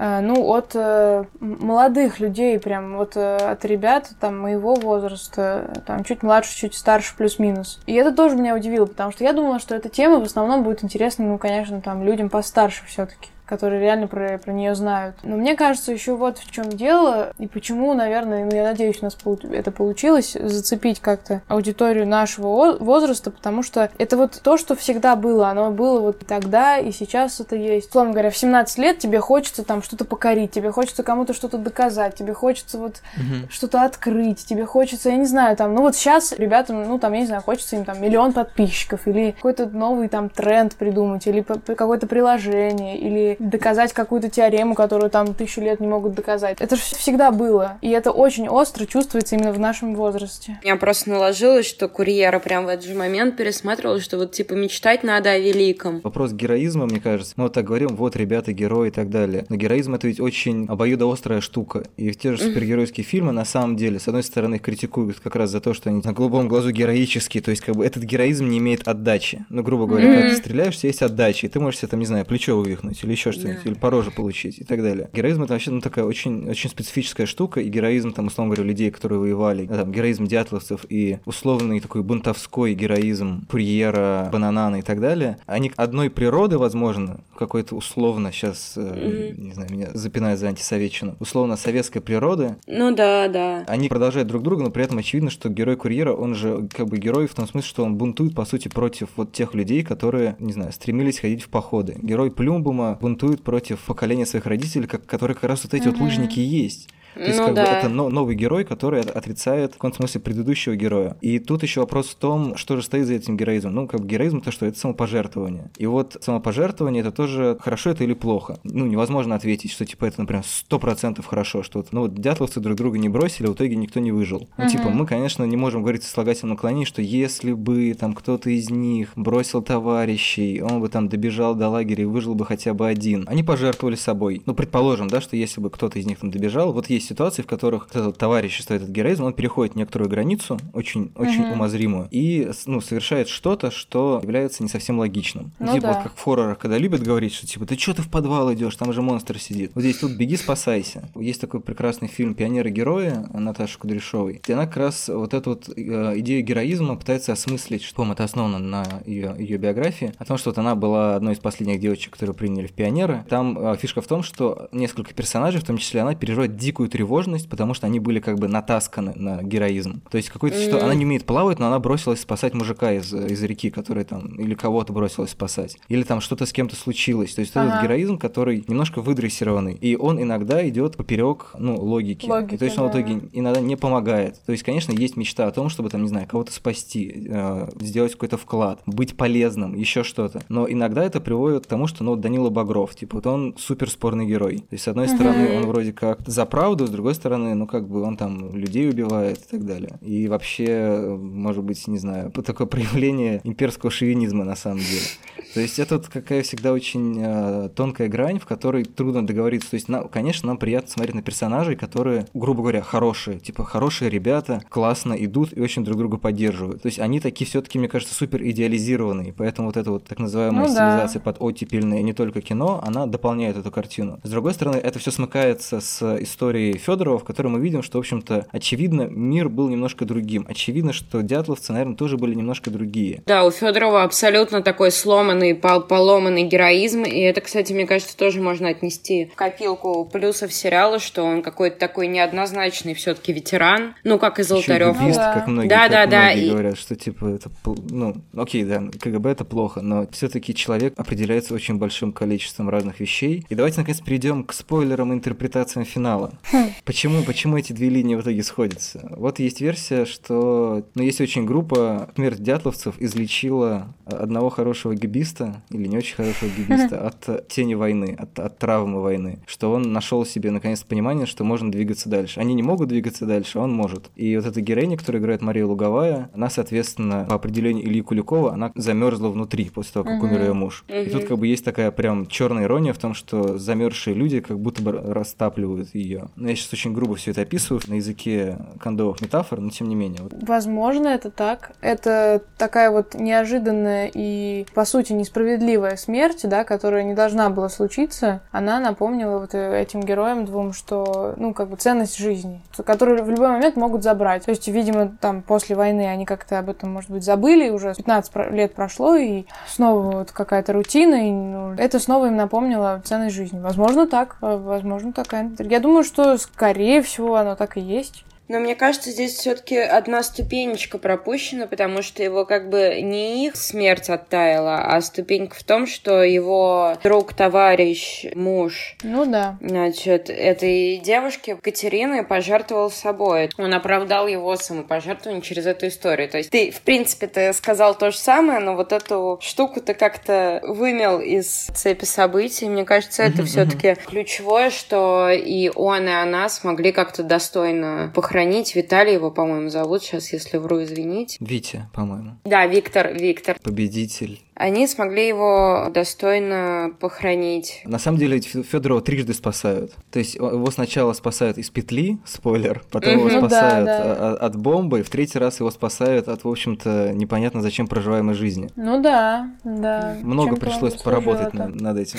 Э, 0.00 0.20
ну, 0.20 0.46
от 0.52 0.76
э, 0.76 1.24
молодых 1.40 2.20
людей, 2.20 2.60
прям 2.60 2.96
вот 2.96 3.16
э, 3.16 3.36
от 3.36 3.64
ребят 3.64 4.10
там 4.20 4.38
моего 4.38 4.76
возраста, 4.76 5.82
там 5.86 6.04
чуть 6.04 6.22
младше, 6.22 6.54
чуть 6.54 6.74
старше, 6.74 7.16
плюс-минус. 7.16 7.80
И 7.86 7.94
это 7.94 8.14
тоже 8.14 8.36
меня 8.36 8.54
удивило, 8.54 8.86
потому 8.86 9.10
что 9.10 9.24
я 9.24 9.32
думала, 9.32 9.58
что 9.58 9.74
эта 9.74 9.88
тема 9.88 10.20
в 10.20 10.22
основном 10.22 10.62
будет 10.62 10.84
интересна, 10.84 11.24
ну, 11.24 11.36
конечно, 11.36 11.80
там 11.80 12.04
людям 12.04 12.30
постарше 12.30 12.84
все-таки 12.86 13.30
которые 13.48 13.80
реально 13.80 14.06
про, 14.06 14.38
про 14.38 14.52
нее 14.52 14.74
знают. 14.74 15.16
Но 15.22 15.36
мне 15.36 15.56
кажется, 15.56 15.92
еще 15.92 16.14
вот 16.14 16.38
в 16.38 16.50
чем 16.50 16.68
дело, 16.68 17.32
и 17.38 17.46
почему, 17.46 17.94
наверное, 17.94 18.44
ну, 18.44 18.54
я 18.54 18.64
надеюсь, 18.64 18.98
у 19.00 19.04
нас 19.06 19.16
это 19.50 19.70
получилось, 19.70 20.36
зацепить 20.38 21.00
как-то 21.00 21.42
аудиторию 21.48 22.06
нашего 22.06 22.76
возраста, 22.78 23.30
потому 23.30 23.62
что 23.62 23.90
это 23.98 24.16
вот 24.16 24.40
то, 24.42 24.56
что 24.56 24.76
всегда 24.76 25.16
было, 25.16 25.48
оно 25.48 25.70
было 25.70 26.00
вот 26.00 26.18
тогда, 26.26 26.78
и 26.78 26.92
сейчас 26.92 27.40
это 27.40 27.56
есть. 27.56 27.90
Словно 27.90 28.12
говоря, 28.12 28.30
в 28.30 28.36
17 28.36 28.78
лет 28.78 28.98
тебе 28.98 29.20
хочется 29.20 29.64
там 29.64 29.82
что-то 29.82 30.04
покорить, 30.04 30.52
тебе 30.52 30.70
хочется 30.70 31.02
кому-то 31.02 31.32
что-то 31.32 31.58
доказать, 31.58 32.16
тебе 32.16 32.34
хочется 32.34 32.78
вот 32.78 33.00
угу. 33.16 33.48
что-то 33.50 33.82
открыть, 33.82 34.44
тебе 34.44 34.66
хочется, 34.66 35.08
я 35.08 35.16
не 35.16 35.26
знаю, 35.26 35.56
там, 35.56 35.74
ну 35.74 35.82
вот 35.82 35.96
сейчас 35.96 36.32
ребятам, 36.32 36.86
ну 36.86 36.98
там, 36.98 37.12
я 37.14 37.20
не 37.20 37.26
знаю, 37.26 37.42
хочется 37.42 37.76
им 37.76 37.84
там 37.84 38.00
миллион 38.02 38.32
подписчиков, 38.32 39.06
или 39.06 39.32
какой-то 39.32 39.66
новый 39.66 40.08
там 40.08 40.28
тренд 40.28 40.74
придумать, 40.74 41.26
или 41.26 41.40
какое-то 41.40 42.06
приложение, 42.06 42.98
или 42.98 43.37
доказать 43.38 43.92
какую-то 43.92 44.28
теорему, 44.28 44.74
которую 44.74 45.10
там 45.10 45.34
тысячу 45.34 45.60
лет 45.60 45.80
не 45.80 45.86
могут 45.86 46.14
доказать. 46.14 46.60
Это 46.60 46.76
же 46.76 46.82
всегда 46.82 47.30
было. 47.30 47.78
И 47.82 47.90
это 47.90 48.10
очень 48.10 48.48
остро 48.48 48.86
чувствуется 48.86 49.36
именно 49.36 49.52
в 49.52 49.58
нашем 49.58 49.94
возрасте. 49.94 50.58
Я 50.62 50.76
просто 50.76 51.10
наложилась, 51.10 51.66
что 51.66 51.88
курьера 51.88 52.38
прям 52.38 52.66
в 52.66 52.68
этот 52.68 52.86
же 52.86 52.94
момент 52.94 53.36
пересматривала, 53.36 54.00
что 54.00 54.18
вот 54.18 54.32
типа 54.32 54.54
мечтать 54.54 55.02
надо 55.02 55.30
о 55.30 55.38
великом. 55.38 56.00
Вопрос 56.02 56.32
героизма, 56.32 56.86
мне 56.86 57.00
кажется. 57.00 57.34
Мы 57.36 57.44
вот 57.44 57.52
так 57.52 57.64
говорим, 57.64 57.88
вот 57.96 58.16
ребята 58.16 58.52
герои 58.52 58.88
и 58.88 58.92
так 58.92 59.10
далее. 59.10 59.46
Но 59.48 59.56
героизм 59.56 59.94
это 59.94 60.06
ведь 60.06 60.20
очень 60.20 60.66
обоюдоострая 60.66 61.40
штука. 61.40 61.84
И 61.96 62.10
в 62.10 62.18
те 62.18 62.32
же 62.32 62.42
супергеройские 62.42 63.04
фильмы 63.04 63.32
на 63.32 63.44
самом 63.44 63.76
деле, 63.76 63.98
с 63.98 64.08
одной 64.08 64.22
стороны, 64.22 64.56
их 64.56 64.62
критикуют 64.62 65.20
как 65.20 65.36
раз 65.36 65.50
за 65.50 65.60
то, 65.60 65.74
что 65.74 65.90
они 65.90 66.02
на 66.04 66.12
голубом 66.12 66.48
глазу 66.48 66.70
героические, 66.70 67.42
то 67.42 67.50
есть 67.50 67.62
как 67.62 67.76
бы 67.76 67.84
этот 67.84 68.02
героизм 68.02 68.48
не 68.48 68.58
имеет 68.58 68.86
отдачи. 68.86 69.44
Ну, 69.48 69.62
грубо 69.62 69.86
говоря, 69.86 70.14
когда 70.14 70.28
ты 70.30 70.36
стреляешь, 70.36 70.78
есть 70.82 71.02
отдача, 71.02 71.46
и 71.46 71.50
ты 71.50 71.60
можешь 71.60 71.80
себе 71.80 71.88
там, 71.88 72.00
не 72.00 72.06
знаю, 72.06 72.24
плечо 72.24 72.56
вывихнуть 72.56 73.02
или 73.04 73.12
еще 73.12 73.27
что-нибудь, 73.32 73.64
да. 73.64 73.70
или 73.70 73.78
по 73.78 73.90
роже 73.90 74.10
получить 74.10 74.58
и 74.58 74.64
так 74.64 74.82
далее. 74.82 75.08
Героизм 75.12 75.42
это 75.44 75.54
вообще 75.54 75.70
ну, 75.70 75.80
такая 75.80 76.04
очень, 76.04 76.48
очень 76.48 76.70
специфическая 76.70 77.26
штука, 77.26 77.60
и 77.60 77.68
героизм, 77.68 78.12
там, 78.12 78.26
условно 78.26 78.54
говоря, 78.54 78.68
людей, 78.68 78.90
которые 78.90 79.18
воевали, 79.18 79.66
там, 79.66 79.92
героизм 79.92 80.26
дятловцев 80.26 80.84
и 80.88 81.18
условный 81.24 81.80
такой 81.80 82.02
бунтовской 82.02 82.74
героизм 82.74 83.46
Пурьера, 83.46 84.28
Бананана 84.32 84.76
и 84.76 84.82
так 84.82 85.00
далее, 85.00 85.38
они 85.46 85.72
одной 85.76 86.10
природы, 86.10 86.58
возможно, 86.58 87.20
какой-то 87.36 87.74
условно, 87.76 88.32
сейчас, 88.32 88.74
mm-hmm. 88.76 89.40
не 89.40 89.52
знаю, 89.52 89.70
меня 89.70 89.88
запинает 89.94 90.38
за 90.38 90.48
антисоветчину, 90.48 91.16
условно 91.20 91.56
советской 91.56 92.00
природы. 92.00 92.56
Ну 92.66 92.94
да, 92.94 93.28
да. 93.28 93.64
Они 93.66 93.88
продолжают 93.88 94.28
друг 94.28 94.42
друга, 94.42 94.62
но 94.62 94.70
при 94.70 94.84
этом 94.84 94.98
очевидно, 94.98 95.30
что 95.30 95.48
герой 95.48 95.76
Курьера, 95.76 96.12
он 96.12 96.34
же 96.34 96.68
как 96.74 96.88
бы 96.88 96.98
герой 96.98 97.26
в 97.26 97.34
том 97.34 97.46
смысле, 97.46 97.68
что 97.68 97.84
он 97.84 97.96
бунтует, 97.96 98.34
по 98.34 98.44
сути, 98.44 98.68
против 98.68 99.08
вот 99.16 99.32
тех 99.32 99.54
людей, 99.54 99.82
которые, 99.82 100.36
не 100.38 100.52
знаю, 100.52 100.72
стремились 100.72 101.18
ходить 101.18 101.42
в 101.42 101.48
походы. 101.48 101.96
Герой 102.00 102.30
Плюмбума 102.30 102.98
бунтует 103.00 103.17
против 103.42 103.80
поколения 103.80 104.26
своих 104.26 104.46
родителей, 104.46 104.86
как, 104.86 105.04
которые 105.06 105.34
как 105.34 105.44
раз 105.44 105.64
вот 105.64 105.74
эти 105.74 105.84
mm-hmm. 105.84 105.90
вот 105.92 106.00
лыжники 106.00 106.40
и 106.40 106.42
есть. 106.42 106.88
То 107.14 107.20
есть, 107.20 107.38
ну, 107.38 107.46
как 107.46 107.54
да. 107.54 107.64
бы 107.64 107.70
это 107.70 107.88
новый 107.88 108.34
герой, 108.34 108.64
который 108.64 109.00
отрицает 109.00 109.72
в 109.72 109.74
каком-то 109.74 109.96
смысле 109.98 110.20
предыдущего 110.20 110.76
героя. 110.76 111.16
И 111.20 111.38
тут 111.38 111.62
еще 111.62 111.80
вопрос 111.80 112.08
в 112.08 112.14
том, 112.14 112.56
что 112.56 112.76
же 112.76 112.82
стоит 112.82 113.06
за 113.06 113.14
этим 113.14 113.36
героизмом. 113.36 113.74
Ну, 113.74 113.88
как 113.88 114.00
бы 114.00 114.06
героизм 114.06 114.40
то 114.40 114.50
что? 114.50 114.66
Это 114.66 114.78
самопожертвование. 114.78 115.70
И 115.76 115.86
вот 115.86 116.16
самопожертвование 116.20 117.00
это 117.00 117.12
тоже 117.12 117.56
хорошо 117.60 117.90
это 117.90 118.04
или 118.04 118.14
плохо. 118.14 118.58
Ну, 118.64 118.86
невозможно 118.86 119.34
ответить, 119.34 119.72
что 119.72 119.84
типа 119.84 120.04
это, 120.04 120.20
например, 120.20 120.44
сто 120.46 120.78
процентов 120.78 121.26
хорошо, 121.26 121.62
что 121.62 121.78
вот, 121.78 121.88
ну 121.92 122.02
вот 122.02 122.14
дятловцы 122.14 122.60
друг 122.60 122.76
друга 122.76 122.98
не 122.98 123.08
бросили, 123.08 123.46
в 123.46 123.54
итоге 123.54 123.76
никто 123.76 124.00
не 124.00 124.12
выжил. 124.12 124.48
Ну, 124.56 124.68
типа, 124.68 124.88
мы, 124.90 125.06
конечно, 125.06 125.44
не 125.44 125.56
можем 125.56 125.82
говорить 125.82 126.04
о 126.04 126.06
слагательном 126.06 126.54
наклонении, 126.54 126.84
что 126.84 127.02
если 127.02 127.52
бы 127.52 127.94
там 127.98 128.14
кто-то 128.14 128.50
из 128.50 128.70
них 128.70 129.12
бросил 129.16 129.62
товарищей, 129.62 130.62
он 130.62 130.80
бы 130.80 130.88
там 130.88 131.08
добежал 131.08 131.54
до 131.54 131.68
лагеря 131.68 132.02
и 132.02 132.06
выжил 132.06 132.34
бы 132.34 132.44
хотя 132.44 132.74
бы 132.74 132.86
один. 132.86 133.24
Они 133.28 133.42
пожертвовали 133.42 133.96
собой. 133.96 134.42
Ну, 134.46 134.54
предположим, 134.54 135.08
да, 135.08 135.20
что 135.20 135.36
если 135.36 135.60
бы 135.60 135.70
кто-то 135.70 135.98
из 135.98 136.06
них 136.06 136.18
там 136.18 136.30
добежал, 136.30 136.72
вот 136.72 136.90
есть 136.90 137.07
ситуации, 137.08 137.42
в 137.42 137.46
которых 137.46 137.88
это 137.90 138.12
товарищество, 138.12 138.74
этот 138.74 138.90
героизм, 138.90 139.24
он 139.24 139.32
переходит 139.32 139.76
некоторую 139.76 140.10
границу, 140.10 140.58
очень, 140.72 141.12
очень 141.14 141.44
угу. 141.44 141.52
умозримую, 141.52 142.08
и 142.10 142.50
ну, 142.66 142.80
совершает 142.80 143.28
что-то, 143.28 143.70
что 143.70 144.20
является 144.22 144.62
не 144.62 144.68
совсем 144.68 144.98
логичным. 144.98 145.52
Ну, 145.58 145.72
типа 145.72 145.86
да. 145.86 145.92
вот 145.94 146.02
как 146.02 146.16
в 146.16 146.22
хоррорах, 146.22 146.58
когда 146.58 146.78
любят 146.78 147.02
говорить, 147.02 147.32
что 147.32 147.46
типа, 147.46 147.66
ты 147.66 147.78
что 147.78 147.94
ты 147.94 148.02
в 148.02 148.10
подвал 148.10 148.52
идешь, 148.52 148.76
там 148.76 148.92
же 148.92 149.02
монстр 149.02 149.38
сидит. 149.38 149.72
Вот 149.74 149.80
здесь 149.80 149.98
тут 149.98 150.12
беги, 150.12 150.36
спасайся. 150.36 151.08
Есть 151.16 151.40
такой 151.40 151.60
прекрасный 151.60 152.08
фильм 152.08 152.34
«Пионеры-герои» 152.34 153.12
Наташи 153.32 153.78
Кудряшовой, 153.78 154.40
где 154.42 154.54
она 154.54 154.66
как 154.66 154.76
раз 154.76 155.08
вот 155.08 155.34
эту 155.34 155.50
вот 155.50 155.68
э, 155.68 156.18
идею 156.18 156.44
героизма 156.44 156.96
пытается 156.96 157.32
осмыслить, 157.32 157.82
что 157.82 158.04
это 158.12 158.24
основано 158.24 158.58
на 158.58 158.84
ее, 159.06 159.34
ее 159.38 159.58
биографии, 159.58 160.12
о 160.18 160.24
том, 160.24 160.38
что 160.38 160.50
вот 160.50 160.58
она 160.58 160.74
была 160.74 161.16
одной 161.16 161.34
из 161.34 161.38
последних 161.38 161.80
девочек, 161.80 162.14
которые 162.14 162.34
приняли 162.34 162.66
в 162.66 162.72
пионеры. 162.72 163.24
Там 163.28 163.58
э, 163.58 163.76
фишка 163.76 164.00
в 164.00 164.06
том, 164.06 164.22
что 164.22 164.68
несколько 164.72 165.14
персонажей, 165.14 165.60
в 165.60 165.64
том 165.64 165.78
числе 165.78 166.00
она, 166.00 166.14
переживает 166.14 166.56
дикую 166.56 166.87
такую 166.88 166.90
тревожность, 166.90 167.48
потому 167.48 167.74
что 167.74 167.86
они 167.86 168.00
были 168.00 168.20
как 168.20 168.38
бы 168.38 168.48
натасканы 168.48 169.12
на 169.14 169.42
героизм. 169.42 170.00
То 170.10 170.16
есть 170.16 170.30
какой-то 170.30 170.60
что 170.60 170.82
она 170.82 170.94
не 170.94 171.04
умеет 171.04 171.24
плавать, 171.24 171.58
но 171.58 171.66
она 171.66 171.78
бросилась 171.78 172.20
спасать 172.20 172.54
мужика 172.54 172.92
из, 172.92 173.12
из 173.12 173.42
реки, 173.42 173.70
который 173.70 174.04
там, 174.04 174.34
или 174.40 174.54
кого-то 174.54 174.92
бросилась 174.92 175.30
спасать. 175.30 175.76
Или 175.88 176.02
там 176.02 176.20
что-то 176.20 176.46
с 176.46 176.52
кем-то 176.52 176.76
случилось. 176.76 177.34
То 177.34 177.40
есть 177.40 177.56
ага. 177.56 177.68
этот 177.68 177.82
героизм, 177.84 178.18
который 178.18 178.64
немножко 178.66 179.00
выдрессированный. 179.00 179.74
И 179.74 179.96
он 179.96 180.20
иногда 180.20 180.66
идет 180.68 180.96
поперек, 180.96 181.50
ну, 181.58 181.76
логики. 181.76 182.26
Логика, 182.26 182.54
и 182.54 182.58
то 182.58 182.64
есть 182.64 182.78
он 182.78 182.86
да. 182.86 182.92
в 182.92 182.94
итоге 182.94 183.28
иногда 183.32 183.60
не 183.60 183.76
помогает. 183.76 184.40
То 184.46 184.52
есть, 184.52 184.64
конечно, 184.64 184.92
есть 184.92 185.16
мечта 185.16 185.46
о 185.46 185.50
том, 185.50 185.68
чтобы 185.68 185.90
там, 185.90 186.02
не 186.02 186.08
знаю, 186.08 186.26
кого-то 186.26 186.52
спасти, 186.52 187.28
э, 187.28 187.68
сделать 187.80 188.12
какой-то 188.12 188.36
вклад, 188.36 188.80
быть 188.86 189.16
полезным, 189.16 189.74
еще 189.74 190.02
что-то. 190.02 190.42
Но 190.48 190.68
иногда 190.68 191.04
это 191.04 191.20
приводит 191.20 191.64
к 191.64 191.66
тому, 191.68 191.86
что, 191.86 192.04
ну, 192.04 192.16
Данила 192.16 192.50
Багров, 192.50 192.94
типа, 192.94 193.16
вот 193.16 193.26
он 193.26 193.54
супер 193.58 193.90
спорный 193.90 194.26
герой. 194.26 194.58
То 194.58 194.72
есть, 194.72 194.84
с 194.84 194.88
одной 194.88 195.08
стороны, 195.08 195.58
он 195.58 195.66
вроде 195.66 195.92
как 195.92 196.20
за 196.26 196.46
правду, 196.46 196.77
с 196.86 196.90
другой 196.90 197.14
стороны, 197.14 197.54
ну, 197.54 197.66
как 197.66 197.88
бы 197.88 198.02
он 198.02 198.16
там 198.16 198.54
людей 198.54 198.88
убивает 198.88 199.38
и 199.38 199.50
так 199.50 199.66
далее. 199.66 199.98
И 200.00 200.28
вообще, 200.28 201.16
может 201.18 201.64
быть, 201.64 201.86
не 201.88 201.98
знаю, 201.98 202.30
такое 202.46 202.66
проявление 202.66 203.40
имперского 203.44 203.90
шовинизма 203.90 204.44
на 204.44 204.56
самом 204.56 204.78
деле. 204.78 205.06
То 205.54 205.60
есть 205.60 205.78
это 205.78 205.98
какая 205.98 206.42
всегда 206.42 206.72
очень 206.72 207.16
э, 207.18 207.70
тонкая 207.74 208.08
грань, 208.08 208.38
в 208.38 208.46
которой 208.46 208.84
трудно 208.84 209.26
договориться. 209.26 209.70
То 209.70 209.74
есть, 209.74 209.88
на, 209.88 210.04
конечно, 210.04 210.48
нам 210.48 210.58
приятно 210.58 210.90
смотреть 210.90 211.14
на 211.14 211.22
персонажей, 211.22 211.74
которые, 211.74 212.26
грубо 212.34 212.62
говоря, 212.62 212.82
хорошие. 212.82 213.40
Типа, 213.40 213.64
хорошие 213.64 214.10
ребята, 214.10 214.62
классно 214.68 215.14
идут 215.14 215.56
и 215.56 215.60
очень 215.60 215.84
друг 215.84 215.98
друга 215.98 216.18
поддерживают. 216.18 216.82
То 216.82 216.86
есть 216.86 216.98
они 216.98 217.20
такие 217.20 217.46
все 217.46 217.62
таки 217.62 217.78
мне 217.78 217.88
кажется, 217.88 218.14
супер 218.14 218.42
идеализированные. 218.42 219.32
Поэтому 219.32 219.68
вот 219.68 219.76
эта 219.76 219.90
вот 219.90 220.04
так 220.04 220.18
называемая 220.18 220.66
ну, 220.66 220.68
стилизация 220.68 221.20
да. 221.20 221.24
под 221.24 221.40
оттепельное 221.40 222.02
не 222.02 222.12
только 222.12 222.40
кино, 222.40 222.82
она 222.84 223.06
дополняет 223.06 223.56
эту 223.56 223.70
картину. 223.70 224.20
С 224.22 224.30
другой 224.30 224.54
стороны, 224.54 224.76
это 224.76 224.98
все 224.98 225.10
смыкается 225.10 225.80
с 225.80 226.22
историей 226.22 226.67
Федорова, 226.72 227.18
в 227.18 227.24
которой 227.24 227.48
мы 227.48 227.60
видим, 227.60 227.82
что, 227.82 227.98
в 227.98 228.00
общем-то, 228.00 228.46
очевидно, 228.50 229.02
мир 229.02 229.48
был 229.48 229.68
немножко 229.68 230.04
другим. 230.04 230.44
Очевидно, 230.48 230.92
что 230.92 231.22
дятловцы, 231.22 231.72
наверное, 231.72 231.96
тоже 231.96 232.16
были 232.16 232.34
немножко 232.34 232.70
другие. 232.70 233.22
Да, 233.26 233.44
у 233.44 233.50
Федорова 233.50 234.02
абсолютно 234.02 234.62
такой 234.62 234.90
сломанный, 234.90 235.54
пол 235.54 235.82
поломанный 235.82 236.44
героизм, 236.44 237.02
и 237.02 237.20
это, 237.20 237.40
кстати, 237.40 237.72
мне 237.72 237.86
кажется, 237.86 238.16
тоже 238.16 238.40
можно 238.40 238.68
отнести 238.68 239.26
в 239.32 239.36
копилку 239.36 240.04
плюсов 240.04 240.52
сериала, 240.52 240.98
что 240.98 241.24
он 241.24 241.42
какой-то 241.42 241.78
такой 241.78 242.08
неоднозначный 242.08 242.94
все-таки 242.94 243.32
ветеран, 243.32 243.94
ну, 244.04 244.18
как 244.18 244.38
и 244.38 244.42
Золотарев. 244.42 244.94
Еще 244.94 245.04
гибист, 245.04 245.18
как 245.18 245.46
многие, 245.46 245.68
да, 245.68 245.88
как 245.88 246.10
да, 246.10 246.20
многие 246.20 246.46
да, 246.46 246.52
говорят, 246.52 246.74
и... 246.74 246.76
что, 246.76 246.96
типа, 246.96 247.26
это, 247.26 247.50
ну, 247.90 248.16
окей, 248.36 248.64
да, 248.64 248.82
КГБ 249.00 249.30
это 249.30 249.44
плохо, 249.44 249.80
но 249.80 250.06
все-таки 250.10 250.54
человек 250.54 250.94
определяется 250.96 251.54
очень 251.54 251.76
большим 251.76 252.12
количеством 252.12 252.68
разных 252.68 253.00
вещей. 253.00 253.44
И 253.48 253.54
давайте, 253.54 253.80
наконец, 253.80 254.00
перейдем 254.00 254.44
к 254.44 254.52
спойлерам 254.52 255.12
и 255.12 255.16
интерпретациям 255.16 255.84
финала. 255.84 256.32
Почему, 256.84 257.22
почему 257.22 257.58
эти 257.58 257.72
две 257.72 257.88
линии 257.88 258.14
в 258.14 258.22
итоге 258.22 258.42
сходятся? 258.42 259.08
Вот 259.16 259.38
есть 259.38 259.60
версия, 259.60 260.04
что, 260.04 260.84
ну, 260.94 261.02
есть 261.02 261.20
очень 261.20 261.44
группа 261.44 262.10
«Смерть 262.14 262.42
дятловцев» 262.42 262.94
излечила 262.98 263.94
одного 264.06 264.48
хорошего 264.48 264.94
гибиста, 264.94 265.62
или 265.70 265.86
не 265.86 265.98
очень 265.98 266.16
хорошего 266.16 266.50
гибиста, 266.56 267.06
от 267.06 267.48
тени 267.48 267.74
войны, 267.74 268.16
от, 268.18 268.38
от 268.38 268.58
травмы 268.58 269.02
войны, 269.02 269.40
что 269.46 269.72
он 269.72 269.92
нашел 269.92 270.24
себе, 270.24 270.50
наконец, 270.50 270.82
понимание, 270.82 271.26
что 271.26 271.44
можно 271.44 271.70
двигаться 271.70 272.08
дальше. 272.08 272.40
Они 272.40 272.54
не 272.54 272.62
могут 272.62 272.88
двигаться 272.88 273.26
дальше, 273.26 273.58
а 273.58 273.62
он 273.62 273.72
может. 273.72 274.10
И 274.16 274.36
вот 274.36 274.46
эта 274.46 274.60
героиня, 274.60 274.96
которая 274.96 275.20
играет 275.20 275.42
Мария 275.42 275.66
Луговая, 275.66 276.30
она, 276.32 276.50
соответственно, 276.50 277.26
по 277.28 277.36
определению 277.36 277.84
Ильи 277.86 278.00
Куликова, 278.00 278.52
она 278.52 278.72
замерзла 278.74 279.28
внутри 279.28 279.70
после 279.70 279.92
того, 279.92 280.04
как 280.06 280.22
умер 280.22 280.40
ее 280.40 280.52
муж. 280.52 280.84
И 280.88 281.10
тут 281.10 281.24
как 281.24 281.38
бы 281.38 281.46
есть 281.46 281.64
такая 281.64 281.90
прям 281.90 282.26
черная 282.26 282.64
ирония 282.64 282.92
в 282.92 282.98
том, 282.98 283.14
что 283.14 283.58
замерзшие 283.58 284.14
люди 284.14 284.40
как 284.40 284.58
будто 284.58 284.82
бы 284.82 284.92
растапливают 284.92 285.94
ее. 285.94 286.28
Ну, 286.36 286.47
я 286.50 286.56
сейчас 286.56 286.72
очень 286.72 286.92
грубо 286.92 287.16
все 287.16 287.30
это 287.32 287.42
описываю 287.42 287.80
на 287.86 287.94
языке 287.94 288.58
кондовых 288.80 289.20
метафор, 289.20 289.60
но 289.60 289.70
тем 289.70 289.88
не 289.88 289.94
менее. 289.94 290.22
Возможно, 290.42 291.08
это 291.08 291.30
так. 291.30 291.72
Это 291.80 292.42
такая 292.56 292.90
вот 292.90 293.14
неожиданная 293.14 294.10
и, 294.12 294.66
по 294.74 294.84
сути, 294.84 295.12
несправедливая 295.12 295.96
смерть, 295.96 296.40
да, 296.44 296.64
которая 296.64 297.02
не 297.02 297.14
должна 297.14 297.50
была 297.50 297.68
случиться. 297.68 298.40
Она 298.50 298.80
напомнила 298.80 299.38
вот 299.38 299.54
этим 299.54 300.00
героям 300.00 300.44
двум, 300.44 300.72
что, 300.72 301.34
ну, 301.36 301.52
как 301.54 301.68
бы 301.68 301.76
ценность 301.76 302.16
жизни, 302.16 302.62
которую 302.84 303.22
в 303.24 303.30
любой 303.30 303.48
момент 303.48 303.76
могут 303.76 304.02
забрать. 304.02 304.44
То 304.44 304.50
есть, 304.50 304.66
видимо, 304.68 305.08
там 305.20 305.42
после 305.42 305.76
войны 305.76 306.06
они 306.06 306.24
как-то 306.24 306.58
об 306.58 306.70
этом, 306.70 306.92
может 306.92 307.10
быть, 307.10 307.24
забыли, 307.24 307.70
уже 307.70 307.94
15 307.94 308.52
лет 308.52 308.74
прошло, 308.74 309.16
и 309.16 309.44
снова 309.66 310.18
вот 310.18 310.32
какая-то 310.32 310.72
рутина, 310.72 311.28
и 311.28 311.30
ну, 311.30 311.74
это 311.74 311.98
снова 311.98 312.26
им 312.26 312.36
напомнило 312.36 313.02
ценность 313.04 313.36
жизни. 313.36 313.58
Возможно, 313.58 314.06
так, 314.06 314.36
возможно, 314.40 315.12
такая. 315.12 315.50
Я 315.58 315.80
думаю, 315.80 316.04
что, 316.04 316.37
скорее 316.38 317.02
всего, 317.02 317.36
оно 317.36 317.56
так 317.56 317.76
и 317.76 317.80
есть. 317.80 318.24
Но 318.48 318.58
мне 318.58 318.74
кажется, 318.74 319.10
здесь 319.10 319.34
все-таки 319.34 319.76
одна 319.76 320.22
ступенечка 320.22 320.98
пропущена, 320.98 321.66
потому 321.66 322.02
что 322.02 322.22
его 322.22 322.44
как 322.44 322.70
бы 322.70 323.00
не 323.02 323.46
их 323.46 323.56
смерть 323.56 324.08
оттаяла, 324.08 324.78
а 324.78 325.00
ступенька 325.02 325.54
в 325.54 325.62
том, 325.62 325.86
что 325.86 326.22
его 326.22 326.96
друг, 327.02 327.34
товарищ, 327.34 328.24
муж, 328.34 328.96
ну 329.02 329.26
да, 329.26 329.58
значит, 329.60 330.30
этой 330.30 330.96
девушке 330.98 331.56
Катерины 331.56 332.24
пожертвовал 332.24 332.90
собой. 332.90 333.50
Он 333.58 333.74
оправдал 333.74 334.26
его 334.26 334.56
самопожертвование 334.56 335.42
через 335.42 335.66
эту 335.66 335.88
историю. 335.88 336.28
То 336.28 336.38
есть 336.38 336.50
ты, 336.50 336.70
в 336.70 336.80
принципе, 336.80 337.26
ты 337.26 337.52
сказал 337.52 337.94
то 337.96 338.10
же 338.10 338.16
самое, 338.16 338.60
но 338.60 338.74
вот 338.74 338.92
эту 338.92 339.38
штуку 339.42 339.80
ты 339.80 339.92
как-то 339.94 340.60
вымел 340.62 341.20
из 341.20 341.66
цепи 341.74 342.04
событий. 342.04 342.68
Мне 342.68 342.84
кажется, 342.84 343.22
это 343.22 343.44
все-таки 343.44 343.96
ключевое, 344.06 344.70
что 344.70 345.28
и 345.30 345.70
он, 345.74 346.08
и 346.08 346.12
она 346.12 346.48
смогли 346.48 346.92
как-то 346.92 347.22
достойно 347.22 348.10
похоронить 348.14 348.37
сохранить. 348.38 348.74
Виталий 348.76 349.14
его, 349.14 349.30
по-моему, 349.30 349.68
зовут. 349.68 350.02
Сейчас, 350.02 350.32
если 350.32 350.58
вру, 350.58 350.82
извините. 350.82 351.36
Витя, 351.40 351.88
по-моему. 351.94 352.36
Да, 352.44 352.66
Виктор, 352.66 353.12
Виктор. 353.12 353.58
Победитель. 353.62 354.40
Они 354.54 354.86
смогли 354.86 355.28
его 355.28 355.88
достойно 355.92 356.92
похоронить. 357.00 357.82
На 357.84 357.98
самом 357.98 358.18
деле 358.18 358.40
Федорова 358.40 359.00
трижды 359.00 359.34
спасают. 359.34 359.92
То 360.10 360.18
есть 360.18 360.34
его 360.34 360.70
сначала 360.70 361.12
спасают 361.12 361.58
из 361.58 361.70
петли, 361.70 362.18
спойлер, 362.24 362.82
потом 362.90 363.12
его 363.12 363.28
ну 363.28 363.38
спасают 363.38 363.86
да, 363.86 364.04
да. 364.04 364.32
От, 364.32 364.42
от 364.42 364.56
бомбы, 364.56 365.00
и 365.00 365.02
в 365.02 365.10
третий 365.10 365.38
раз 365.38 365.60
его 365.60 365.70
спасают 365.70 366.28
от, 366.28 366.42
в 366.44 366.48
общем-то, 366.48 367.12
непонятно 367.14 367.62
зачем 367.62 367.86
проживаемой 367.86 368.34
жизни. 368.34 368.68
Ну 368.74 369.00
да, 369.00 369.50
да. 369.64 370.16
Много 370.22 370.56
пришлось 370.56 370.94
поработать 370.94 371.54
над, 371.54 371.80
над 371.80 371.96
этим. 371.96 372.18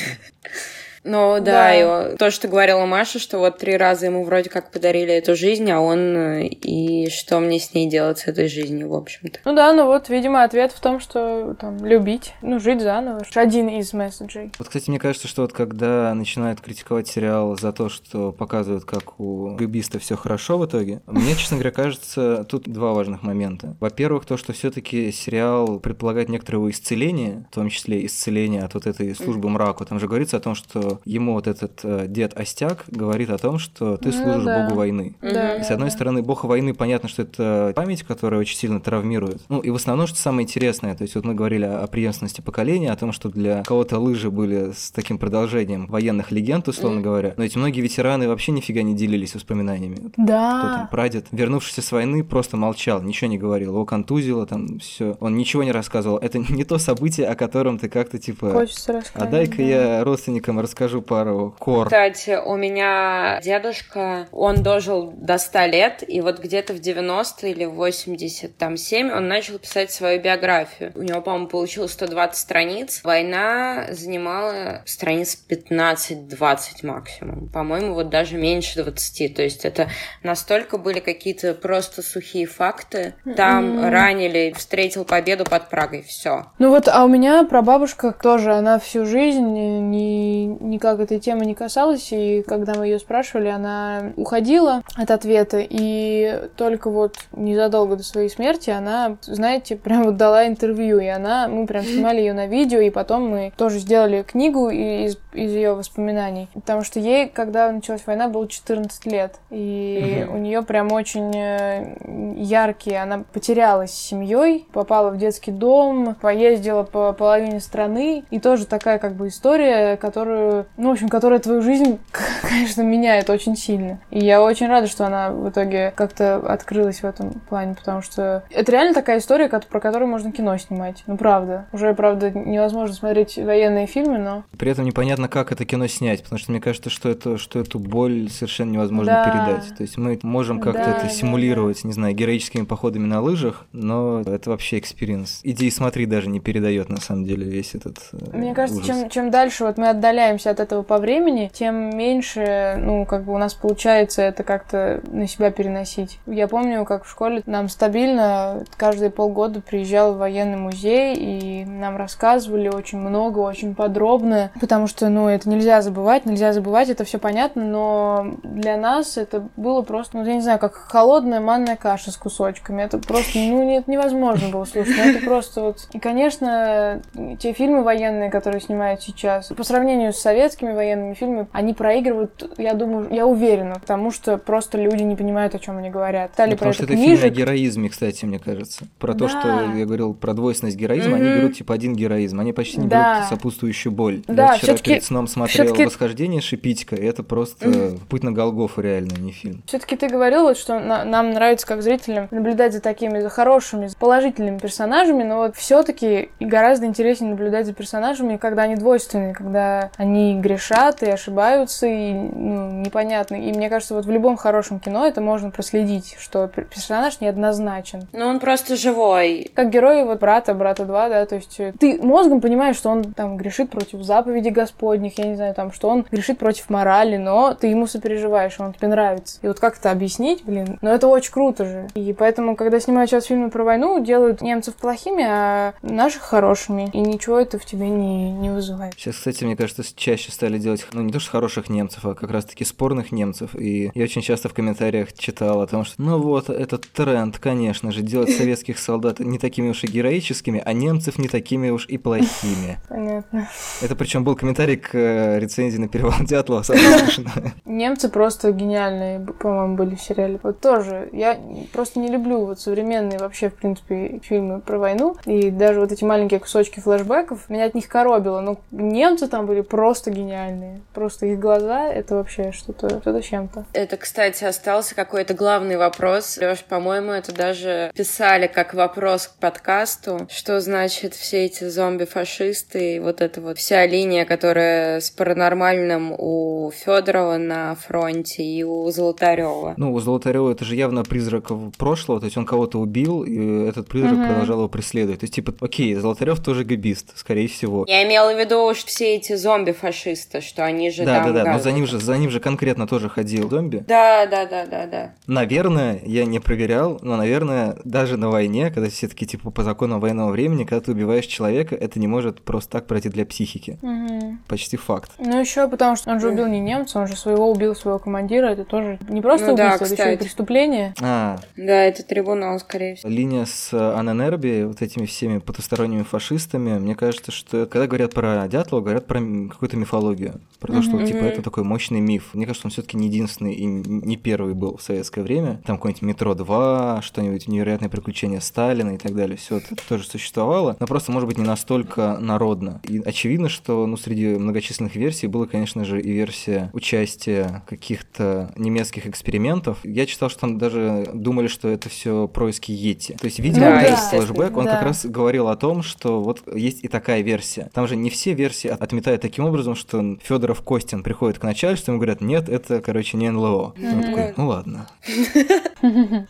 Но 1.03 1.39
да, 1.39 1.43
да. 1.45 2.11
И 2.11 2.17
то, 2.17 2.31
что 2.31 2.47
говорила 2.47 2.85
Маша, 2.85 3.19
что 3.19 3.39
вот 3.39 3.57
три 3.57 3.77
раза 3.77 4.05
ему 4.07 4.23
вроде 4.23 4.49
как 4.49 4.71
подарили 4.71 5.13
эту 5.13 5.35
жизнь, 5.35 5.69
а 5.71 5.79
он 5.79 6.15
э, 6.15 6.47
и 6.47 7.09
что 7.09 7.39
мне 7.39 7.59
с 7.59 7.73
ней 7.73 7.89
делать 7.89 8.19
с 8.19 8.27
этой 8.27 8.47
жизнью, 8.47 8.89
в 8.89 8.95
общем-то. 8.95 9.39
Ну 9.45 9.55
да, 9.55 9.73
ну 9.73 9.85
вот, 9.85 10.09
видимо, 10.09 10.43
ответ 10.43 10.71
в 10.71 10.79
том, 10.79 10.99
что 10.99 11.55
там 11.59 11.85
любить, 11.85 12.33
ну 12.41 12.59
жить 12.59 12.81
заново. 12.81 13.21
Один 13.35 13.69
из 13.69 13.93
месседжей. 13.93 14.51
Вот, 14.59 14.67
кстати, 14.67 14.89
мне 14.89 14.99
кажется, 14.99 15.27
что 15.27 15.43
вот 15.43 15.53
когда 15.53 16.13
начинают 16.13 16.61
критиковать 16.61 17.07
сериал 17.07 17.57
за 17.57 17.71
то, 17.71 17.89
что 17.89 18.31
показывают, 18.31 18.85
как 18.85 19.19
у 19.19 19.55
губиста 19.55 19.99
все 19.99 20.15
хорошо 20.15 20.57
в 20.57 20.65
итоге, 20.65 21.01
мне, 21.07 21.35
честно 21.35 21.57
говоря, 21.57 21.71
кажется, 21.71 22.45
тут 22.49 22.63
два 22.63 22.93
важных 22.93 23.23
момента. 23.23 23.75
Во-первых, 23.79 24.25
то, 24.25 24.37
что 24.37 24.53
все-таки 24.53 25.11
сериал 25.11 25.79
предполагает 25.79 26.29
некоторое 26.29 26.69
исцеление, 26.69 27.45
в 27.51 27.55
том 27.55 27.69
числе 27.69 28.05
исцеление 28.05 28.63
от 28.63 28.73
вот 28.73 28.87
этой 28.87 29.15
службы 29.15 29.49
мраку. 29.49 29.85
Там 29.85 29.99
же 29.99 30.07
говорится 30.07 30.37
о 30.37 30.39
том, 30.39 30.55
что 30.55 30.88
ему 31.05 31.33
вот 31.33 31.47
этот 31.47 31.79
э, 31.83 32.05
дед 32.07 32.37
Остяк 32.37 32.85
говорит 32.87 33.29
о 33.29 33.37
том, 33.37 33.59
что 33.59 33.97
ты 33.97 34.09
ну 34.09 34.23
служишь 34.23 34.43
да. 34.43 34.63
богу 34.63 34.75
войны. 34.75 35.15
Да, 35.21 35.55
и 35.55 35.63
с 35.63 35.71
одной 35.71 35.89
да. 35.89 35.95
стороны, 35.95 36.21
бог 36.21 36.43
войны, 36.43 36.73
понятно, 36.73 37.09
что 37.09 37.23
это 37.23 37.73
память, 37.75 38.03
которая 38.03 38.39
очень 38.39 38.57
сильно 38.57 38.79
травмирует. 38.79 39.41
Ну 39.49 39.59
и 39.59 39.69
в 39.69 39.75
основном, 39.75 40.07
что 40.07 40.17
самое 40.17 40.45
интересное, 40.45 40.95
то 40.95 41.03
есть 41.03 41.15
вот 41.15 41.25
мы 41.25 41.33
говорили 41.33 41.65
о, 41.65 41.83
о 41.83 41.87
преемственности 41.87 42.41
поколения, 42.41 42.91
о 42.91 42.95
том, 42.95 43.11
что 43.11 43.29
для 43.29 43.63
кого-то 43.63 43.99
лыжи 43.99 44.31
были 44.31 44.71
с 44.75 44.91
таким 44.91 45.17
продолжением 45.17 45.87
военных 45.87 46.31
легенд, 46.31 46.67
условно 46.67 46.99
mm. 46.99 47.03
говоря, 47.03 47.33
но 47.37 47.43
эти 47.43 47.57
многие 47.57 47.81
ветераны 47.81 48.27
вообще 48.27 48.51
нифига 48.51 48.81
не 48.81 48.95
делились 48.95 49.35
воспоминаниями. 49.35 50.11
Да. 50.17 50.59
Кто 50.59 50.67
там, 50.75 50.87
прадед, 50.87 51.27
вернувшийся 51.31 51.81
с 51.81 51.91
войны, 51.91 52.23
просто 52.23 52.57
молчал, 52.57 53.01
ничего 53.01 53.29
не 53.29 53.37
говорил, 53.37 53.71
его 53.71 53.85
контузило, 53.85 54.45
там 54.45 54.79
все, 54.79 55.17
он 55.19 55.35
ничего 55.35 55.63
не 55.63 55.71
рассказывал. 55.71 56.17
Это 56.17 56.39
не 56.39 56.63
то 56.63 56.77
событие, 56.77 57.27
о 57.27 57.35
котором 57.35 57.77
ты 57.77 57.89
как-то 57.89 58.17
типа... 58.17 58.51
Хочется 58.51 58.93
рассказать. 58.93 59.27
А 59.27 59.31
дай-ка 59.31 59.57
да. 59.57 59.63
я 59.63 60.03
родственникам 60.03 60.59
расскажу 60.59 60.78
расскажу 60.79 61.01
пару 61.01 61.55
кор. 61.59 61.87
Кстати, 61.87 62.39
у 62.43 62.55
меня 62.55 63.39
дедушка, 63.43 64.27
он 64.31 64.63
дожил 64.63 65.11
до 65.15 65.37
100 65.37 65.65
лет, 65.65 66.03
и 66.07 66.21
вот 66.21 66.39
где-то 66.39 66.73
в 66.73 66.79
90 66.79 67.47
или 67.47 67.65
87 67.65 69.11
он 69.11 69.27
начал 69.27 69.59
писать 69.59 69.91
свою 69.91 70.21
биографию. 70.21 70.93
У 70.95 71.01
него, 71.01 71.21
по-моему, 71.21 71.47
получилось 71.47 71.91
120 71.91 72.37
страниц. 72.37 73.01
Война 73.03 73.87
занимала 73.91 74.81
страниц 74.85 75.37
15-20 75.49 76.85
максимум. 76.85 77.49
По-моему, 77.49 77.93
вот 77.93 78.09
даже 78.09 78.37
меньше 78.37 78.81
20. 78.81 79.35
То 79.35 79.41
есть 79.41 79.65
это 79.65 79.89
настолько 80.23 80.77
были 80.77 80.99
какие-то 80.99 81.53
просто 81.53 82.01
сухие 82.01 82.45
факты. 82.45 83.15
Там 83.35 83.79
mm-hmm. 83.79 83.89
ранили, 83.89 84.53
встретил 84.55 85.03
победу 85.03 85.43
под 85.43 85.69
Прагой, 85.69 86.03
все. 86.03 86.45
Ну 86.57 86.69
вот, 86.69 86.87
а 86.87 87.03
у 87.03 87.07
меня 87.07 87.43
прабабушка 87.43 88.11
тоже, 88.11 88.53
она 88.53 88.79
всю 88.79 89.05
жизнь 89.05 89.45
не, 89.45 90.45
никак 90.69 90.99
этой 90.99 91.19
темы 91.19 91.45
не 91.45 91.55
касалась, 91.55 92.09
и 92.11 92.43
когда 92.47 92.75
мы 92.75 92.85
ее 92.85 92.99
спрашивали, 92.99 93.47
она 93.47 94.13
уходила 94.15 94.81
от 94.95 95.11
ответа, 95.11 95.57
и 95.59 96.49
только 96.55 96.89
вот 96.89 97.17
незадолго 97.33 97.95
до 97.95 98.03
своей 98.03 98.29
смерти 98.29 98.69
она, 98.69 99.17
знаете, 99.21 99.75
прям 99.89 100.03
вот 100.03 100.17
дала 100.17 100.47
интервью, 100.47 100.99
и 100.99 101.07
она, 101.07 101.47
мы 101.47 101.65
прям 101.67 101.83
снимали 101.83 102.19
ее 102.19 102.33
на 102.33 102.47
видео, 102.47 102.79
и 102.79 102.89
потом 102.89 103.29
мы 103.29 103.53
тоже 103.57 103.79
сделали 103.79 104.23
книгу 104.23 104.69
из, 104.69 105.17
из 105.33 105.51
ее 105.53 105.73
воспоминаний, 105.73 106.49
потому 106.53 106.83
что 106.83 106.99
ей, 106.99 107.27
когда 107.27 107.71
началась 107.71 108.05
война, 108.05 108.27
было 108.27 108.47
14 108.47 109.05
лет, 109.05 109.35
и 109.49 110.27
у 110.29 110.37
нее 110.37 110.61
прям 110.61 110.91
очень 110.91 111.35
э, 111.35 111.95
яркие, 112.37 113.01
она 113.01 113.23
потерялась 113.33 113.91
с 113.91 114.07
семьей, 114.09 114.67
попала 114.71 115.09
в 115.11 115.17
детский 115.17 115.51
дом, 115.51 116.15
поездила 116.21 116.83
по 116.83 117.13
половине 117.13 117.59
страны, 117.59 118.23
и 118.29 118.39
тоже 118.39 118.65
такая 118.65 118.99
как 118.99 119.13
бы 119.13 119.27
история, 119.27 119.97
которую, 119.97 120.58
ну, 120.77 120.89
в 120.89 120.91
общем, 120.93 121.09
которая 121.09 121.39
твою 121.39 121.61
жизнь, 121.61 121.99
конечно, 122.41 122.81
меняет 122.81 123.29
очень 123.29 123.55
сильно. 123.55 123.99
И 124.11 124.19
я 124.19 124.41
очень 124.41 124.67
рада, 124.67 124.87
что 124.87 125.05
она 125.05 125.31
в 125.31 125.49
итоге 125.49 125.93
как-то 125.95 126.35
открылась 126.35 127.01
в 127.01 127.05
этом 127.05 127.31
плане, 127.49 127.75
потому 127.75 128.01
что 128.01 128.43
это 128.49 128.71
реально 128.71 128.93
такая 128.93 129.19
история, 129.19 129.49
про 129.49 129.79
которую 129.79 130.09
можно 130.09 130.31
кино 130.31 130.57
снимать. 130.57 131.03
Ну, 131.07 131.17
правда. 131.17 131.67
Уже, 131.71 131.93
правда, 131.93 132.31
невозможно 132.31 132.95
смотреть 132.95 133.37
военные 133.37 133.87
фильмы, 133.87 134.17
но... 134.17 134.43
При 134.57 134.71
этом 134.71 134.85
непонятно, 134.85 135.27
как 135.27 135.51
это 135.51 135.65
кино 135.65 135.87
снять, 135.87 136.23
потому 136.23 136.39
что 136.39 136.51
мне 136.51 136.61
кажется, 136.61 136.89
что, 136.89 137.09
это, 137.09 137.37
что 137.37 137.59
эту 137.59 137.79
боль 137.79 138.29
совершенно 138.29 138.71
невозможно 138.71 139.13
да. 139.13 139.23
передать. 139.25 139.75
То 139.75 139.83
есть 139.83 139.97
мы 139.97 140.19
можем 140.23 140.59
как-то 140.59 140.83
да, 140.83 140.97
это 140.97 141.09
симулировать, 141.09 141.77
да, 141.77 141.81
да. 141.83 141.87
не 141.87 141.93
знаю, 141.93 142.15
героическими 142.15 142.65
походами 142.65 143.05
на 143.05 143.21
лыжах, 143.21 143.65
но 143.71 144.21
это 144.21 144.49
вообще 144.49 144.79
experience. 144.79 145.41
Иди 145.43 145.67
и 145.67 145.71
смотри 145.71 146.05
даже 146.05 146.29
не 146.29 146.39
передает 146.39 146.89
на 146.89 146.99
самом 146.99 147.25
деле 147.25 147.45
весь 147.45 147.75
этот 147.75 147.97
э, 148.13 148.37
Мне 148.37 148.53
кажется, 148.53 148.83
чем, 148.83 149.09
чем 149.09 149.31
дальше 149.31 149.63
вот 149.63 149.77
мы 149.77 149.89
отдаляемся 149.89 150.48
от 150.49 150.59
этого 150.59 150.83
по 150.83 150.97
времени, 150.97 151.49
тем 151.53 151.95
меньше, 151.97 152.75
ну, 152.77 153.05
как 153.05 153.23
бы 153.23 153.33
у 153.33 153.37
нас 153.37 153.53
получается 153.53 154.21
это 154.21 154.43
как-то 154.43 155.01
на 155.07 155.27
себя 155.27 155.51
переносить. 155.51 156.19
Я 156.25 156.47
помню, 156.47 156.85
как 156.85 157.05
в 157.05 157.09
школе 157.09 157.41
нам 157.45 157.69
стабильно 157.69 158.63
каждые 158.77 159.09
полгода 159.09 159.61
приезжал 159.61 160.15
военный 160.15 160.57
музей, 160.57 161.15
и 161.15 161.65
нам 161.65 161.97
рассказывали 161.97 162.69
очень 162.69 162.99
много, 162.99 163.39
очень 163.39 163.75
подробно, 163.75 164.51
потому 164.59 164.87
что, 164.87 165.09
ну, 165.09 165.27
это 165.27 165.49
нельзя 165.49 165.81
забывать, 165.81 166.25
нельзя 166.25 166.53
забывать, 166.53 166.89
это 166.89 167.03
все 167.03 167.17
понятно, 167.17 167.63
но 167.63 168.27
для 168.43 168.77
нас 168.77 169.17
это 169.17 169.47
было 169.55 169.81
просто, 169.81 170.17
ну, 170.17 170.25
я 170.25 170.35
не 170.35 170.41
знаю, 170.41 170.59
как 170.59 170.73
холодная 170.73 171.39
манная 171.39 171.75
каша 171.75 172.11
с 172.11 172.17
кусочками. 172.17 172.83
Это 172.83 172.97
просто, 172.97 173.37
ну, 173.37 173.63
нет, 173.63 173.87
невозможно 173.87 174.49
было 174.49 174.65
слушать. 174.65 174.95
Ну, 174.97 175.03
это 175.11 175.25
просто 175.25 175.61
вот... 175.61 175.87
И, 175.93 175.99
конечно, 175.99 177.01
те 177.39 177.53
фильмы 177.53 177.83
военные, 177.83 178.29
которые 178.29 178.61
снимают 178.61 179.01
сейчас, 179.01 179.47
по 179.47 179.63
сравнению 179.63 180.13
с 180.13 180.17
советскими 180.19 180.38
военными 180.47 181.13
фильмами, 181.13 181.47
они 181.51 181.73
проигрывают, 181.73 182.53
я 182.57 182.73
думаю, 182.73 183.07
я 183.11 183.25
уверена, 183.25 183.75
потому 183.75 184.11
что 184.11 184.37
просто 184.37 184.77
люди 184.77 185.03
не 185.03 185.15
понимают, 185.15 185.55
о 185.55 185.59
чем 185.59 185.77
они 185.77 185.89
говорят. 185.89 186.31
Стали 186.33 186.51
ну, 186.51 186.55
потому 186.55 186.73
что 186.73 186.83
это 186.83 186.93
книжек. 186.93 187.19
фильм 187.19 187.33
о 187.33 187.35
героизме, 187.35 187.89
кстати, 187.89 188.25
мне 188.25 188.39
кажется. 188.39 188.85
Про 188.99 189.13
да. 189.13 189.19
то, 189.19 189.27
что 189.29 189.47
я 189.75 189.85
говорил 189.85 190.13
про 190.13 190.33
двойственность 190.33 190.77
героизма, 190.77 191.17
mm-hmm. 191.17 191.29
они 191.31 191.39
берут 191.39 191.57
типа 191.57 191.73
один 191.73 191.95
героизм, 191.95 192.39
они 192.39 192.53
почти 192.53 192.79
не 192.79 192.87
да. 192.87 193.15
берут 193.15 193.29
сопутствующую 193.29 193.91
боль. 193.91 194.23
Да, 194.27 194.53
я 194.53 194.57
вчера 194.57 194.77
перед 194.77 195.03
сном 195.03 195.27
смотрел 195.27 195.73
«Восхождение» 195.85 196.41
Шипитько, 196.41 196.95
и 196.95 197.05
это 197.05 197.23
просто 197.23 197.67
mm-hmm. 197.67 197.99
путь 198.09 198.23
на 198.23 198.31
Голгофу 198.31 198.81
реально, 198.81 199.13
не 199.19 199.31
фильм. 199.31 199.63
Все-таки 199.65 199.95
ты 199.95 200.07
говорил, 200.07 200.43
вот, 200.43 200.57
что 200.57 200.79
на- 200.79 201.03
нам 201.03 201.31
нравится 201.31 201.65
как 201.67 201.81
зрителям 201.81 202.27
наблюдать 202.31 202.73
за 202.73 202.81
такими, 202.81 203.19
за 203.19 203.29
хорошими, 203.29 203.87
за 203.87 203.97
положительными 203.97 204.57
персонажами, 204.57 205.23
но 205.23 205.37
вот 205.37 205.55
все-таки 205.55 206.29
гораздо 206.39 206.85
интереснее 206.85 207.31
наблюдать 207.31 207.65
за 207.65 207.73
персонажами, 207.73 208.37
когда 208.37 208.63
они 208.63 208.75
двойственные, 208.75 209.33
когда 209.33 209.91
они 209.97 210.28
грешат 210.35 211.03
и 211.03 211.09
ошибаются, 211.09 211.87
и 211.87 212.13
ну, 212.13 212.71
непонятно. 212.71 213.35
И 213.35 213.51
мне 213.51 213.69
кажется, 213.69 213.95
вот 213.95 214.05
в 214.05 214.11
любом 214.11 214.37
хорошем 214.37 214.79
кино 214.79 215.05
это 215.05 215.21
можно 215.21 215.51
проследить, 215.51 216.15
что 216.19 216.47
персонаж 216.47 217.21
неоднозначен. 217.21 218.07
Ну, 218.13 218.25
он 218.25 218.39
просто 218.39 218.75
живой. 218.75 219.51
Как 219.53 219.69
герой 219.69 220.03
вот 220.03 220.19
брата, 220.19 220.53
брата 220.53 220.85
2, 220.85 221.09
да, 221.09 221.25
то 221.25 221.35
есть 221.35 221.59
э, 221.59 221.73
ты 221.79 222.01
мозгом 222.01 222.41
понимаешь, 222.41 222.75
что 222.75 222.89
он 222.89 223.03
там 223.13 223.37
грешит 223.37 223.69
против 223.69 224.01
заповедей 224.01 224.51
Господних, 224.51 225.17
я 225.17 225.25
не 225.25 225.35
знаю, 225.35 225.53
там, 225.53 225.71
что 225.71 225.89
он 225.89 226.05
грешит 226.11 226.37
против 226.37 226.69
морали, 226.69 227.17
но 227.17 227.53
ты 227.53 227.67
ему 227.67 227.87
сопереживаешь, 227.87 228.59
он 228.59 228.73
тебе 228.73 228.87
нравится. 228.89 229.39
И 229.41 229.47
вот 229.47 229.59
как 229.59 229.77
это 229.77 229.91
объяснить, 229.91 230.43
блин? 230.43 230.77
Но 230.81 230.91
это 230.91 231.07
очень 231.07 231.31
круто 231.31 231.65
же. 231.65 231.87
И 231.95 232.13
поэтому, 232.13 232.55
когда 232.55 232.79
снимают 232.79 233.09
сейчас 233.09 233.25
фильмы 233.25 233.49
про 233.49 233.63
войну, 233.63 234.03
делают 234.03 234.41
немцев 234.41 234.75
плохими, 234.75 235.25
а 235.27 235.73
наших 235.81 236.23
хорошими. 236.23 236.89
И 236.93 236.99
ничего 236.99 237.39
это 237.39 237.59
в 237.59 237.65
тебе 237.65 237.89
не, 237.89 238.31
не 238.31 238.49
вызывает. 238.49 238.93
Сейчас, 238.95 239.15
кстати, 239.15 239.43
мне 239.43 239.55
кажется, 239.55 239.83
чаще 240.09 240.31
стали 240.31 240.57
делать, 240.57 240.87
ну, 240.91 241.01
не 241.01 241.11
то 241.11 241.19
что 241.19 241.29
хороших 241.29 241.69
немцев, 241.69 242.03
а 242.03 242.15
как 242.15 242.31
раз-таки 242.31 242.65
спорных 242.65 243.11
немцев. 243.11 243.55
И 243.55 243.91
я 243.93 244.03
очень 244.03 244.23
часто 244.23 244.49
в 244.49 244.55
комментариях 244.55 245.13
читал 245.13 245.61
о 245.61 245.67
том, 245.67 245.85
что, 245.85 246.01
ну 246.01 246.17
вот, 246.19 246.49
этот 246.49 246.89
тренд, 246.89 247.37
конечно 247.37 247.91
же, 247.91 248.01
делать 248.01 248.29
советских 248.37 248.79
солдат 248.79 249.19
не 249.19 249.37
такими 249.37 249.69
уж 249.69 249.83
и 249.83 249.87
героическими, 249.87 250.63
а 250.65 250.73
немцев 250.73 251.19
не 251.19 251.27
такими 251.27 251.69
уж 251.69 251.85
и 251.85 251.99
плохими. 251.99 252.79
Понятно. 252.89 253.49
Это 253.83 253.95
причем 253.95 254.23
был 254.23 254.35
комментарий 254.35 254.77
к 254.77 254.95
э, 254.95 255.39
рецензии 255.39 255.77
на 255.77 255.87
перевал 255.87 256.13
Дятлова. 256.21 256.63
Немцы 257.65 258.09
просто 258.09 258.51
гениальные, 258.51 259.19
по-моему, 259.19 259.75
были 259.75 259.93
в 259.93 260.01
сериале. 260.01 260.39
Вот 260.41 260.59
тоже. 260.59 261.09
Я 261.13 261.39
просто 261.71 261.99
не 261.99 262.07
люблю 262.07 262.47
вот 262.47 262.59
современные 262.59 263.19
вообще, 263.19 263.49
в 263.49 263.53
принципе, 263.53 264.19
фильмы 264.23 264.59
про 264.59 264.79
войну. 264.79 265.15
И 265.25 265.51
даже 265.51 265.79
вот 265.79 265.91
эти 265.91 266.03
маленькие 266.03 266.39
кусочки 266.39 266.79
флэшбэков, 266.79 267.47
меня 267.49 267.65
от 267.65 267.75
них 267.75 267.87
коробило. 267.87 268.41
Но 268.41 268.57
немцы 268.71 269.27
там 269.27 269.45
были 269.45 269.61
просто 269.61 269.98
гениальные. 270.07 270.81
Просто 270.93 271.27
их 271.27 271.39
глаза— 271.39 271.87
это 271.93 272.15
вообще 272.15 272.51
что-то 272.51 272.99
что 273.01 273.21
чем-то. 273.21 273.65
Это, 273.73 273.97
кстати, 273.97 274.43
остался 274.43 274.95
какой-то 274.95 275.33
главный 275.33 275.77
вопрос. 275.77 276.37
Лёш, 276.37 276.63
по-моему, 276.63 277.11
это 277.11 277.33
даже 277.33 277.91
писали 277.95 278.47
как 278.47 278.73
вопрос 278.73 279.27
к 279.27 279.39
подкасту, 279.39 280.27
что 280.29 280.59
значит 280.61 281.13
все 281.13 281.45
эти 281.45 281.67
зомби-фашисты 281.67 282.95
и 282.95 282.99
вот 282.99 283.21
эта 283.21 283.41
вот 283.41 283.57
вся 283.57 283.85
линия, 283.85 284.25
которая 284.25 284.99
с 284.99 285.11
паранормальным 285.11 286.13
у 286.17 286.71
Федорова 286.71 287.37
на 287.37 287.75
фронте 287.75 288.43
и 288.43 288.63
у 288.63 288.89
Золотарева. 288.89 289.73
Ну, 289.77 289.93
у 289.93 289.99
Золотарева 289.99 290.51
это 290.51 290.65
же 290.65 290.75
явно 290.75 291.03
призрак 291.03 291.49
прошлого, 291.77 292.19
то 292.19 292.25
есть 292.25 292.37
он 292.37 292.45
кого-то 292.45 292.79
убил, 292.79 293.23
и 293.23 293.67
этот 293.67 293.87
призрак 293.87 294.13
угу. 294.13 294.25
продолжал 294.25 294.57
его 294.59 294.69
преследовать. 294.69 295.19
То 295.21 295.23
есть, 295.25 295.35
типа, 295.35 295.53
окей, 295.61 295.95
Золотарев 295.95 296.41
тоже 296.43 296.63
габист, 296.63 297.17
скорее 297.17 297.47
всего. 297.47 297.85
Я 297.87 298.05
имела 298.05 298.33
в 298.33 298.39
виду 298.39 298.65
уж 298.65 298.83
все 298.83 299.15
эти 299.15 299.35
зомби-фашисты, 299.35 299.88
что 299.91 300.65
они 300.65 300.89
же 300.91 301.05
Да, 301.05 301.23
да, 301.25 301.43
да, 301.43 301.53
но 301.53 301.59
за 301.59 301.71
ним 301.71 301.87
же, 301.87 301.99
за 301.99 302.17
ним 302.17 302.29
же 302.29 302.39
конкретно 302.39 302.87
тоже 302.87 303.09
ходил 303.09 303.49
зомби. 303.49 303.83
Да, 303.87 304.25
да, 304.25 304.45
да, 304.45 304.65
да, 304.65 304.85
да. 304.87 305.13
Наверное, 305.27 306.01
я 306.05 306.25
не 306.25 306.39
проверял, 306.39 306.99
но, 307.01 307.17
наверное, 307.17 307.77
даже 307.83 308.17
на 308.17 308.29
войне, 308.29 308.71
когда 308.71 308.89
все 308.89 309.07
таки 309.07 309.25
типа, 309.25 309.51
по 309.51 309.63
законам 309.63 309.99
военного 309.99 310.31
времени, 310.31 310.63
когда 310.63 310.81
ты 310.81 310.91
убиваешь 310.91 311.25
человека, 311.25 311.75
это 311.75 311.99
не 311.99 312.07
может 312.07 312.41
просто 312.41 312.71
так 312.71 312.87
пройти 312.87 313.09
для 313.09 313.25
психики. 313.25 313.77
Угу. 313.81 314.37
Почти 314.47 314.77
факт. 314.77 315.11
Ну, 315.17 315.39
еще 315.39 315.67
потому 315.67 315.95
что 315.95 316.11
он 316.11 316.19
же 316.19 316.29
убил 316.29 316.47
не 316.47 316.59
немца, 316.59 316.99
он 316.99 317.07
же 317.07 317.15
своего 317.15 317.51
убил 317.51 317.75
своего 317.75 317.99
командира, 317.99 318.47
это 318.47 318.65
тоже 318.65 318.99
не 319.07 319.21
просто 319.21 319.47
ну, 319.47 319.53
убийство, 319.53 319.87
да, 319.87 319.93
это 319.93 320.01
еще 320.01 320.13
и 320.13 320.17
преступление. 320.17 320.93
А. 321.01 321.37
Да, 321.55 321.83
это 321.83 322.03
трибунал, 322.03 322.59
скорее 322.59 322.95
всего. 322.95 323.11
Линия 323.11 323.45
с 323.45 323.73
Аненерби, 323.73 324.63
вот 324.63 324.81
этими 324.81 325.05
всеми 325.05 325.39
потусторонними 325.39 326.03
фашистами, 326.03 326.79
мне 326.79 326.95
кажется, 326.95 327.31
что 327.31 327.65
когда 327.65 327.87
говорят 327.87 328.13
про 328.13 328.47
Дятлова, 328.47 328.81
говорят 328.81 329.05
про 329.05 329.19
какую-то 329.19 329.77
мифологию. 329.79 330.41
Про 330.59 330.73
то, 330.73 330.81
что, 330.81 331.05
типа, 331.05 331.23
это 331.23 331.41
такой 331.41 331.63
мощный 331.63 332.01
миф. 332.01 332.31
Мне 332.33 332.45
кажется, 332.45 332.67
он 332.67 332.71
все 332.71 332.81
таки 332.81 332.97
не 332.97 333.07
единственный 333.07 333.53
и 333.53 333.65
не 333.65 334.17
первый 334.17 334.53
был 334.53 334.77
в 334.77 334.81
советское 334.81 335.21
время. 335.21 335.61
Там 335.65 335.77
какой-нибудь 335.77 336.01
«Метро 336.01 336.33
2», 336.33 337.01
что-нибудь 337.01 337.47
«Невероятное 337.47 337.89
приключение 337.89 338.41
Сталина» 338.41 338.91
и 338.91 338.97
так 338.97 339.15
далее. 339.15 339.37
Все 339.37 339.57
это 339.57 339.75
тоже 339.87 340.03
существовало, 340.03 340.75
но 340.79 340.85
просто, 340.87 341.11
может 341.11 341.27
быть, 341.27 341.37
не 341.37 341.45
настолько 341.45 342.17
народно. 342.19 342.81
И 342.87 342.99
очевидно, 342.99 343.47
что, 343.47 343.85
ну, 343.87 343.95
среди 343.95 344.27
многочисленных 344.35 344.95
версий 344.95 345.27
было, 345.27 345.45
конечно 345.45 345.85
же, 345.85 346.01
и 346.01 346.11
версия 346.11 346.69
участия 346.73 347.63
каких-то 347.67 348.51
немецких 348.57 349.07
экспериментов. 349.07 349.79
Я 349.83 350.05
читал, 350.05 350.29
что 350.29 350.41
там 350.41 350.57
даже 350.57 351.09
думали, 351.13 351.47
что 351.47 351.69
это 351.69 351.89
все 351.89 352.27
происки 352.27 352.71
Йети. 352.71 353.13
То 353.13 353.25
есть, 353.25 353.39
видимо, 353.39 353.61
да, 353.61 353.81
этот 353.81 353.99
флешбэк, 353.99 354.57
он 354.57 354.65
да. 354.65 354.75
как 354.75 354.83
раз 354.83 355.05
говорил 355.05 355.47
о 355.47 355.55
том, 355.55 355.83
что 355.83 356.21
вот 356.21 356.43
есть 356.53 356.83
и 356.83 356.87
такая 356.87 357.21
версия. 357.21 357.69
Там 357.73 357.87
же 357.87 357.95
не 357.95 358.09
все 358.09 358.33
версии 358.33 358.67
отметают 358.67 359.21
таким 359.21 359.45
образом, 359.45 359.68
что 359.75 360.17
Федоров 360.21 360.61
Костин 360.61 361.03
приходит 361.03 361.39
к 361.39 361.43
начальству, 361.43 361.91
и 361.91 361.93
ему 361.93 361.99
говорят, 361.99 362.21
нет, 362.21 362.49
это, 362.49 362.81
короче, 362.81 363.17
не 363.17 363.29
НЛО. 363.29 363.73
Mm-hmm. 363.75 363.93
Он 363.93 364.03
такой, 364.03 364.33
ну 364.37 364.47
ладно. 364.47 364.87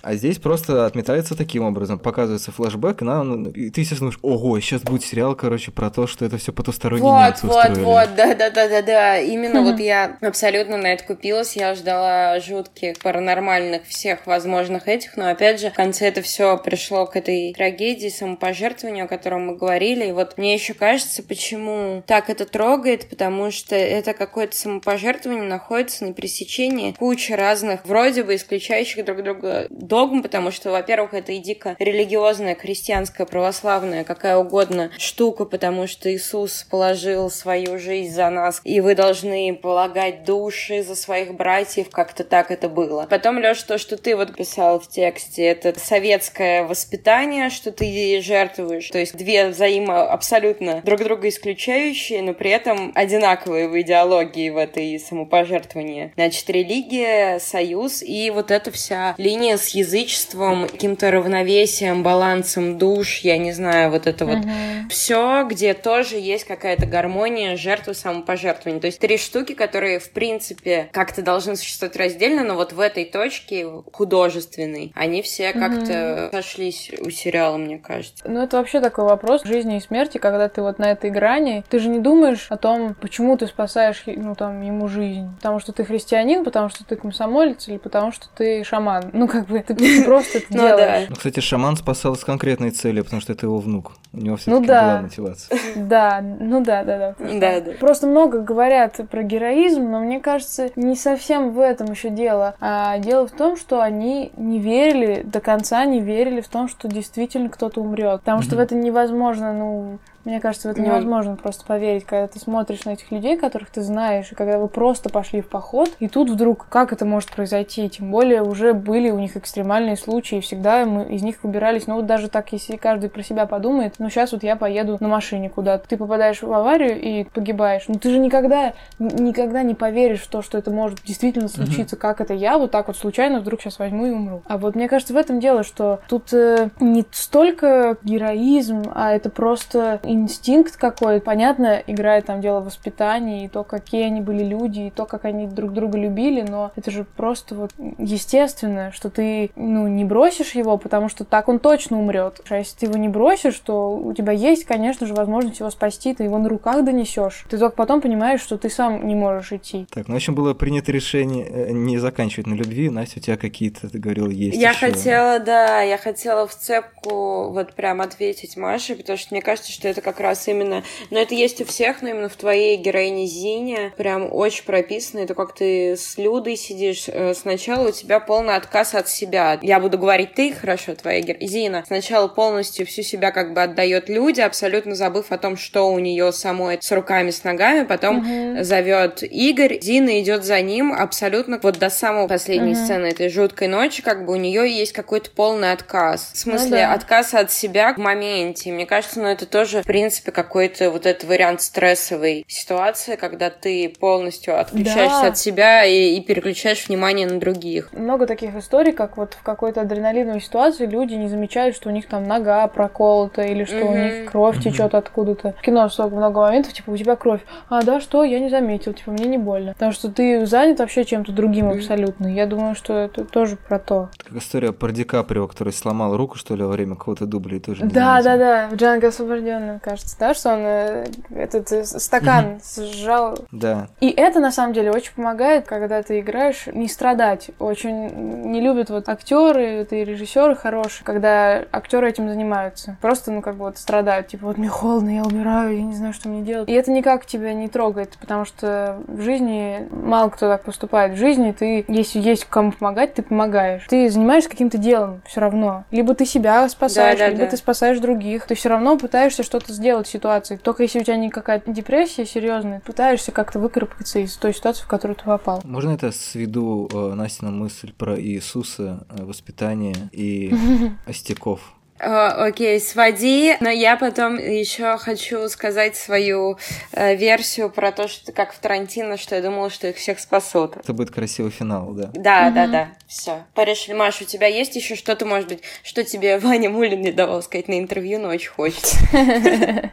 А 0.02 0.16
здесь 0.16 0.38
просто 0.38 0.86
отметается 0.86 1.36
таким 1.36 1.64
образом. 1.64 2.00
Показывается 2.00 2.52
флешбэк, 2.52 3.02
и 3.02 3.70
ты, 3.70 3.82
естественно, 3.82 4.12
думаешь, 4.12 4.20
ого, 4.22 4.60
сейчас 4.60 4.82
будет 4.82 5.04
сериал, 5.04 5.36
короче, 5.36 5.72
про 5.72 5.90
то, 5.90 6.08
что 6.08 6.26
это 6.26 6.38
все 6.38 6.52
потусторонние 6.52 7.12
вот, 7.12 7.26
немцы 7.28 7.48
вот, 7.48 7.56
устроили. 7.56 7.84
Вот, 7.84 8.16
да, 8.16 8.36
да, 8.36 8.50
да, 8.50 8.68
да, 8.68 8.82
да. 8.82 9.20
Именно 9.20 9.62
вот 9.62 9.80
я 9.80 10.18
абсолютно 10.22 10.78
на 10.78 10.94
это 10.94 11.04
купилась. 11.04 11.56
Я 11.56 11.76
ждала 11.76 12.40
жутких, 12.40 13.00
паранормальных 13.00 13.86
всех 13.88 14.26
возможных 14.28 14.88
этих, 14.88 15.18
но 15.18 15.30
опять 15.30 15.60
же, 15.60 15.70
в 15.70 15.74
конце 15.74 16.08
это 16.08 16.22
все 16.22 16.58
пришло 16.58 17.06
к 17.06 17.16
этой 17.16 17.54
трагедии, 17.54 18.10
самопожертвованию, 18.10 19.06
о 19.06 19.08
котором 19.08 19.48
мы 19.48 19.56
говорили. 19.56 20.08
И 20.08 20.12
вот 20.12 20.38
мне 20.38 20.54
еще 20.54 20.74
кажется, 20.74 21.24
почему 21.24 22.04
так 22.06 22.30
это 22.30 22.46
трогает, 22.46 23.10
потому 23.10 23.28
потому 23.30 23.51
что 23.51 23.75
это 23.75 24.15
какое-то 24.15 24.55
самопожертвование 24.55 25.43
находится 25.43 26.03
на 26.03 26.13
пересечении 26.13 26.93
кучи 26.93 27.32
разных, 27.32 27.86
вроде 27.86 28.23
бы 28.23 28.34
исключающих 28.34 29.05
друг 29.05 29.21
друга 29.21 29.67
догм, 29.69 30.23
потому 30.23 30.49
что, 30.49 30.71
во-первых, 30.71 31.13
это 31.13 31.32
и 31.32 31.38
дико 31.38 31.75
религиозная, 31.77 32.55
христианская, 32.55 33.27
православная, 33.27 34.03
какая 34.03 34.36
угодно 34.38 34.89
штука, 34.97 35.45
потому 35.45 35.86
что 35.86 36.11
Иисус 36.11 36.65
положил 36.67 37.30
свою 37.30 37.77
жизнь 37.77 38.11
за 38.11 38.32
нас, 38.32 38.61
и 38.63 38.82
вы 38.82 38.95
должны 38.95 39.53
полагать 39.53 40.23
души 40.23 40.82
за 40.82 40.95
своих 40.95 41.36
братьев, 41.36 41.91
как-то 41.91 42.23
так 42.23 42.49
это 42.49 42.67
было. 42.67 43.05
Потом, 43.07 43.38
Лёш, 43.38 43.61
то, 43.61 43.77
что 43.77 43.95
ты 43.95 44.15
вот 44.15 44.36
писал 44.36 44.80
в 44.80 44.88
тексте, 44.88 45.43
это 45.43 45.80
советское 45.80 46.63
воспитание, 46.63 47.51
что 47.51 47.71
ты 47.71 48.19
жертвуешь, 48.21 48.89
то 48.89 48.97
есть 48.97 49.15
две 49.15 49.49
взаимо 49.49 50.09
абсолютно 50.11 50.82
друг 50.82 51.03
друга 51.03 51.30
исключающие, 51.30 52.23
но 52.23 52.34
при 52.34 52.49
этом 52.49 52.91
одинаковые 53.20 53.67
в 53.67 53.80
идеологии 53.80 54.49
в 54.49 54.57
этой 54.57 54.97
самопожертвовании. 54.99 56.11
Значит, 56.15 56.49
религия, 56.49 57.39
союз 57.39 58.01
и 58.01 58.32
вот 58.32 58.51
эта 58.51 58.72
вся 58.72 59.13
линия 59.17 59.57
с 59.57 59.70
язычеством, 59.70 60.67
каким-то 60.67 61.11
равновесием, 61.11 62.01
балансом 62.01 62.78
душ, 62.78 63.20
я 63.20 63.38
не 63.38 63.51
знаю, 63.51 63.91
вот 63.91 64.07
это 64.07 64.26
вот 64.26 64.38
uh-huh. 64.38 64.89
все, 64.89 65.45
где 65.49 65.74
тоже 65.74 66.15
есть 66.15 66.45
какая-то 66.45 66.86
гармония, 66.86 67.57
жертвы, 67.57 67.93
самопожертвования. 67.93 68.80
То 68.80 68.88
есть 68.88 68.99
три 68.99 69.17
штуки, 69.17 69.53
которые, 69.53 69.99
в 69.99 70.11
принципе, 70.11 70.89
как-то 70.91 71.22
должны 71.22 71.55
существовать 71.55 71.97
раздельно, 71.97 72.43
но 72.43 72.55
вот 72.55 72.72
в 72.74 72.80
этой 72.80 73.05
точке 73.05 73.67
художественной, 73.91 74.91
они 74.95 75.22
все 75.22 75.51
как-то 75.51 75.91
uh-huh. 75.91 76.32
сошлись 76.32 76.91
у 77.01 77.09
сериала, 77.09 77.57
мне 77.57 77.78
кажется. 77.78 78.24
Ну, 78.28 78.41
это 78.41 78.57
вообще 78.57 78.80
такой 78.80 79.05
вопрос 79.05 79.43
жизни 79.43 79.78
и 79.78 79.82
смерти, 79.82 80.17
когда 80.17 80.47
ты 80.47 80.61
вот 80.61 80.80
на 80.80 80.91
этой 80.91 81.09
грани, 81.09 81.63
ты 81.70 81.80
же 81.80 81.89
не 81.89 81.99
думаешь 81.99 82.47
о 82.49 82.57
том, 82.57 82.95
почему 83.10 83.38
ты 83.38 83.47
спасаешь, 83.47 84.03
ну, 84.05 84.36
там, 84.36 84.62
ему 84.62 84.88
жизнь. 84.88 85.30
Потому 85.38 85.60
что 85.60 85.74
ты 85.74 85.84
христианин, 85.84 86.43
потому 86.43 86.70
что 86.70 86.86
ты 86.86 86.95
комсомолец 86.95 87.68
или 87.68 87.78
потому 87.78 88.12
что 88.12 88.28
ты 88.36 88.64
шаман. 88.64 89.10
Ну, 89.14 89.28
как 89.28 89.47
бы, 89.47 89.60
ты 89.62 90.03
просто 90.05 90.38
это 90.38 90.47
ну 90.51 90.60
делаешь. 90.60 91.07
Ну, 91.10 91.16
кстати, 91.16 91.39
шаман 91.39 91.76
спасал 91.76 92.16
с 92.16 92.24
конкретной 92.24 92.70
целью, 92.70 93.03
потому 93.03 93.22
что 93.22 93.34
это 93.34 93.47
его 93.47 93.57
внук. 93.57 93.93
У 94.14 94.18
него 94.18 94.38
все 94.38 94.51
таки 94.51 94.62
ну, 94.62 94.68
была 94.68 95.01
мотивация. 95.01 95.60
Да, 95.76 96.22
ну 96.22 96.64
да, 96.64 96.84
да, 96.84 97.16
да. 97.20 97.39
Да, 97.39 97.62
да. 97.62 97.72
Просто 97.80 98.05
много 98.05 98.41
говорят 98.41 98.99
про 99.10 99.24
героизм, 99.24 99.89
но 99.89 99.99
мне 99.99 100.20
кажется, 100.20 100.70
не 100.76 100.95
совсем 100.95 101.51
в 101.51 101.60
этом 101.60 101.91
еще 101.91 102.10
дело. 102.10 102.55
А 102.60 102.99
дело 102.99 103.28
в 103.28 103.32
том, 103.32 103.57
что 103.57 103.82
они 103.82 104.32
не 104.38 104.60
верили, 104.60 105.24
до 105.24 105.39
конца 105.39 105.84
не 105.86 105.99
верили 105.99 106.41
в 106.41 106.47
том, 106.47 106.68
что 106.70 106.88
действительно 106.88 107.49
кто-то 107.49 107.82
умрет. 107.82 108.20
Потому 108.20 108.43
что 108.43 108.55
в 108.55 108.60
это 108.60 108.76
невозможно, 108.76 109.53
ну, 109.53 109.97
мне 110.30 110.39
кажется, 110.39 110.69
в 110.69 110.71
это 110.71 110.82
невозможно 110.82 111.36
просто 111.36 111.65
поверить, 111.65 112.05
когда 112.05 112.27
ты 112.27 112.39
смотришь 112.39 112.86
на 112.86 112.91
этих 112.91 113.11
людей, 113.11 113.38
которых 113.38 113.69
ты 113.69 113.82
знаешь, 113.82 114.32
и 114.32 114.36
когда 114.36 114.59
вы 114.59 114.67
просто 114.67 115.09
пошли 115.09 115.41
в 115.41 115.49
поход, 115.49 115.89
и 115.99 116.07
тут 116.07 116.30
вдруг, 116.30 116.67
как 116.69 116.93
это 116.93 117.05
может 117.05 117.32
произойти? 117.32 117.89
Тем 117.89 118.11
более 118.11 118.43
уже 118.43 118.73
были 118.73 119.09
у 119.09 119.19
них 119.19 119.36
экстремальные 119.36 119.97
случаи, 119.97 120.38
и 120.38 120.41
всегда 120.41 120.86
мы 120.86 121.05
из 121.05 121.23
них 121.23 121.43
выбирались. 121.43 121.88
Ну 121.88 121.95
вот 121.95 122.05
даже 122.05 122.30
так, 122.30 122.51
если 122.53 122.77
каждый 122.77 123.09
про 123.09 123.23
себя 123.23 123.45
подумает, 123.45 123.95
ну 123.99 124.09
сейчас 124.09 124.32
вот 124.32 124.43
я 124.43 124.55
поеду 124.55 124.97
на 124.99 125.07
машине 125.07 125.49
куда-то. 125.49 125.88
Ты 125.88 125.97
попадаешь 125.97 126.41
в 126.41 126.53
аварию 126.53 126.99
и 126.99 127.23
погибаешь. 127.23 127.86
Ну 127.88 127.95
ты 127.95 128.11
же 128.11 128.19
никогда, 128.19 128.73
никогда 128.99 129.63
не 129.63 129.75
поверишь 129.75 130.21
в 130.21 130.30
то, 130.30 130.41
что 130.41 130.57
это 130.57 130.71
может 130.71 131.01
действительно 131.03 131.47
случиться, 131.47 131.95
mm-hmm. 131.95 131.99
как 131.99 132.21
это 132.21 132.34
я 132.34 132.57
вот 132.57 132.71
так 132.71 132.88
вот 132.88 132.97
случайно 132.97 133.39
вдруг 133.39 133.61
сейчас 133.61 133.80
возьму 133.80 134.05
и 134.05 134.11
умру. 134.11 134.43
А 134.45 134.57
вот 134.57 134.75
мне 134.75 134.88
кажется, 134.88 135.13
в 135.13 135.17
этом 135.17 135.39
дело, 135.39 135.63
что 135.63 136.01
тут 136.07 136.32
э, 136.34 136.69
не 136.80 137.03
столько 137.11 137.97
героизм, 138.03 138.84
а 138.93 139.11
это 139.11 139.30
просто 139.30 139.99
инстинкт 140.24 140.76
какой. 140.78 141.22
Понятно, 141.22 141.82
играет 141.88 142.26
там 142.26 142.41
дело 142.41 142.59
воспитания, 142.61 143.45
и 143.45 143.47
то, 143.47 143.63
какие 143.63 144.03
они 144.03 144.22
были 144.22 144.43
люди, 144.43 144.82
и 144.82 144.89
то, 144.89 145.05
как 145.05 145.26
они 145.26 145.47
друг 145.47 145.74
друга 145.74 145.97
любили, 145.97 146.41
но 146.47 146.72
это 146.76 146.91
же 146.91 147.03
просто 147.03 147.55
вот 147.55 147.72
естественно, 147.97 148.91
что 148.91 149.09
ты, 149.09 149.51
ну, 149.55 149.88
не 149.88 150.05
бросишь 150.05 150.55
его, 150.55 150.78
потому 150.78 151.09
что 151.09 151.24
так 151.26 151.47
он 151.49 151.59
точно 151.59 151.99
умрет. 151.99 152.41
А 152.49 152.57
если 152.57 152.78
ты 152.78 152.86
его 152.88 152.97
не 152.97 153.09
бросишь, 153.09 153.57
то 153.59 153.95
у 153.95 154.13
тебя 154.13 154.34
есть, 154.34 154.65
конечно 154.65 155.07
же, 155.07 155.13
возможность 155.13 155.59
его 155.59 155.70
спасти, 155.70 156.13
ты 156.13 156.24
его 156.24 156.38
на 156.38 156.49
руках 156.49 156.84
донесешь. 156.84 157.45
Ты 157.49 157.57
только 157.57 157.76
потом 157.76 158.01
понимаешь, 158.01 158.41
что 158.41 158.57
ты 158.57 158.70
сам 158.70 159.07
не 159.07 159.15
можешь 159.15 159.51
идти. 159.51 159.88
Так, 159.91 160.07
ну, 160.07 160.13
в 160.13 160.17
общем, 160.17 160.36
было 160.36 160.53
принято 160.53 160.91
решение 160.91 161.45
э, 161.47 161.72
не 161.72 161.97
заканчивать 161.97 162.47
на 162.47 162.53
любви. 162.53 162.89
Настя, 162.89 163.20
у 163.20 163.22
тебя 163.22 163.38
какие-то, 163.38 163.89
ты 163.89 163.97
говорила, 163.99 164.30
есть 164.30 164.57
Я 164.57 164.72
еще. 164.72 164.88
хотела, 164.88 165.39
да, 165.39 165.82
я 165.82 165.97
хотела 165.97 166.47
в 166.47 166.55
цепку 166.55 167.49
вот 167.51 167.74
прям 167.74 168.01
ответить 168.01 168.57
Маше, 168.57 168.95
потому 168.95 169.17
что 169.17 169.34
мне 169.34 169.41
кажется, 169.41 169.72
что 169.72 169.88
это 169.88 169.99
как 170.02 170.20
раз 170.20 170.47
именно... 170.47 170.84
Но 171.10 171.20
это 171.20 171.36
есть 171.36 171.62
у 171.62 171.66
всех, 171.66 172.02
но 172.02 172.10
именно 172.10 172.30
в 172.30 172.36
твоей 172.36 172.78
героине 172.78 173.26
Зине 173.26 173.93
прям 173.97 174.30
очень 174.32 174.64
прописано. 174.66 175.20
Это 175.20 175.34
как 175.34 175.54
ты 175.54 175.95
с 175.97 176.18
Людой 176.18 176.56
сидишь. 176.56 177.06
Э, 177.08 177.34
сначала 177.34 177.89
у 177.89 177.91
тебя 177.91 178.20
полный 178.20 178.56
отказ 178.56 178.95
от 178.95 179.10
себя. 179.10 179.60
Я 179.62 179.80
буду 179.80 179.97
говорить 179.97 180.34
ты, 180.34 180.54
хорошо, 180.54 180.95
твоя 180.95 181.22
героиня. 181.22 181.47
Зина 181.47 181.84
сначала 181.86 182.28
полностью 182.28 182.86
всю 182.86 183.02
себя 183.02 183.32
как 183.32 183.54
бы 183.54 183.62
отдает 183.62 184.10
люди, 184.10 184.41
абсолютно 184.41 184.95
забыв 184.95 185.32
о 185.32 185.38
том, 185.38 185.58
что 185.58 185.91
у 185.91 186.00
нее 186.00 186.32
самой 186.32 186.80
с 186.82 186.91
руками, 186.91 187.32
с 187.32 187.43
ногами. 187.43 187.86
Потом 187.86 188.20
угу. 188.20 188.64
зовет 188.64 189.24
Игорь. 189.24 189.80
Зина 189.82 190.20
идет 190.22 190.43
за 190.43 190.62
ним 190.62 190.93
абсолютно 190.93 191.60
вот 191.62 191.80
до 191.80 191.89
самой 191.89 192.28
последней 192.28 192.74
угу. 192.74 192.84
сцены 192.84 193.08
этой 193.08 193.30
жуткой 193.30 193.68
ночи. 193.68 194.02
Как 194.02 194.26
бы 194.26 194.34
у 194.34 194.36
нее 194.36 194.70
есть 194.70 194.93
какой-то 194.93 195.30
полный 195.32 195.72
отказ. 195.72 196.32
В 196.34 196.38
смысле, 196.38 196.70
ну, 196.70 196.76
да. 196.76 196.93
отказ 196.93 197.34
от 197.34 197.52
себя 197.52 197.93
в 197.93 197.97
моменте. 197.97 198.72
Мне 198.72 198.86
кажется, 198.86 199.20
ну 199.20 199.28
это 199.28 199.45
тоже, 199.45 199.84
принципе, 199.90 200.32
какой-то 200.32 200.92
вот 200.92 201.08
этот 201.08 201.28
вариант 201.28 201.62
стрессовой 201.62 202.46
ситуации, 202.48 203.16
когда 203.16 203.50
ты 203.50 203.92
полностью 204.00 204.60
отключаешься 204.62 205.22
да. 205.24 205.28
от 205.30 205.38
себя 205.40 205.84
и, 205.84 206.16
и 206.16 206.22
переключаешь 206.22 206.88
внимание 206.88 207.26
на 207.26 207.40
других. 207.40 207.92
Много 207.92 208.28
таких 208.28 208.56
историй, 208.56 208.92
как 208.92 209.18
вот 209.18 209.34
в 209.34 209.42
какой-то 209.42 209.82
адреналиновой 209.82 210.42
ситуации 210.42 210.86
люди 210.86 211.16
не 211.16 211.28
замечают, 211.28 211.76
что 211.76 211.90
у 211.90 211.92
них 211.92 212.08
там 212.08 212.26
нога 212.26 212.68
проколота 212.68 213.42
или 213.42 213.64
что 213.64 213.78
mm-hmm. 213.78 213.92
у 213.92 213.98
них 213.98 214.32
кровь 214.32 214.58
mm-hmm. 214.58 214.62
течет 214.62 214.94
откуда-то. 214.94 215.56
В 215.58 215.62
кино 215.64 215.90
столько 215.90 216.16
много 216.16 216.42
моментов, 216.42 216.74
типа, 216.74 216.92
у 216.92 216.96
тебя 216.98 217.16
кровь. 217.16 217.42
А, 217.68 217.82
да, 217.82 218.00
что? 218.00 218.24
Я 218.24 218.40
не 218.40 218.50
заметил, 218.50 218.94
типа, 218.94 219.10
мне 219.10 219.26
не 219.26 219.40
больно. 219.40 219.74
Потому 219.74 219.92
что 219.92 220.12
ты 220.12 220.46
занят 220.46 220.78
вообще 220.78 221.04
чем-то 221.04 221.32
другим 221.32 221.68
mm-hmm. 221.68 221.78
абсолютно. 221.78 222.28
Я 222.28 222.46
думаю, 222.46 222.76
что 222.76 222.94
это 222.94 223.26
тоже 223.26 223.56
про 223.56 223.80
то. 223.80 224.10
Как 224.24 224.38
история 224.38 224.72
про 224.72 224.92
Ди 224.92 225.04
Каприо, 225.04 225.48
который 225.48 225.74
сломал 225.74 226.16
руку, 226.16 226.38
что 226.38 226.56
ли, 226.56 226.62
во 226.62 226.70
время 226.70 226.96
какого-то 226.96 227.26
дубля 227.26 227.58
и 227.58 227.60
тоже 227.60 227.86
Да, 227.86 228.22
да, 228.22 228.38
да, 228.38 228.70
в 228.70 228.76
Джанго 228.76 229.08
освобожденном, 229.08 229.78
кажется, 229.80 230.15
да? 230.19 230.34
что 230.34 230.53
он 230.53 230.59
э, 230.61 231.05
этот 231.36 231.71
э, 231.71 231.84
стакан 231.84 232.59
mm-hmm. 232.59 232.93
сжал. 232.93 233.38
Да. 233.51 233.88
И 233.99 234.09
это 234.09 234.39
на 234.39 234.51
самом 234.51 234.73
деле 234.73 234.91
очень 234.91 235.13
помогает, 235.13 235.65
когда 235.65 236.01
ты 236.03 236.19
играешь, 236.19 236.67
не 236.67 236.88
страдать. 236.88 237.51
Очень 237.59 238.09
не 238.51 238.61
любят 238.61 238.89
вот 238.89 239.09
актеры, 239.09 239.63
это 239.63 239.95
и 239.95 240.03
режиссеры 240.03 240.55
хорошие, 240.55 241.05
когда 241.05 241.63
актеры 241.71 242.09
этим 242.09 242.30
занимаются. 242.30 242.97
Просто, 243.01 243.32
ну, 243.32 243.41
как 243.41 243.55
бы 243.55 243.65
вот 243.65 243.77
страдают, 243.77 244.27
типа, 244.27 244.47
вот 244.47 244.57
мне 244.57 244.69
холодно, 244.69 245.09
я 245.09 245.23
умираю, 245.23 245.75
я 245.75 245.84
не 245.84 245.95
знаю, 245.95 246.13
что 246.13 246.30
мне 246.30 246.41
делать. 246.41 246.69
И 246.69 246.73
это 246.73 246.91
никак 246.91 247.25
тебя 247.25 247.53
не 247.53 247.67
трогает, 247.67 248.17
потому 248.19 248.45
что 248.45 248.99
в 249.07 249.21
жизни 249.21 249.88
мало 249.91 250.30
кто 250.30 250.47
так 250.49 250.63
поступает. 250.63 251.13
В 251.13 251.17
жизни 251.17 251.51
ты, 251.51 251.86
если 251.88 252.19
есть 252.19 252.45
кому 252.45 252.71
помогать, 252.71 253.13
ты 253.13 253.21
помогаешь. 253.21 253.86
Ты 253.88 254.09
занимаешься 254.09 254.49
каким-то 254.49 254.77
делом 254.77 255.21
все 255.25 255.41
равно. 255.41 255.84
Либо 255.91 256.13
ты 256.15 256.25
себя 256.25 256.67
спасаешь, 256.69 257.19
да, 257.19 257.25
да, 257.25 257.32
либо 257.32 257.45
да. 257.45 257.51
ты 257.51 257.57
спасаешь 257.57 257.99
других. 257.99 258.45
Ты 258.45 258.55
все 258.55 258.69
равно 258.69 258.97
пытаешься 258.97 259.43
что-то 259.43 259.68
сделать 259.74 260.07
ситуации. 260.07 260.57
Только 260.57 260.84
если 260.84 260.99
у 260.99 261.03
тебя 261.03 261.17
не 261.17 261.30
какая-то 261.30 261.72
депрессия 261.72 262.26
серьезная, 262.26 262.82
пытаешься 262.82 263.32
как-то 263.32 263.59
выкарабкаться 263.59 264.20
из 264.20 264.36
той 264.36 264.53
ситуации, 264.53 264.84
в 264.84 264.88
которую 264.88 265.15
ты 265.15 265.26
попал. 265.26 265.61
Можно 265.63 265.91
это 265.91 266.11
сведу 266.11 266.89
э, 266.91 267.13
Настина 267.13 267.51
мысль 267.51 267.93
про 267.93 268.20
Иисуса, 268.20 269.05
э, 269.09 269.24
воспитание 269.24 269.95
и 270.11 270.53
остяков? 271.05 271.76
Окей, 271.99 272.80
своди, 272.80 273.57
но 273.59 273.70
я 273.70 273.97
потом 273.97 274.38
еще 274.38 274.97
хочу 274.97 275.49
сказать 275.49 275.97
свою 275.97 276.57
э, 276.93 277.15
версию 277.17 277.70
про 277.70 277.91
то, 277.91 278.07
что 278.07 278.32
как 278.32 278.53
в 278.53 278.59
Тарантино, 278.59 279.17
что 279.17 279.36
я 279.36 279.41
думала, 279.41 279.70
что 279.70 279.88
их 279.88 279.97
всех 279.97 280.20
спасут. 280.20 280.78
Это 280.78 280.93
будет 280.93 281.11
красивый 281.11 281.51
финал, 281.51 281.91
да? 281.91 282.09
Да, 282.13 282.49
mm-hmm. 282.49 282.53
да, 282.53 282.67
да. 282.67 282.89
Все. 283.10 283.43
Порешили, 283.55 283.95
Маш, 283.95 284.22
у 284.22 284.26
тебя 284.26 284.45
есть 284.45 284.76
еще 284.76 284.95
что-то, 284.95 285.26
может 285.26 285.49
быть, 285.49 285.64
что 285.82 286.03
тебе 286.03 286.38
Ваня 286.39 286.70
Мулин 286.70 287.01
не 287.01 287.12
давал 287.12 287.41
сказать 287.41 287.68
на 287.68 287.80
интервью, 287.80 288.20
но 288.20 288.30
очень 288.30 288.51
хочется. 288.51 288.97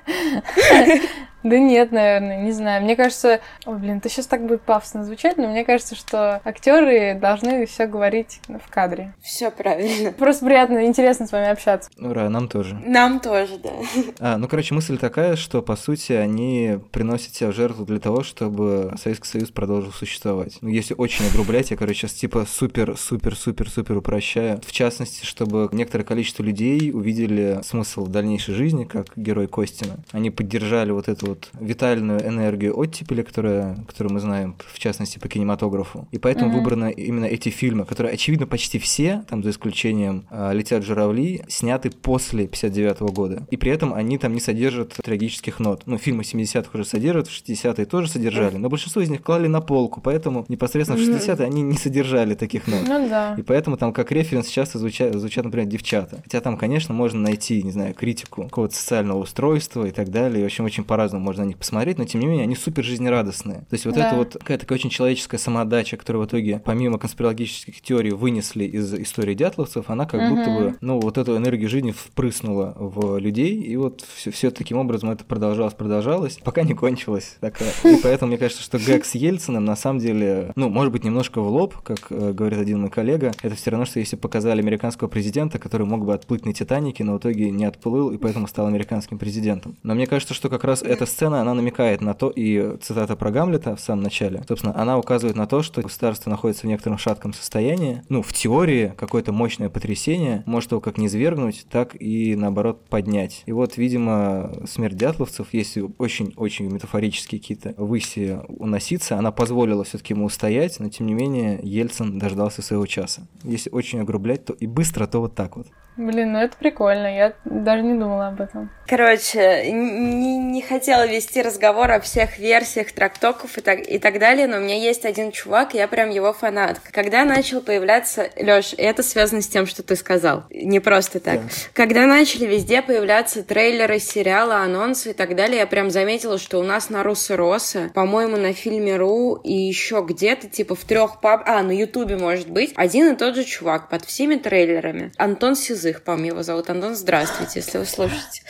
Да 1.47 1.61
нет, 1.61 1.93
наверное, 1.93 2.43
не 2.43 2.51
знаю. 2.51 2.83
Мне 2.83 2.97
кажется, 2.97 3.41
ой, 3.67 3.79
блин, 3.79 3.99
это 3.99 4.09
сейчас 4.09 4.27
так 4.27 4.45
будет 4.45 4.63
пафосно 4.63 5.05
звучать, 5.05 5.37
но 5.37 5.47
мне 5.47 5.65
кажется, 5.65 5.95
что 5.95 6.41
актеры 6.45 7.15
должны 7.15 7.67
все 7.67 7.87
говорить 7.87 8.41
в 8.49 8.69
кадре. 8.69 9.15
Все 9.23 9.53
правильно. 9.53 10.11
Просто 10.11 10.45
приятно, 10.45 10.87
интересно 10.87 11.29
с 11.29 11.31
вами 11.31 11.47
общаться. 11.47 11.89
Ура, 11.99 12.29
нам 12.31 12.49
тоже. 12.49 12.75
Нам 12.85 13.21
тоже, 13.21 13.59
да. 13.59 13.71
А, 14.19 14.39
ну, 14.39 14.49
короче, 14.49 14.75
мысль 14.75 14.99
такая, 14.99 15.37
что, 15.37 15.63
по 15.63 15.77
сути, 15.77 16.15
они 16.15 16.81
приносят 16.91 17.37
себя 17.37 17.51
в 17.51 17.55
жертву 17.55 17.85
для 17.85 18.01
того, 18.01 18.25
чтобы 18.25 18.97
Советский 19.01 19.29
Союз 19.29 19.53
продолжил 19.53 19.93
существовать. 19.93 20.59
Ну, 20.63 20.69
если 20.69 20.95
очень 20.95 21.29
огрублять, 21.29 21.71
я, 21.71 21.77
короче, 21.77 22.01
сейчас 22.01 22.15
типа 22.15 22.45
супер 22.45 22.99
супер-супер-супер 23.07 23.97
упрощают. 23.97 24.65
В 24.65 24.73
частности, 24.73 25.25
чтобы 25.25 25.69
некоторое 25.73 26.05
количество 26.05 26.43
людей 26.43 26.91
увидели 26.93 27.61
смысл 27.63 28.07
дальнейшей 28.07 28.55
жизни, 28.55 28.85
как 28.85 29.07
герой 29.17 29.47
Костина. 29.47 29.99
Они 30.13 30.31
поддержали 30.31 30.91
вот 30.91 31.09
эту 31.09 31.27
вот 31.27 31.49
витальную 31.61 32.27
энергию 32.27 32.77
оттепели, 32.79 33.23
которая, 33.23 33.77
которую 33.87 34.15
мы 34.15 34.21
знаем, 34.21 34.57
в 34.67 34.79
частности, 34.79 35.19
по 35.19 35.29
кинематографу. 35.29 36.09
И 36.11 36.19
поэтому 36.19 36.51
mm-hmm. 36.51 36.55
выбраны 36.55 36.93
именно 36.93 37.25
эти 37.27 37.49
фильмы, 37.49 37.85
которые, 37.85 38.15
очевидно, 38.15 38.47
почти 38.47 38.79
все, 38.79 39.25
там 39.29 39.43
за 39.43 39.51
исключением 39.51 40.27
э, 40.31 40.53
«Летят 40.53 40.85
журавли», 40.85 41.45
сняты 41.49 41.91
после 41.91 42.47
59 42.47 42.99
-го 42.99 43.13
года. 43.13 43.47
И 43.51 43.57
при 43.57 43.71
этом 43.71 43.95
они 43.95 44.19
там 44.19 44.33
не 44.33 44.41
содержат 44.41 44.95
трагических 44.95 45.61
нот. 45.61 45.83
Ну, 45.87 45.99
фильмы 45.99 46.23
70-х 46.23 46.71
уже 46.75 46.85
содержат, 46.85 47.29
в 47.29 47.31
60-е 47.31 47.87
тоже 47.87 48.09
содержали, 48.09 48.57
но 48.57 48.69
большинство 48.69 49.03
из 49.03 49.11
них 49.11 49.23
клали 49.23 49.47
на 49.47 49.61
полку, 49.61 50.01
поэтому 50.01 50.45
непосредственно 50.49 51.01
в 51.01 51.09
60-е 51.09 51.47
они 51.47 51.63
не 51.63 51.77
содержали 51.77 52.35
таких 52.35 52.67
нот. 52.67 52.81
Ну 52.87 52.96
да. 52.99 53.35
И 53.37 53.43
поэтому 53.43 53.77
там 53.77 53.93
как 53.93 54.13
референс 54.13 54.49
часто 54.49 54.79
звучат, 54.79 55.15
звучат, 55.15 55.45
например, 55.45 55.67
девчата. 55.67 56.21
Хотя 56.23 56.41
там, 56.41 56.57
конечно, 56.57 56.95
можно 56.95 57.21
найти, 57.21 57.63
не 57.63 57.71
знаю, 57.71 57.95
критику 57.95 58.45
какого-то 58.45 58.75
социального 58.75 59.19
устройства 59.19 59.85
и 59.85 59.91
так 59.91 60.11
далее. 60.11 60.41
И, 60.41 60.43
в 60.43 60.47
общем, 60.47 60.65
очень 60.65 60.85
по-разному 60.85 61.25
можно 61.25 61.45
на 61.45 61.49
них 61.49 61.59
посмотреть, 61.59 61.99
но 61.99 62.05
тем 62.05 62.21
не 62.21 62.27
менее 62.27 62.45
они 62.45 62.57
супер 62.57 62.85
жизнерадостные. 62.85 63.61
То 63.61 63.73
есть 63.73 63.87
вот 63.87 63.95
да. 63.95 64.09
это 64.09 64.17
вот 64.17 64.33
какая-то 64.33 64.65
такая 64.65 64.79
очень 64.79 64.91
человеческая 64.91 65.39
самоотдача, 65.39 65.97
которая 65.97 66.23
в 66.23 66.27
итоге, 66.27 66.61
помимо 66.65 66.99
конспирологических 66.99 67.81
теорий, 67.81 68.11
вынесли 68.11 68.65
из 68.65 68.93
истории 68.95 69.35
дятловцев, 69.35 69.91
она 69.91 70.07
как 70.07 70.21
угу. 70.21 70.37
будто 70.37 70.51
бы, 70.51 70.77
ну, 70.81 71.01
вот 71.01 71.19
эту 71.19 71.37
энергию 71.37 71.69
жизни 71.69 71.93
впрыснула 71.93 72.75
в 72.77 73.19
людей, 73.19 73.55
и 73.61 73.77
вот 73.77 74.05
все, 74.15 74.31
все 74.31 74.51
таким 74.51 74.79
образом 74.79 75.11
это 75.11 75.25
продолжалось, 75.25 75.75
продолжалось, 75.75 76.39
пока 76.43 76.63
не 76.63 76.75
кончилось. 76.75 77.37
Такая. 77.41 77.71
И 77.85 77.97
поэтому 78.03 78.29
мне 78.29 78.39
кажется, 78.39 78.63
что 78.63 78.79
Гэг 78.79 79.05
с 79.05 79.15
Ельцином 79.15 79.65
на 79.65 79.77
самом 79.77 80.01
деле, 80.01 80.53
ну, 80.57 80.69
может 80.69 80.93
быть, 80.93 81.05
немножко 81.05 81.41
в 81.41 81.49
лоб, 81.49 81.77
как 81.83 82.07
э, 82.11 82.33
говорит 82.33 82.59
один 82.59 82.83
мой 82.87 82.91
коллега, 82.91 83.33
это 83.43 83.55
все 83.57 83.71
равно, 83.71 83.85
что 83.85 83.99
если 83.99 84.17
показали 84.17 84.61
американского 84.61 85.09
президента, 85.09 85.59
который 85.59 85.87
мог 85.87 86.05
бы 86.05 86.15
отплыть 86.15 86.47
на 86.47 86.53
Титанике, 86.53 87.05
но 87.05 87.15
в 87.15 87.19
итоге 87.19 87.51
не 87.51 87.65
отплыл, 87.65 88.11
и 88.11 88.19
поэтому 88.19 88.47
стал 88.47 88.67
американским 88.67 89.19
президентом. 89.19 89.77
Но 89.83 89.95
мне 89.95 90.07
кажется, 90.07 90.35
что 90.35 90.49
как 90.49 90.65
раз 90.65 90.83
эта 90.83 91.07
сцена, 91.07 91.41
она 91.41 91.55
намекает 91.55 92.01
на 92.01 92.15
то, 92.15 92.31
и 92.31 92.77
цитата 92.81 93.17
про 93.17 93.31
Гамлета 93.31 93.77
в 93.77 93.81
самом 93.81 94.05
начале, 94.05 94.43
собственно, 94.47 94.79
она 94.79 94.99
указывает 94.99 95.37
на 95.37 95.47
то, 95.47 95.63
что 95.63 95.83
государство 95.83 96.31
находится 96.31 96.63
в 96.63 96.69
некотором 96.69 96.99
шатком 96.99 97.33
состоянии. 97.33 98.03
Ну, 98.09 98.23
в 98.23 98.33
теории 98.33 98.93
какое-то 98.97 99.33
мощное 99.33 99.69
потрясение 99.69 100.43
может 100.47 100.71
его 100.71 100.81
как 100.81 100.99
не 100.99 101.09
свергнуть, 101.09 101.67
так 101.71 102.01
и 102.01 102.37
наоборот 102.37 102.87
поднять. 102.89 103.43
И 103.47 103.53
вот, 103.53 103.77
видимо, 103.77 104.53
смерть 104.67 104.97
дятловцев, 104.97 105.49
если 105.53 105.85
очень-очень 105.99 106.67
метафорические 106.67 107.41
какие-то 107.41 107.75
выси 107.77 108.39
уноситься, 108.49 109.19
она 109.19 109.33
позволила 109.33 109.83
все-таки 109.85 110.15
ему 110.15 110.27
устоять, 110.27 110.79
но 110.79 110.89
тем 110.89 111.07
не 111.07 111.15
менее 111.15 111.59
Ельцин 111.63 112.19
дождался 112.19 112.63
своего 112.63 112.76
часа. 112.85 113.27
Если 113.45 113.71
очень 113.71 114.01
огрублять, 114.01 114.45
то 114.45 114.53
и 114.53 114.67
быстро, 114.67 115.07
то 115.07 115.21
вот 115.21 115.35
так 115.35 115.57
вот. 115.57 115.69
Блин, 115.97 116.33
ну 116.33 116.41
это 116.41 116.57
прикольно, 116.59 117.07
я 117.07 117.33
даже 117.45 117.83
не 117.83 117.95
думала 117.95 118.29
об 118.29 118.41
этом. 118.41 118.71
Короче, 118.87 119.73
не, 119.73 120.37
не 120.37 120.63
хотела 120.63 121.07
вести 121.07 121.43
разговор 121.43 121.91
о 121.91 122.01
всех 122.01 122.39
версиях 122.39 122.93
трактоков 122.93 123.57
и 123.59 123.61
так, 123.61 123.81
и 123.81 123.99
так 123.99 124.19
далее, 124.19 124.47
но 124.47 124.59
у 124.59 124.61
меня 124.61 124.77
есть 124.77 125.05
один 125.05 125.33
чувак, 125.33 125.75
я 125.75 125.89
прям 125.89 126.11
его 126.11 126.33
фанат. 126.33 126.81
Когда 126.93 127.25
начал 127.25 127.63
появляться... 127.63 128.29
Лёш, 128.37 128.75
это 128.77 129.03
связано 129.03 129.41
с 129.41 129.49
тем, 129.49 129.67
что 129.67 129.83
ты 129.83 129.97
сказал, 129.97 130.45
не 130.51 130.81
просто 130.81 131.19
так. 131.19 131.41
Да. 131.41 131.49
Когда 131.73 132.07
начали 132.07 132.47
везде 132.47 132.83
появляться 132.83 133.43
трейлеры, 133.43 133.99
сериалы, 133.99 134.55
анонсы 134.55 135.11
и 135.11 135.15
так 135.15 135.35
далее, 135.35 135.59
я 135.59 135.67
прям 135.67 135.91
заметила, 135.91 136.39
что 136.39 136.61
у 136.61 136.63
нас 136.63 136.91
на 136.91 137.03
Русы 137.03 137.37
Роса, 137.37 137.91
по-моему, 137.95 138.37
на 138.37 138.53
фильме 138.53 138.97
Ру 138.97 139.35
и 139.35 139.53
еще 139.53 140.05
где-то, 140.07 140.49
типа 140.49 140.75
в 140.75 140.85
трех 140.85 141.21
паб... 141.21 141.43
А, 141.47 141.63
на 141.63 141.73
Ютубе, 141.73 142.17
может 142.19 142.51
быть, 142.51 142.73
один 142.77 143.13
и 143.13 143.17
тот 143.17 143.35
же 143.35 143.45
чувак 143.45 143.89
под 143.89 144.05
всеми 144.05 144.37
трейлерами. 144.37 145.11
Антон 145.17 145.57
Сизы 145.57 145.86
Язых, 145.87 146.03
по-моему, 146.03 146.27
его 146.27 146.43
зовут 146.43 146.69
Антон. 146.69 146.97
Здравствуйте, 146.97 147.61
если 147.61 147.79
вы 147.79 147.87
слушаете. 147.87 148.43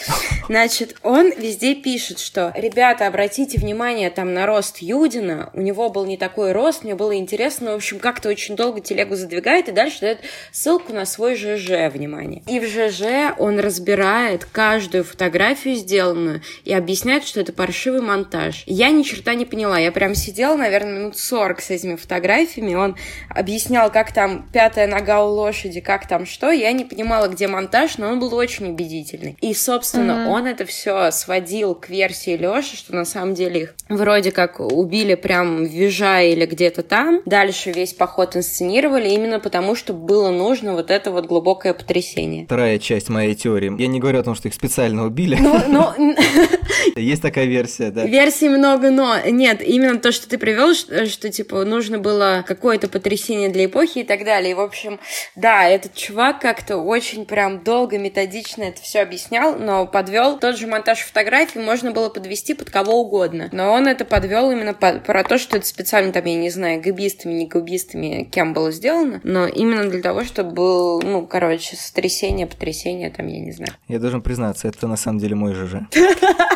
Значит, 0.48 0.96
он 1.02 1.30
везде 1.36 1.74
пишет, 1.74 2.18
что, 2.18 2.52
ребята, 2.56 3.06
обратите 3.06 3.58
внимание 3.58 4.08
там 4.10 4.32
на 4.32 4.46
рост 4.46 4.78
Юдина. 4.78 5.50
У 5.52 5.60
него 5.60 5.90
был 5.90 6.06
не 6.06 6.16
такой 6.16 6.52
рост, 6.52 6.82
мне 6.82 6.94
было 6.94 7.14
интересно. 7.16 7.72
В 7.72 7.74
общем, 7.74 7.98
как-то 7.98 8.30
очень 8.30 8.56
долго 8.56 8.80
телегу 8.80 9.16
задвигает 9.16 9.68
и 9.68 9.72
дальше 9.72 10.00
дает 10.00 10.20
ссылку 10.50 10.94
на 10.94 11.04
свой 11.04 11.34
ЖЖ, 11.34 11.92
внимание. 11.92 12.42
И 12.46 12.58
в 12.58 12.64
ЖЖ 12.64 13.34
он 13.38 13.60
разбирает 13.60 14.46
каждую 14.46 15.04
фотографию 15.04 15.74
сделанную 15.74 16.40
и 16.64 16.72
объясняет, 16.72 17.24
что 17.24 17.40
это 17.40 17.52
паршивый 17.52 18.00
монтаж. 18.00 18.62
Я 18.66 18.90
ни 18.90 19.02
черта 19.02 19.34
не 19.34 19.44
поняла. 19.44 19.78
Я 19.78 19.92
прям 19.92 20.14
сидела, 20.14 20.56
наверное, 20.56 21.00
минут 21.00 21.18
40 21.18 21.60
с 21.60 21.70
этими 21.70 21.96
фотографиями. 21.96 22.74
Он 22.74 22.96
объяснял, 23.28 23.92
как 23.92 24.12
там 24.12 24.48
пятая 24.52 24.86
нога 24.86 25.22
у 25.22 25.28
лошади, 25.34 25.80
как 25.80 26.08
там 26.08 26.24
что. 26.24 26.50
Я 26.50 26.72
не 26.72 26.86
понимала, 26.86 27.25
понимала, 27.26 27.28
где 27.28 27.48
монтаж, 27.48 27.98
но 27.98 28.08
он 28.08 28.20
был 28.20 28.34
очень 28.34 28.70
убедительный. 28.70 29.36
И, 29.40 29.54
собственно, 29.54 30.12
mm-hmm. 30.12 30.28
он 30.28 30.46
это 30.46 30.64
все 30.64 31.10
сводил 31.10 31.74
к 31.74 31.88
версии 31.88 32.36
Лёши, 32.36 32.76
что 32.76 32.94
на 32.94 33.04
самом 33.04 33.34
деле 33.34 33.62
их 33.62 33.74
вроде 33.88 34.32
как 34.32 34.60
убили 34.60 35.14
прям 35.14 35.64
в 35.64 35.68
Вижа 35.68 36.22
или 36.22 36.46
где-то 36.46 36.82
там. 36.82 37.20
Дальше 37.26 37.72
весь 37.72 37.92
поход 37.92 38.36
инсценировали 38.36 39.08
именно 39.10 39.40
потому, 39.40 39.74
что 39.74 39.92
было 39.92 40.30
нужно 40.30 40.74
вот 40.74 40.90
это 40.90 41.10
вот 41.10 41.26
глубокое 41.26 41.74
потрясение. 41.74 42.46
Вторая 42.46 42.78
часть 42.78 43.08
моей 43.08 43.34
теории. 43.34 43.74
Я 43.80 43.86
не 43.88 44.00
говорю 44.00 44.20
о 44.20 44.22
том, 44.22 44.34
что 44.34 44.48
их 44.48 44.54
специально 44.54 45.04
убили. 45.04 45.36
Ну, 45.40 45.60
но... 45.68 45.94
Есть 46.96 47.22
такая 47.22 47.46
версия, 47.46 47.90
да. 47.90 48.04
Версий 48.04 48.48
много, 48.48 48.90
но 48.90 49.16
нет, 49.26 49.62
именно 49.62 49.98
то, 49.98 50.12
что 50.12 50.28
ты 50.28 50.38
привел, 50.38 50.74
что, 50.74 51.06
что 51.06 51.30
типа 51.30 51.64
нужно 51.64 51.98
было 51.98 52.44
какое-то 52.46 52.88
потрясение 52.88 53.48
для 53.48 53.66
эпохи 53.66 53.98
и 54.00 54.04
так 54.04 54.24
далее. 54.24 54.52
И, 54.52 54.54
в 54.54 54.60
общем, 54.60 55.00
да, 55.34 55.64
этот 55.68 55.94
чувак 55.94 56.40
как-то 56.40 56.78
очень 56.78 57.26
прям 57.26 57.62
долго, 57.62 57.98
методично 57.98 58.64
это 58.64 58.82
все 58.82 59.00
объяснял, 59.00 59.56
но 59.56 59.86
подвел 59.86 60.38
тот 60.38 60.56
же 60.56 60.66
монтаж 60.66 61.00
фотографий 61.00 61.58
можно 61.58 61.92
было 61.92 62.08
подвести 62.08 62.54
под 62.54 62.70
кого 62.70 63.00
угодно. 63.00 63.48
Но 63.52 63.72
он 63.72 63.86
это 63.86 64.04
подвел 64.04 64.50
именно 64.50 64.74
по, 64.74 64.92
про 64.94 65.24
то, 65.24 65.38
что 65.38 65.56
это 65.56 65.66
специально 65.66 66.12
там, 66.12 66.24
я 66.24 66.36
не 66.36 66.50
знаю, 66.50 66.80
габистами, 66.80 67.34
не 67.34 67.46
габистами, 67.46 68.28
кем 68.30 68.52
было 68.52 68.70
сделано, 68.72 69.20
но 69.24 69.46
именно 69.46 69.88
для 69.88 70.02
того, 70.02 70.24
чтобы 70.24 70.50
был, 70.52 71.00
ну, 71.02 71.26
короче, 71.26 71.76
сотрясение, 71.76 72.46
потрясение, 72.46 73.10
там, 73.10 73.26
я 73.26 73.40
не 73.40 73.52
знаю. 73.52 73.72
Я 73.88 73.98
должен 73.98 74.22
признаться, 74.22 74.68
это 74.68 74.86
на 74.86 74.96
самом 74.96 75.18
деле 75.18 75.34
мой 75.34 75.54
ЖЖ. 75.54 75.76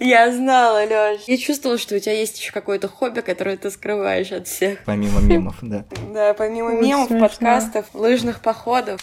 Я 0.00 0.32
знала, 0.32 0.84
Лёш. 0.84 1.22
Я 1.26 1.36
чувствовала, 1.38 1.78
что 1.78 1.96
у 1.96 1.98
тебя 1.98 2.12
есть 2.12 2.38
еще 2.38 2.52
какое-то 2.52 2.88
хобби, 2.88 3.20
которое 3.20 3.56
ты 3.56 3.70
скрываешь 3.70 4.32
от 4.32 4.48
всех. 4.48 4.78
Помимо 4.84 5.20
мемов, 5.20 5.56
да. 5.62 5.84
Да, 6.12 6.34
помимо 6.34 6.72
мемов, 6.72 7.08
подкастов, 7.08 7.86
лыжных 7.94 8.40
походов. 8.40 9.00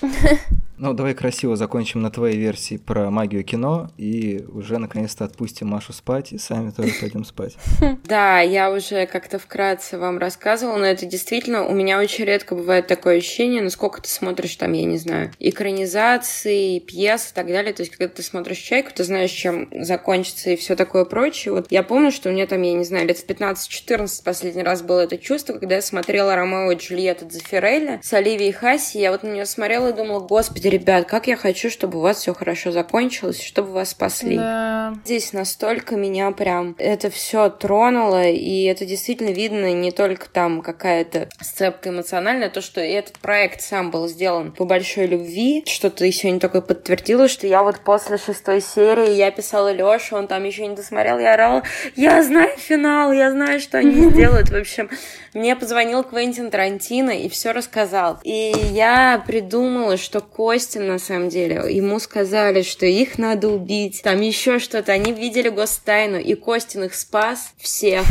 Ну, 0.80 0.93
давай 0.93 1.15
красиво 1.15 1.55
закончим 1.55 2.03
на 2.03 2.11
твоей 2.11 2.38
версии 2.38 2.78
про 2.78 3.09
магию 3.09 3.43
кино 3.43 3.89
и 3.97 4.45
уже 4.47 4.78
наконец-то 4.78 5.26
отпустим 5.26 5.70
Машу 5.70 5.91
спать 5.91 6.34
и 6.34 6.38
сами 6.38 6.70
тоже 6.70 6.93
пойдем 7.01 7.26
спать. 7.26 7.57
Да, 8.03 8.41
я 8.41 8.72
уже 8.72 9.07
как-то 9.07 9.39
вкратце 9.39 9.97
вам 9.97 10.20
рассказывала, 10.20 10.78
но 10.78 10.86
это 10.86 11.07
действительно 11.07 11.65
у 11.65 11.74
меня 11.74 11.99
очень 11.99 12.26
редко 12.26 12.53
бывает 12.53 12.86
такое 12.86 13.18
ощущение, 13.18 13.63
насколько 13.63 14.03
ты 14.03 14.09
смотришь 14.09 14.55
там, 14.55 14.72
я 14.74 14.86
не 14.86 14.99
знаю, 14.99 15.32
экранизации, 15.39 16.78
пьес 16.78 17.32
и 17.32 17.34
так 17.34 17.47
далее. 17.47 17.74
То 17.74 17.82
есть, 17.82 17.95
когда 17.95 18.13
ты 18.13 18.22
смотришь 18.22 18.59
«Чайку», 18.59 18.91
ты 18.93 19.03
знаешь, 19.08 19.32
чем 19.32 19.70
закончится 19.72 20.51
и 20.51 20.55
все 20.55 20.76
такое 20.76 21.05
прочее. 21.05 21.53
Вот 21.53 21.68
я 21.70 21.84
помню, 21.84 22.12
что 22.12 22.30
у 22.30 22.32
меня 22.32 22.47
там, 22.47 22.62
я 22.62 22.74
не 22.74 22.84
знаю, 22.84 23.08
лет 23.08 23.18
в 23.18 23.26
15-14 23.26 24.24
последний 24.24 24.64
раз 24.64 24.82
было 24.82 25.01
это 25.01 25.18
чувство, 25.18 25.53
когда 25.53 25.76
я 25.76 25.82
смотрела 25.82 26.36
«Ромео 26.36 26.72
и 26.72 26.76
Джульетта» 26.76 27.26
Дзефирелли 27.26 27.99
с 28.03 28.14
Оливией 28.14 28.51
Хаси, 28.51 28.99
я 28.99 29.12
вот 29.12 29.24
на 29.24 29.30
нее 29.30 29.45
смотрела 29.45 29.89
и 29.89 29.93
думала, 29.93 30.20
господи, 30.20 30.68
ребят, 30.68 31.08
как 31.08 31.28
я 31.28 31.36
хочу, 31.36 31.70
чтобы 31.70 31.97
у 31.97 32.01
вас 32.01 32.18
все 32.18 32.34
хорошо 32.34 32.72
закончилось, 32.72 33.41
чтобы 33.41 33.72
вас 33.72 33.89
спасли. 33.89 34.38
Да. 34.38 34.95
Здесь 35.05 35.34
настолько 35.34 35.95
меня 35.95 36.32
прям 36.32 36.76
это 36.78 37.10
все 37.10 37.49
тронуло, 37.49 38.28
и 38.28 38.64
это 38.64 38.86
действительно 38.86 39.30
видно 39.30 39.74
не 39.74 39.91
только 39.91 40.30
там 40.30 40.62
какая-то 40.62 41.30
сцепка 41.41 41.89
эмоциональная, 41.89 42.49
то, 42.49 42.62
что 42.62 42.82
этот 42.82 43.20
проект 43.20 43.62
сам 43.62 43.91
был 43.91 44.08
сделан 44.08 44.51
по 44.51 44.66
большой 44.66 45.08
любви, 45.08 45.64
что 45.66 45.89
ты 45.89 46.12
сегодня 46.12 46.39
такое 46.39 46.62
подтвердила, 46.62 47.28
что 47.28 47.47
я 47.47 47.64
вот 47.64 47.80
после 47.80 48.18
шестой 48.18 48.62
серии, 48.62 48.97
я 49.04 49.32
писала 49.32 49.72
Лёше, 49.72 50.16
он 50.16 50.28
там 50.28 50.43
еще 50.43 50.68
не 50.68 50.76
досмотрел, 50.76 51.20
я 51.20 51.34
орала, 51.34 51.64
я 51.95 52.22
знаю 52.24 52.58
финал, 52.58 53.12
я 53.12 53.32
знаю, 53.32 53.60
что 53.60 53.78
они 53.78 54.10
сделают. 54.10 54.50
В 54.50 54.56
общем, 54.56 54.89
мне 55.34 55.56
позвонил 55.56 56.04
Квентин 56.04 56.50
Тарантино 56.50 57.12
и 57.12 57.30
все 57.30 57.52
рассказал. 57.52 58.20
И 58.24 58.54
я 58.72 59.24
придумала, 59.26 59.98
что 59.98 60.22
Костин 60.22 60.88
на 60.88 61.00
самом 61.00 61.30
деле, 61.30 61.64
ему 61.70 62.00
сказали, 62.00 62.62
что 62.62 62.86
их 62.86 63.18
надо 63.18 63.50
убить, 63.50 64.02
там 64.04 64.22
еще 64.22 64.60
что-то. 64.60 64.91
Они 64.91 65.12
видели 65.12 65.50
гостайну, 65.50 66.18
и 66.18 66.34
Костин 66.36 66.84
их 66.84 66.95
спас 66.95 67.54
всех 67.58 68.04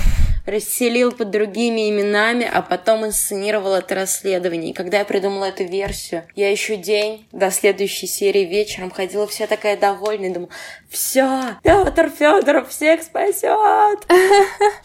расселил 0.47 1.12
под 1.12 1.30
другими 1.30 1.90
именами, 1.90 2.49
а 2.51 2.62
потом 2.62 3.05
инсценировал 3.05 3.74
это 3.74 3.94
расследование. 3.94 4.70
И 4.70 4.74
когда 4.74 4.99
я 4.99 5.05
придумала 5.05 5.47
эту 5.47 5.64
версию, 5.64 6.22
я 6.34 6.51
еще 6.51 6.76
день 6.76 7.26
до 7.32 7.51
следующей 7.51 8.07
серии 8.07 8.44
вечером 8.44 8.90
ходила 8.90 9.26
вся 9.26 9.47
такая 9.47 9.76
довольная, 9.76 10.32
думаю, 10.32 10.51
все, 10.88 11.57
Петр 11.62 12.11
Федоров 12.11 12.70
всех 12.70 13.03
спасет. 13.03 14.07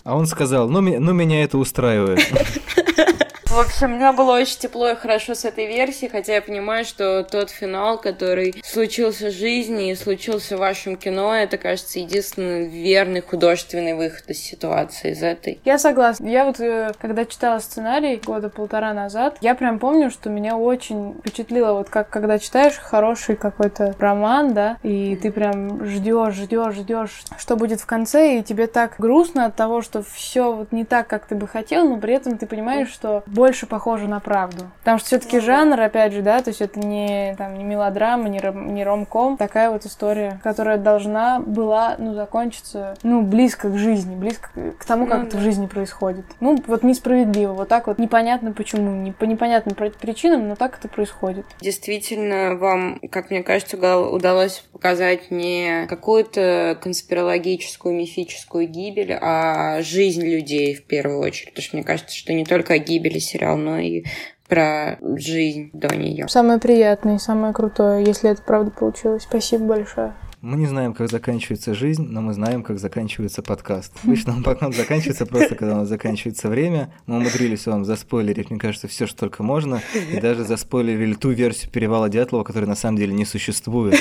А 0.04 0.16
он 0.16 0.26
сказал, 0.26 0.68
ну, 0.68 0.82
ну 0.82 1.14
меня 1.14 1.44
это 1.44 1.58
устраивает. 1.58 2.20
В 3.52 3.60
общем, 3.60 3.98
мне 3.98 4.14
было 4.14 4.38
очень 4.38 4.60
тепло 4.60 4.88
и 4.92 4.96
хорошо 4.96 5.36
с 5.36 5.44
этой 5.44 5.68
версией, 5.68 6.10
хотя 6.10 6.36
я 6.36 6.42
понимаю, 6.42 6.86
что 6.86 7.22
тот 7.30 7.50
финал, 7.50 7.98
который 7.98 8.56
случился 8.64 9.28
в 9.28 9.34
жизни 9.34 9.92
и 9.92 9.96
случился 9.96 10.56
в 10.56 10.62
вашем 10.62 10.96
кино, 10.96 11.36
это, 11.36 11.58
кажется, 11.58 12.00
единственный 12.00 12.70
верный 12.70 13.20
художественный 13.20 13.94
выход 13.94 14.24
из 14.30 14.38
ситуации, 14.38 15.12
из 15.12 15.22
этой. 15.22 15.60
Я 15.66 15.80
согласна. 15.80 16.28
Я 16.28 16.46
вот, 16.46 16.62
э, 16.62 16.94
когда 17.02 17.26
читала 17.26 17.60
сценарий 17.60 18.22
года 18.26 18.48
полтора 18.48 18.94
назад, 18.94 19.38
я 19.42 19.54
прям 19.54 19.80
помню, 19.80 20.12
что 20.12 20.30
меня 20.30 20.56
очень 20.56 21.16
впечатлило, 21.20 21.74
вот 21.74 21.90
как 21.90 22.10
когда 22.10 22.40
читаешь 22.40 22.78
хороший 22.78 23.36
какой-то 23.36 23.94
роман, 24.00 24.54
да, 24.54 24.78
и 24.82 25.18
ты 25.22 25.30
прям 25.30 25.86
ждешь, 25.86 26.36
ждешь, 26.36 26.76
ждешь, 26.76 27.24
что 27.38 27.58
будет 27.58 27.82
в 27.82 27.86
конце, 27.86 28.38
и 28.38 28.44
тебе 28.44 28.68
так 28.68 28.96
грустно 28.98 29.48
от 29.48 29.58
того, 29.58 29.82
что 29.82 30.02
все 30.02 30.54
вот 30.54 30.72
не 30.72 30.86
так, 30.86 31.08
как 31.10 31.26
ты 31.26 31.36
бы 31.36 31.50
хотел, 31.50 31.90
но 31.90 31.98
при 31.98 32.14
этом 32.14 32.38
ты 32.38 32.46
понимаешь, 32.46 32.90
что 32.90 33.24
больше 33.42 33.66
похоже 33.66 34.08
на 34.08 34.20
правду. 34.20 34.70
Потому 34.82 35.00
что 35.00 35.08
все-таки 35.08 35.38
ну 35.38 35.42
жанр, 35.42 35.82
опять 35.82 36.14
же, 36.14 36.22
да, 36.22 36.44
то 36.44 36.52
есть 36.52 36.62
это 36.62 36.80
не, 36.80 37.34
там, 37.40 37.58
не 37.58 37.64
мелодрама, 37.64 38.30
не, 38.30 38.40
ром, 38.40 38.76
не 38.76 38.84
ромком, 38.84 39.36
такая 39.36 39.72
вот 39.72 39.84
история, 39.84 40.40
которая 40.44 40.78
должна 40.78 41.40
была, 41.40 41.96
ну, 41.98 42.14
закончиться, 42.14 42.96
ну, 43.02 43.24
близко 43.24 43.72
к 43.72 43.78
жизни, 43.78 44.14
близко 44.14 44.52
к 44.78 44.86
тому, 44.86 45.08
как 45.08 45.22
ну, 45.22 45.26
это 45.26 45.38
в 45.38 45.40
жизни 45.40 45.66
происходит. 45.66 46.24
Ну, 46.40 46.56
вот 46.68 46.84
несправедливо, 46.84 47.54
вот 47.54 47.68
так 47.68 47.88
вот 47.88 47.98
непонятно 47.98 48.52
почему, 48.52 48.92
не, 48.92 49.12
по 49.12 49.24
непонятным 49.24 49.74
причинам, 49.76 50.48
но 50.48 50.56
так 50.56 50.78
это 50.78 50.88
происходит. 50.88 51.48
Действительно, 51.62 52.56
вам, 52.56 53.00
как 53.10 53.32
мне 53.32 53.42
кажется, 53.42 53.76
удалось 53.98 54.64
показать 54.72 55.32
не 55.32 55.88
какую-то 55.88 56.78
конспирологическую, 56.80 57.96
мифическую 57.96 58.68
гибель, 58.68 59.18
а 59.20 59.82
жизнь 59.82 60.24
людей 60.24 60.76
в 60.76 60.84
первую 60.84 61.22
очередь. 61.22 61.50
Потому 61.50 61.64
что 61.64 61.78
мне 61.78 61.84
кажется, 61.84 62.16
что 62.16 62.34
не 62.34 62.46
только 62.46 62.76
о 62.76 62.78
гибели 62.78 63.18
сериал, 63.32 63.58
но 63.58 63.80
и 63.80 64.04
про 64.48 64.98
жизнь 65.16 65.70
до 65.74 65.96
нее. 65.96 66.28
Самое 66.28 66.60
приятное 66.60 67.16
и 67.16 67.20
самое 67.20 67.54
крутое, 67.54 68.04
если 68.04 68.30
это 68.30 68.42
правда 68.42 68.72
получилось. 68.72 69.24
Спасибо 69.24 69.66
большое. 69.66 70.14
Мы 70.42 70.58
не 70.58 70.66
знаем, 70.66 70.96
как 70.96 71.08
заканчивается 71.08 71.76
жизнь, 71.76 72.08
но 72.10 72.22
мы 72.22 72.34
знаем, 72.34 72.64
как 72.64 72.80
заканчивается 72.80 73.44
подкаст. 73.44 73.94
Обычно 74.04 74.34
он 74.34 74.42
потом 74.44 74.74
заканчивается 74.74 75.28
просто, 75.28 75.54
когда 75.54 75.76
у 75.76 75.78
нас 75.78 75.88
заканчивается 75.88 76.50
время. 76.50 76.92
Мы 77.06 77.18
умудрились 77.18 77.68
вам 77.68 77.86
заспойлерить, 77.86 78.50
мне 78.50 78.60
кажется, 78.60 78.88
все, 78.88 79.06
что 79.06 79.20
только 79.20 79.44
можно. 79.44 79.82
И 80.12 80.20
даже 80.20 80.44
заспойлерили 80.44 81.14
ту 81.14 81.30
версию 81.30 81.72
перевала 81.72 82.10
Дятлова, 82.10 82.44
которая 82.44 82.68
на 82.68 82.76
самом 82.76 82.98
деле 82.98 83.14
не 83.14 83.24
существует. 83.24 83.96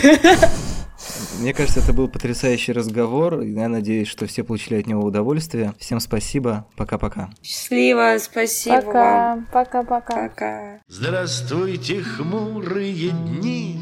Мне 1.38 1.55
кажется, 1.55 1.80
это 1.80 1.92
был 1.92 2.09
потрясающий 2.09 2.72
разговор. 2.72 3.40
Я 3.40 3.68
надеюсь, 3.68 4.09
что 4.09 4.26
все 4.26 4.44
получили 4.44 4.78
от 4.80 4.86
него 4.86 5.03
удовольствие. 5.03 5.74
Всем 5.78 6.01
спасибо. 6.01 6.66
Пока-пока. 6.76 7.30
Счастливо. 7.42 8.16
Спасибо 8.18 8.82
Пока. 8.82 8.92
вам. 8.92 9.48
Пока-пока. 9.53 10.28
Пока. 10.28 10.80
Здравствуйте, 10.88 12.03
хмурые 12.03 13.11
дни. 13.11 13.80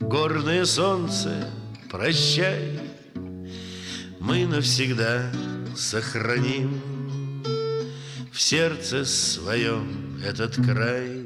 Горное 0.00 0.64
солнце, 0.64 1.50
прощай, 1.90 2.78
Мы 4.20 4.46
навсегда 4.46 5.22
сохраним 5.76 6.80
В 8.32 8.40
сердце 8.40 9.04
своем 9.04 10.20
этот 10.24 10.54
край. 10.56 11.25